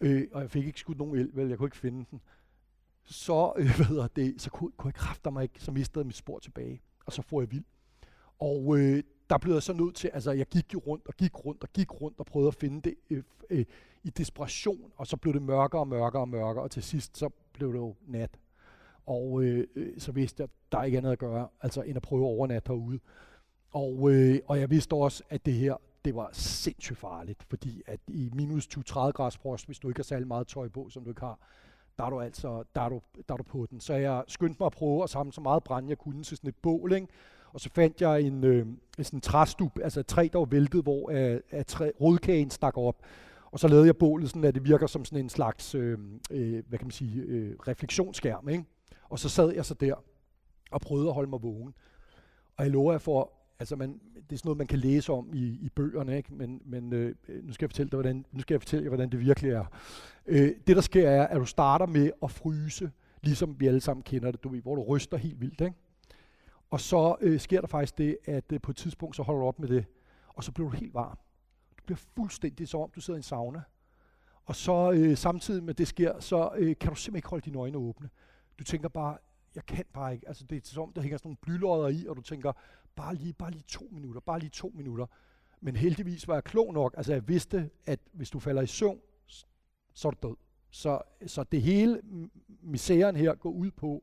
øh, 0.00 0.28
og 0.32 0.40
jeg 0.40 0.50
fik 0.50 0.66
ikke 0.66 0.80
skudt 0.80 0.98
nogen 0.98 1.16
el, 1.16 1.30
vel, 1.32 1.48
jeg 1.48 1.58
kunne 1.58 1.66
ikke 1.66 1.76
finde 1.76 2.06
den, 2.10 2.20
så, 3.04 3.52
øh, 3.58 3.76
hvad 3.76 4.08
det, 4.16 4.42
så 4.42 4.50
kunne, 4.50 4.72
kunne 4.76 4.88
jeg 4.88 4.94
kræfter 4.94 5.30
mig 5.30 5.42
ikke, 5.42 5.62
så 5.62 5.70
mistede 5.70 6.02
jeg 6.02 6.06
mit 6.06 6.16
spor 6.16 6.38
tilbage, 6.38 6.82
og 7.06 7.12
så 7.12 7.22
får 7.22 7.40
jeg 7.40 7.50
vild. 7.50 7.64
Og 8.38 8.78
øh, 8.78 9.02
der 9.30 9.38
blev 9.38 9.54
jeg 9.54 9.62
så 9.62 9.72
nødt 9.72 9.94
til, 9.94 10.08
altså 10.08 10.32
jeg 10.32 10.46
gik 10.46 10.74
jo 10.74 10.78
rundt 10.78 11.08
og 11.08 11.14
gik 11.14 11.44
rundt 11.44 11.62
og 11.62 11.68
gik 11.72 12.00
rundt 12.00 12.18
og 12.18 12.26
prøvede 12.26 12.48
at 12.48 12.54
finde 12.54 12.82
det 12.82 12.94
øh, 13.10 13.22
øh, 13.50 13.64
i 14.02 14.10
desperation, 14.10 14.92
og 14.96 15.06
så 15.06 15.16
blev 15.16 15.34
det 15.34 15.42
mørkere 15.42 15.80
og 15.80 15.88
mørkere 15.88 16.22
og 16.22 16.28
mørkere, 16.28 16.64
og 16.64 16.70
til 16.70 16.82
sidst 16.82 17.18
så 17.18 17.28
blev 17.52 17.72
det 17.72 17.78
jo 17.78 17.94
nat. 18.06 18.38
Og 19.10 19.42
øh, 19.42 19.66
øh, 19.76 19.92
så 19.98 20.12
vidste 20.12 20.40
jeg, 20.40 20.44
at 20.44 20.72
der 20.72 20.82
ikke 20.82 20.98
andet 20.98 21.12
at 21.12 21.18
gøre, 21.18 21.48
altså 21.62 21.82
end 21.82 21.96
at 21.96 22.02
prøve 22.02 22.22
at 22.22 22.28
overnatte 22.28 22.68
herude. 22.68 22.98
Og, 23.70 24.10
øh, 24.12 24.40
og 24.46 24.60
jeg 24.60 24.70
vidste 24.70 24.94
også, 24.94 25.22
at 25.30 25.46
det 25.46 25.54
her, 25.54 25.74
det 26.04 26.14
var 26.14 26.30
sindssygt 26.32 26.98
farligt, 26.98 27.42
fordi 27.48 27.82
at 27.86 28.00
i 28.08 28.30
minus 28.34 28.66
20-30 28.66 28.92
grader 28.94 29.30
frost, 29.30 29.66
hvis 29.66 29.78
du 29.78 29.88
ikke 29.88 29.98
har 29.98 30.04
særlig 30.04 30.28
meget 30.28 30.46
tøj 30.46 30.68
på, 30.68 30.88
som 30.90 31.04
du 31.04 31.10
ikke 31.10 31.20
har, 31.20 31.38
der 31.98 32.04
er 32.04 32.10
du 32.10 32.20
altså 32.20 32.64
der 32.74 32.80
er 32.80 32.88
du, 32.88 33.00
der 33.28 33.34
er 33.34 33.36
du 33.36 33.42
på 33.42 33.66
den. 33.70 33.80
Så 33.80 33.94
jeg 33.94 34.24
skyndte 34.28 34.56
mig 34.60 34.66
at 34.66 34.72
prøve 34.72 35.02
at 35.02 35.10
samle 35.10 35.32
så 35.32 35.40
meget 35.40 35.64
brænde, 35.64 35.88
jeg 35.88 35.98
kunne 35.98 36.22
til 36.22 36.36
sådan 36.36 36.48
et 36.48 36.56
bål, 36.62 36.92
ikke? 36.92 37.06
Og 37.52 37.60
så 37.60 37.70
fandt 37.74 38.00
jeg 38.00 38.22
en, 38.22 38.44
øh, 38.44 38.66
sådan 38.98 39.16
en 39.16 39.20
træstup, 39.20 39.78
altså 39.82 40.00
et 40.00 40.06
træ, 40.06 40.28
der 40.32 40.38
var 40.38 40.46
væltet, 40.46 40.82
hvor 40.82 41.10
øh, 41.10 41.40
at 41.50 41.66
træ, 41.66 41.90
rodkagen 42.00 42.50
stak 42.50 42.76
op. 42.76 42.96
Og 43.52 43.58
så 43.58 43.68
lavede 43.68 43.86
jeg 43.86 43.96
bålet 43.96 44.28
sådan, 44.28 44.44
at 44.44 44.54
det 44.54 44.64
virker 44.64 44.86
som 44.86 45.04
sådan 45.04 45.24
en 45.24 45.28
slags, 45.28 45.74
øh, 45.74 45.98
øh, 46.30 46.62
hvad 46.68 46.78
kan 46.78 46.86
man 46.86 46.92
sige, 46.92 47.22
øh, 47.22 47.56
refleksionsskærm, 47.68 48.48
ikke? 48.48 48.64
Og 49.10 49.18
så 49.18 49.28
sad 49.28 49.54
jeg 49.54 49.64
så 49.64 49.74
der 49.74 49.94
og 50.70 50.80
prøvede 50.80 51.08
at 51.08 51.14
holde 51.14 51.30
mig 51.30 51.42
vågen. 51.42 51.74
Og 52.56 52.64
jeg 52.64 52.72
lover 52.72 52.92
jer 52.92 52.98
for, 52.98 53.32
altså 53.58 53.76
man, 53.76 54.00
det 54.14 54.32
er 54.32 54.36
sådan 54.36 54.48
noget, 54.48 54.58
man 54.58 54.66
kan 54.66 54.78
læse 54.78 55.12
om 55.12 55.30
i, 55.34 55.58
i 55.62 55.68
bøgerne, 55.68 56.16
ikke? 56.16 56.34
men, 56.34 56.62
men 56.64 56.92
øh, 56.92 57.14
øh, 57.28 57.44
nu, 57.44 57.52
skal 57.52 57.64
jeg 57.64 57.70
fortælle 57.70 57.90
dig, 57.90 57.96
hvordan, 57.96 58.26
nu 58.32 58.40
skal 58.40 58.54
jeg 58.54 58.60
fortælle 58.60 58.84
jer, 58.84 58.88
hvordan 58.88 59.10
det 59.10 59.20
virkelig 59.20 59.50
er. 59.50 59.64
Øh, 60.26 60.54
det, 60.66 60.76
der 60.76 60.82
sker, 60.82 61.08
er, 61.08 61.26
at 61.26 61.36
du 61.36 61.44
starter 61.44 61.86
med 61.86 62.10
at 62.22 62.30
fryse, 62.30 62.90
ligesom 63.22 63.60
vi 63.60 63.66
alle 63.66 63.80
sammen 63.80 64.02
kender 64.02 64.30
det, 64.30 64.44
du 64.44 64.48
ved, 64.48 64.62
hvor 64.62 64.74
du 64.74 64.82
ryster 64.82 65.16
helt 65.16 65.40
vildt. 65.40 65.60
Ikke? 65.60 65.76
Og 66.70 66.80
så 66.80 67.16
øh, 67.20 67.40
sker 67.40 67.60
der 67.60 67.68
faktisk 67.68 67.98
det, 67.98 68.18
at 68.24 68.52
øh, 68.52 68.60
på 68.60 68.70
et 68.70 68.76
tidspunkt, 68.76 69.16
så 69.16 69.22
holder 69.22 69.40
du 69.40 69.46
op 69.46 69.58
med 69.58 69.68
det, 69.68 69.84
og 70.28 70.44
så 70.44 70.52
bliver 70.52 70.70
du 70.70 70.76
helt 70.76 70.94
varm. 70.94 71.18
Du 71.78 71.82
bliver 71.86 72.00
fuldstændig 72.16 72.68
som 72.68 72.80
om, 72.80 72.90
du 72.94 73.00
sidder 73.00 73.16
i 73.16 73.18
en 73.18 73.22
sauna. 73.22 73.62
Og 74.44 74.56
så 74.56 74.92
øh, 74.92 75.16
samtidig 75.16 75.64
med 75.64 75.74
det 75.74 75.88
sker, 75.88 76.20
så 76.20 76.50
øh, 76.56 76.76
kan 76.80 76.90
du 76.90 76.96
simpelthen 76.96 77.16
ikke 77.16 77.28
holde 77.28 77.44
dine 77.44 77.58
øjne 77.58 77.78
åbne. 77.78 78.08
Du 78.60 78.64
tænker 78.64 78.88
bare, 78.88 79.16
jeg 79.54 79.66
kan 79.66 79.84
bare 79.92 80.12
ikke. 80.14 80.28
Altså 80.28 80.44
det 80.44 80.56
er 80.56 80.60
som, 80.64 80.92
der 80.92 81.02
hænger 81.02 81.18
sådan 81.18 81.28
nogle 81.28 81.36
blylodder 81.42 81.88
i, 81.88 82.06
og 82.06 82.16
du 82.16 82.22
tænker, 82.22 82.52
bare 82.96 83.14
lige, 83.14 83.32
bare 83.32 83.50
lige 83.50 83.64
to 83.68 83.88
minutter, 83.92 84.20
bare 84.20 84.38
lige 84.38 84.50
to 84.50 84.72
minutter. 84.74 85.06
Men 85.60 85.76
heldigvis 85.76 86.28
var 86.28 86.34
jeg 86.34 86.44
klog 86.44 86.74
nok. 86.74 86.94
Altså 86.96 87.12
jeg 87.12 87.28
vidste, 87.28 87.70
at 87.86 88.00
hvis 88.12 88.30
du 88.30 88.38
falder 88.38 88.62
i 88.62 88.66
søvn, 88.66 89.00
så 89.94 90.08
er 90.08 90.12
du 90.12 90.28
død. 90.28 90.36
Så, 90.70 91.00
så 91.26 91.44
det 91.44 91.62
hele 91.62 92.00
misæren 92.62 93.16
her 93.16 93.34
går 93.34 93.50
ud 93.50 93.70
på 93.70 94.02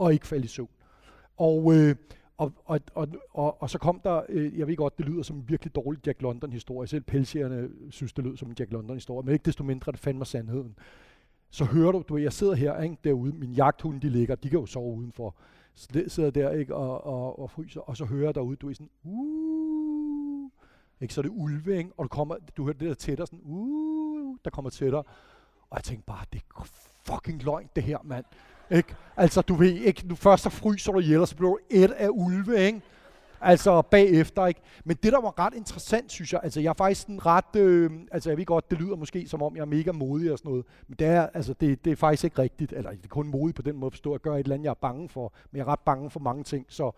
at 0.00 0.12
ikke 0.12 0.26
falde 0.26 0.44
i 0.44 0.48
søvn. 0.48 0.70
Og, 1.36 1.74
øh, 1.74 1.96
og, 2.36 2.52
og, 2.64 2.80
og, 2.94 3.08
og, 3.30 3.62
og 3.62 3.70
så 3.70 3.78
kom 3.78 4.00
der, 4.00 4.22
øh, 4.28 4.58
jeg 4.58 4.66
ved 4.66 4.76
godt, 4.76 4.98
det 4.98 5.06
lyder 5.06 5.22
som 5.22 5.36
en 5.36 5.48
virkelig 5.48 5.74
dårlig 5.74 6.06
Jack 6.06 6.22
London-historie. 6.22 6.88
Selv 6.88 7.02
pelsjerne 7.02 7.70
synes, 7.90 8.12
det 8.12 8.24
lød 8.24 8.36
som 8.36 8.48
en 8.48 8.56
Jack 8.58 8.72
London-historie, 8.72 9.24
men 9.24 9.32
ikke 9.32 9.44
desto 9.44 9.64
mindre, 9.64 9.92
det 9.92 10.00
fandme 10.00 10.24
sandheden 10.24 10.78
så 11.54 11.64
hører 11.64 11.92
du, 11.92 12.04
du 12.08 12.16
jeg 12.16 12.32
sidder 12.32 12.54
her 12.54 12.80
ikke, 12.80 12.96
derude, 13.04 13.32
min 13.32 13.52
jagthunde, 13.52 14.00
de 14.00 14.08
ligger, 14.08 14.34
de 14.34 14.50
kan 14.50 14.58
jo 14.58 14.66
sove 14.66 14.96
udenfor. 14.96 15.34
Så 15.74 16.04
sidder 16.08 16.30
der 16.30 16.50
ikke, 16.50 16.74
og, 16.74 17.06
og, 17.06 17.38
og 17.38 17.50
fryser, 17.50 17.80
og 17.80 17.96
så 17.96 18.04
hører 18.04 18.24
jeg 18.24 18.34
derude, 18.34 18.56
du 18.56 18.70
er 18.70 18.74
sådan, 18.74 18.90
uh, 19.04 20.50
ikke, 21.00 21.14
så 21.14 21.20
er 21.20 21.22
det 21.22 21.32
ulve, 21.34 21.78
ikke? 21.78 21.90
og 21.96 22.04
du, 22.04 22.08
kommer, 22.08 22.36
du 22.56 22.64
hører 22.64 22.76
det 22.76 22.88
der 22.88 22.94
tættere, 22.94 23.26
sådan, 23.26 23.40
uh, 23.42 24.36
der 24.44 24.50
kommer 24.50 24.70
tættere. 24.70 25.02
Og 25.70 25.76
jeg 25.76 25.84
tænkte 25.84 26.06
bare, 26.06 26.24
det 26.32 26.42
er 26.56 26.64
fucking 27.06 27.44
løgn, 27.44 27.68
det 27.76 27.82
her, 27.82 27.98
mand. 28.04 28.24
Ikke? 28.70 28.94
Altså, 29.16 29.40
du 29.40 29.54
ved 29.54 29.72
ikke, 29.72 30.06
nu 30.06 30.14
først 30.14 30.42
så 30.42 30.50
fryser 30.50 30.92
du 30.92 30.98
ihjel, 30.98 31.20
og 31.20 31.28
så 31.28 31.36
bliver 31.36 31.50
du 31.50 31.58
et 31.70 31.90
af 31.90 32.08
ulve, 32.10 32.58
ikke? 32.58 32.82
Altså 33.44 33.82
bagefter, 33.82 34.46
ikke? 34.46 34.60
Men 34.84 34.96
det, 35.02 35.12
der 35.12 35.20
var 35.20 35.38
ret 35.38 35.54
interessant, 35.54 36.12
synes 36.12 36.32
jeg, 36.32 36.40
altså 36.42 36.60
jeg 36.60 36.68
er 36.68 36.74
faktisk 36.74 37.06
en 37.06 37.26
ret, 37.26 37.56
øh, 37.56 37.90
altså 38.12 38.30
jeg 38.30 38.38
ved 38.38 38.44
godt, 38.44 38.70
det 38.70 38.78
lyder 38.80 38.96
måske 38.96 39.28
som 39.28 39.42
om, 39.42 39.56
jeg 39.56 39.60
er 39.62 39.66
mega 39.66 39.92
modig 39.92 40.32
og 40.32 40.38
sådan 40.38 40.48
noget, 40.48 40.66
men 40.88 40.96
det 40.98 41.06
er, 41.06 41.28
altså 41.34 41.54
det, 41.60 41.84
det 41.84 41.92
er 41.92 41.96
faktisk 41.96 42.24
ikke 42.24 42.38
rigtigt, 42.38 42.72
eller 42.72 42.90
det 42.90 43.04
er 43.04 43.08
kun 43.08 43.28
modig 43.28 43.54
på 43.54 43.62
den 43.62 43.76
måde 43.76 43.86
at 43.86 43.92
forstå, 43.92 44.14
at 44.14 44.22
gøre 44.22 44.40
et 44.40 44.44
eller 44.44 44.54
andet, 44.54 44.64
jeg 44.64 44.70
er 44.70 44.74
bange 44.74 45.08
for, 45.08 45.32
men 45.50 45.58
jeg 45.58 45.64
er 45.64 45.68
ret 45.68 45.80
bange 45.80 46.10
for 46.10 46.20
mange 46.20 46.44
ting, 46.44 46.66
så, 46.68 46.90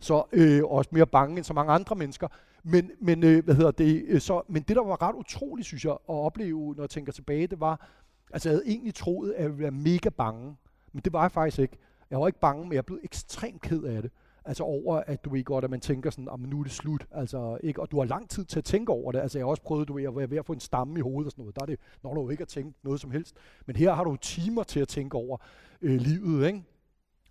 så 0.00 0.24
øh, 0.32 0.64
også 0.64 0.90
mere 0.92 1.06
bange 1.06 1.36
end 1.36 1.44
så 1.44 1.52
mange 1.52 1.72
andre 1.72 1.96
mennesker. 1.96 2.28
Men, 2.62 2.90
men 3.00 3.24
øh, 3.24 3.44
hvad 3.44 3.54
hedder 3.54 3.70
det, 3.70 4.04
øh, 4.08 4.20
så, 4.20 4.42
men 4.48 4.62
det, 4.62 4.76
der 4.76 4.84
var 4.84 5.02
ret 5.02 5.14
utroligt, 5.14 5.66
synes 5.66 5.84
jeg, 5.84 5.92
at 5.92 5.98
opleve, 6.08 6.74
når 6.74 6.82
jeg 6.82 6.90
tænker 6.90 7.12
tilbage, 7.12 7.46
det 7.46 7.60
var, 7.60 7.88
altså 8.32 8.48
jeg 8.48 8.54
havde 8.54 8.66
egentlig 8.66 8.94
troet, 8.94 9.32
at 9.32 9.42
jeg 9.42 9.50
ville 9.50 9.62
være 9.62 9.70
mega 9.70 10.08
bange, 10.08 10.56
men 10.92 11.02
det 11.04 11.12
var 11.12 11.22
jeg 11.22 11.32
faktisk 11.32 11.58
ikke. 11.58 11.78
Jeg 12.10 12.20
var 12.20 12.26
ikke 12.26 12.40
bange, 12.40 12.64
men 12.64 12.72
jeg 12.72 12.86
blev 12.86 12.98
ekstremt 13.04 13.60
ked 13.60 13.82
af 13.82 14.02
det. 14.02 14.10
Altså 14.46 14.64
over, 14.64 15.02
at 15.06 15.24
du 15.24 15.30
ved 15.30 15.44
godt, 15.44 15.64
at 15.64 15.70
man 15.70 15.80
tænker 15.80 16.10
sådan, 16.10 16.28
at 16.32 16.40
nu 16.40 16.58
er 16.58 16.62
det 16.62 16.72
slut. 16.72 17.06
Altså, 17.10 17.58
ikke? 17.62 17.80
Og 17.80 17.90
du 17.90 17.98
har 17.98 18.04
lang 18.04 18.30
tid 18.30 18.44
til 18.44 18.58
at 18.58 18.64
tænke 18.64 18.92
over 18.92 19.12
det. 19.12 19.18
Altså, 19.18 19.38
jeg 19.38 19.44
har 19.44 19.50
også 19.50 19.62
prøvet, 19.62 19.88
du 19.88 19.92
ved, 19.92 20.04
at 20.04 20.16
være 20.16 20.30
ved 20.30 20.38
at 20.38 20.46
få 20.46 20.52
en 20.52 20.60
stamme 20.60 20.98
i 20.98 21.02
hovedet 21.02 21.26
og 21.26 21.30
sådan 21.32 21.42
noget. 21.42 21.56
Der 21.56 21.62
er 21.62 21.66
det, 21.66 21.78
når 22.02 22.14
du 22.14 22.30
ikke 22.30 22.40
har 22.40 22.46
tænkt 22.46 22.84
noget 22.84 23.00
som 23.00 23.10
helst. 23.10 23.36
Men 23.66 23.76
her 23.76 23.92
har 23.92 24.04
du 24.04 24.16
timer 24.16 24.62
til 24.62 24.80
at 24.80 24.88
tænke 24.88 25.16
over 25.16 25.36
øh, 25.82 26.00
livet, 26.00 26.46
ikke? 26.46 26.62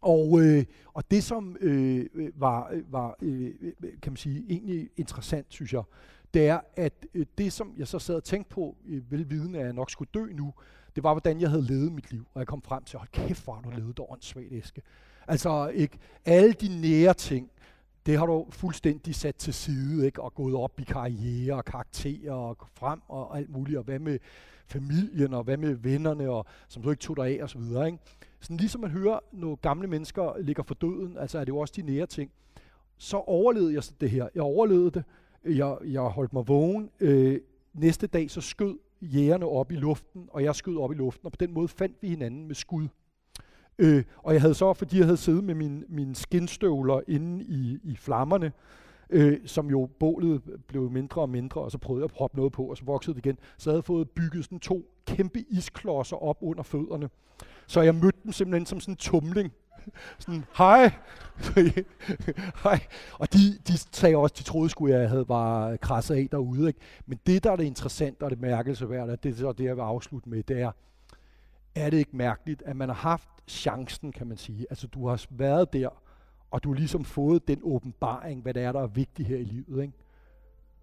Og, 0.01 0.41
øh, 0.41 0.65
og 0.93 1.11
det, 1.11 1.23
som 1.23 1.57
øh, 1.61 2.05
øh 2.13 2.31
var, 2.35 2.69
øh, 2.71 2.93
var 2.93 3.15
øh, 3.21 3.53
øh, 3.61 3.73
kan 4.01 4.11
man 4.11 4.17
sige, 4.17 4.45
egentlig 4.49 4.89
interessant, 4.97 5.45
synes 5.49 5.73
jeg, 5.73 5.83
det 6.33 6.47
er, 6.47 6.59
at 6.75 7.05
øh, 7.13 7.25
det, 7.37 7.53
som 7.53 7.73
jeg 7.77 7.87
så 7.87 7.99
sad 7.99 8.15
og 8.15 8.23
tænkte 8.23 8.49
på, 8.49 8.75
øh, 8.85 9.11
velvidende, 9.11 9.59
at 9.59 9.65
jeg 9.65 9.73
nok 9.73 9.91
skulle 9.91 10.09
dø 10.13 10.25
nu, 10.25 10.53
det 10.95 11.03
var, 11.03 11.13
hvordan 11.13 11.41
jeg 11.41 11.49
havde 11.49 11.63
levet 11.63 11.91
mit 11.91 12.11
liv. 12.11 12.25
Og 12.33 12.39
jeg 12.39 12.47
kom 12.47 12.61
frem 12.61 12.83
til, 12.83 12.99
hold 12.99 13.09
kæft, 13.11 13.43
hvor 13.43 13.61
du 13.61 13.69
levet 13.69 13.97
det 13.97 14.05
åndssvagt, 14.09 14.51
Eske. 14.51 14.81
Altså, 15.27 15.67
ikke? 15.67 15.97
alle 16.25 16.53
de 16.53 16.81
nære 16.81 17.13
ting, 17.13 17.51
det 18.05 18.17
har 18.17 18.25
du 18.25 18.47
fuldstændig 18.49 19.15
sat 19.15 19.35
til 19.35 19.53
side, 19.53 20.05
ikke? 20.05 20.21
og 20.21 20.33
gået 20.33 20.55
op 20.55 20.79
i 20.79 20.83
karriere 20.83 21.55
og 21.55 21.65
karakterer 21.65 22.33
og 22.33 22.57
frem 22.73 23.01
og 23.07 23.37
alt 23.37 23.49
muligt, 23.49 23.77
og 23.77 23.83
hvad 23.83 23.99
med 23.99 24.19
familien, 24.67 25.33
og 25.33 25.43
hvad 25.43 25.57
med 25.57 25.73
vennerne, 25.73 26.29
og 26.29 26.45
som 26.67 26.83
du 26.83 26.89
ikke 26.89 27.01
tog 27.01 27.17
dig 27.17 27.39
af, 27.39 27.43
og 27.43 27.49
så 27.49 27.57
videre. 27.57 27.85
Ikke? 27.85 27.99
Sådan 28.39 28.57
ligesom 28.57 28.81
man 28.81 28.91
hører, 28.91 29.19
når 29.31 29.55
gamle 29.55 29.87
mennesker 29.87 30.37
ligger 30.39 30.63
for 30.63 30.73
døden, 30.73 31.17
altså 31.17 31.39
er 31.39 31.43
det 31.43 31.49
jo 31.49 31.57
også 31.57 31.73
de 31.77 31.81
nære 31.81 32.05
ting, 32.05 32.31
så 32.97 33.17
overlevede 33.17 33.73
jeg 33.73 33.83
det 34.01 34.09
her. 34.09 34.27
Jeg 34.35 34.43
overlevede 34.43 34.91
det. 34.91 35.03
Jeg, 35.45 35.77
jeg 35.85 36.01
holdt 36.01 36.33
mig 36.33 36.47
vågen. 36.47 36.89
Øh, 36.99 37.39
næste 37.73 38.07
dag 38.07 38.31
så 38.31 38.41
skød 38.41 38.77
jægerne 39.01 39.45
op 39.45 39.71
i 39.71 39.75
luften, 39.75 40.29
og 40.31 40.43
jeg 40.43 40.55
skød 40.55 40.77
op 40.77 40.91
i 40.91 40.95
luften, 40.95 41.25
og 41.25 41.31
på 41.31 41.37
den 41.39 41.53
måde 41.53 41.67
fandt 41.67 41.95
vi 42.01 42.07
hinanden 42.07 42.47
med 42.47 42.55
skud. 42.55 42.87
Øh, 43.79 44.03
og 44.17 44.33
jeg 44.33 44.41
havde 44.41 44.53
så, 44.53 44.73
fordi 44.73 44.97
jeg 44.97 45.05
havde 45.05 45.17
siddet 45.17 45.43
med 45.43 45.55
mine, 45.55 45.83
mine 45.89 46.15
skinstøvler 46.15 47.01
inde 47.07 47.43
i, 47.43 47.79
i 47.83 47.95
flammerne, 47.95 48.51
øh, 49.09 49.37
som 49.45 49.69
jo 49.69 49.89
bålet 49.99 50.41
blev 50.67 50.91
mindre 50.91 51.21
og 51.21 51.29
mindre, 51.29 51.61
og 51.61 51.71
så 51.71 51.77
prøvede 51.77 52.01
jeg 52.01 52.11
at 52.11 52.17
proppe 52.17 52.37
noget 52.37 52.53
på, 52.53 52.63
og 52.63 52.77
så 52.77 52.85
voksede 52.85 53.15
det 53.15 53.25
igen. 53.25 53.37
Så 53.57 53.69
havde 53.69 53.83
fået 53.83 54.09
bygget 54.09 54.43
sådan 54.45 54.59
to 54.59 54.85
kæmpe 55.05 55.39
isklodser 55.49 56.23
op 56.23 56.37
under 56.41 56.63
fødderne. 56.63 57.09
Så 57.67 57.81
jeg 57.81 57.95
mødte 57.95 58.19
dem 58.23 58.31
simpelthen 58.31 58.65
som 58.65 58.79
sådan 58.79 58.91
en 58.91 58.97
tumling. 58.97 59.53
sådan, 60.19 60.45
hej. 60.57 60.91
hej. 62.63 62.79
Og 63.19 63.33
de, 63.33 63.57
de 63.67 63.77
sagde 63.77 64.15
også, 64.15 64.35
de 64.37 64.43
troede 64.43 64.69
sgu, 64.69 64.87
jeg 64.87 65.09
havde 65.09 65.25
bare 65.25 65.77
krasset 65.77 66.15
af 66.15 66.27
derude. 66.31 66.67
Ikke? 66.67 66.79
Men 67.05 67.19
det, 67.27 67.43
der 67.43 67.51
er 67.51 67.55
det 67.55 67.63
interessante 67.63 68.23
og 68.23 68.29
det 68.29 68.41
mærkelseværdige, 68.41 69.17
det 69.23 69.31
er 69.31 69.35
så 69.35 69.51
det, 69.51 69.63
jeg 69.63 69.75
vil 69.75 69.81
afslutte 69.81 70.29
med, 70.29 70.43
det 70.43 70.61
er, 70.61 70.71
er 71.75 71.89
det 71.89 71.97
ikke 71.97 72.17
mærkeligt, 72.17 72.63
at 72.65 72.75
man 72.75 72.89
har 72.89 72.95
haft 72.95 73.29
chancen, 73.47 74.11
kan 74.11 74.27
man 74.27 74.37
sige. 74.37 74.65
Altså, 74.69 74.87
du 74.87 75.07
har 75.07 75.25
været 75.29 75.73
der, 75.73 75.89
og 76.51 76.63
du 76.63 76.69
har 76.69 76.75
ligesom 76.75 77.03
fået 77.03 77.47
den 77.47 77.59
åbenbaring, 77.63 78.41
hvad 78.41 78.53
det 78.53 78.63
er, 78.63 78.71
der 78.71 78.81
er 78.81 78.87
vigtigt 78.87 79.27
her 79.27 79.37
i 79.37 79.43
livet. 79.43 79.81
Ikke? 79.81 79.93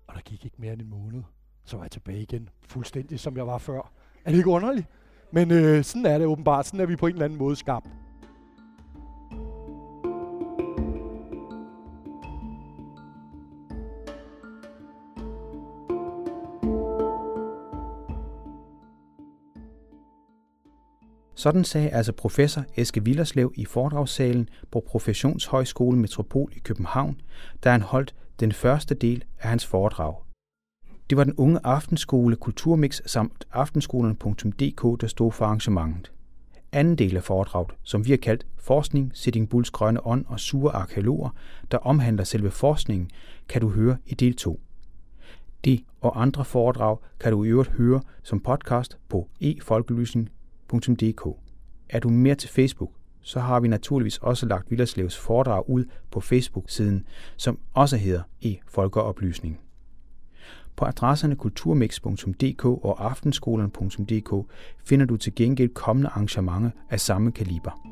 Og 0.06 0.14
der 0.14 0.20
gik 0.20 0.44
ikke 0.44 0.56
mere 0.58 0.72
end 0.72 0.82
en 0.82 0.90
måned, 0.90 1.22
så 1.64 1.76
var 1.76 1.84
jeg 1.84 1.90
tilbage 1.90 2.22
igen, 2.22 2.48
fuldstændig 2.62 3.20
som 3.20 3.36
jeg 3.36 3.46
var 3.46 3.58
før. 3.58 3.92
Er 4.24 4.30
det 4.30 4.38
ikke 4.38 4.50
underligt? 4.50 4.86
Men 5.32 5.50
øh, 5.50 5.84
sådan 5.84 6.06
er 6.06 6.18
det 6.18 6.26
åbenbart. 6.26 6.66
Sådan 6.66 6.80
er 6.80 6.86
vi 6.86 6.96
på 6.96 7.06
en 7.06 7.12
eller 7.12 7.24
anden 7.24 7.38
måde 7.38 7.56
skabt. 7.56 7.86
Sådan 21.42 21.64
sagde 21.64 21.90
altså 21.90 22.12
professor 22.12 22.64
Eske 22.76 23.04
Villerslev 23.04 23.52
i 23.54 23.64
foredragssalen 23.64 24.48
på 24.70 24.84
Professionshøjskole 24.86 25.98
Metropol 25.98 26.52
i 26.56 26.58
København, 26.58 27.20
da 27.64 27.70
han 27.70 27.82
holdt 27.82 28.14
den 28.40 28.52
første 28.52 28.94
del 28.94 29.24
af 29.40 29.48
hans 29.48 29.66
foredrag. 29.66 30.14
Det 31.10 31.18
var 31.18 31.24
den 31.24 31.34
unge 31.36 31.60
aftenskole 31.64 32.36
Kulturmix 32.36 33.00
samt 33.06 33.44
aftenskolen.dk, 33.52 35.00
der 35.00 35.06
stod 35.06 35.32
for 35.32 35.44
arrangementet. 35.44 36.12
Anden 36.72 36.98
del 36.98 37.16
af 37.16 37.22
foredraget, 37.22 37.70
som 37.82 38.04
vi 38.04 38.10
har 38.10 38.16
kaldt 38.16 38.46
Forskning, 38.58 39.10
Sitting 39.14 39.48
Bulls 39.48 39.70
Grønne 39.70 40.06
Ånd 40.06 40.24
og 40.28 40.40
Sure 40.40 40.72
Arkeologer, 40.72 41.30
der 41.70 41.78
omhandler 41.78 42.24
selve 42.24 42.50
forskningen, 42.50 43.10
kan 43.48 43.60
du 43.60 43.68
høre 43.68 43.96
i 44.06 44.14
del 44.14 44.36
2. 44.36 44.60
Det 45.64 45.84
og 46.00 46.22
andre 46.22 46.44
foredrag 46.44 46.98
kan 47.20 47.32
du 47.32 47.44
i 47.44 47.48
øvrigt 47.48 47.70
høre 47.70 48.00
som 48.22 48.40
podcast 48.40 48.98
på 49.08 49.28
efolkelysning.dk. 49.40 50.41
Er 51.88 52.00
du 52.00 52.08
mere 52.08 52.34
til 52.34 52.48
Facebook, 52.50 52.90
så 53.20 53.40
har 53.40 53.60
vi 53.60 53.68
naturligvis 53.68 54.18
også 54.18 54.46
lagt 54.46 54.70
Villerslevs 54.70 55.18
foredrag 55.18 55.70
ud 55.70 55.84
på 56.10 56.20
Facebook-siden, 56.20 57.06
som 57.36 57.58
også 57.74 57.96
hedder 57.96 58.22
e-folkeoplysning. 58.42 59.60
På 60.76 60.84
adresserne 60.84 61.36
kulturmix.dk 61.36 62.64
og 62.64 63.04
aftenskolerne.dk 63.04 64.52
finder 64.84 65.06
du 65.06 65.16
til 65.16 65.34
gengæld 65.34 65.74
kommende 65.74 66.08
arrangementer 66.08 66.70
af 66.90 67.00
samme 67.00 67.32
kaliber. 67.32 67.91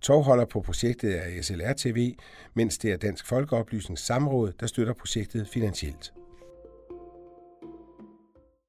Tovholder 0.00 0.44
på 0.44 0.60
projektet 0.60 1.18
er 1.18 1.42
SLR 1.42 1.72
TV, 1.72 2.14
mens 2.54 2.78
det 2.78 2.92
er 2.92 2.96
Dansk 2.96 3.26
Folkeoplysnings 3.26 4.02
Samråd, 4.02 4.52
der 4.60 4.66
støtter 4.66 4.92
projektet 4.92 5.48
finansielt. 5.48 6.12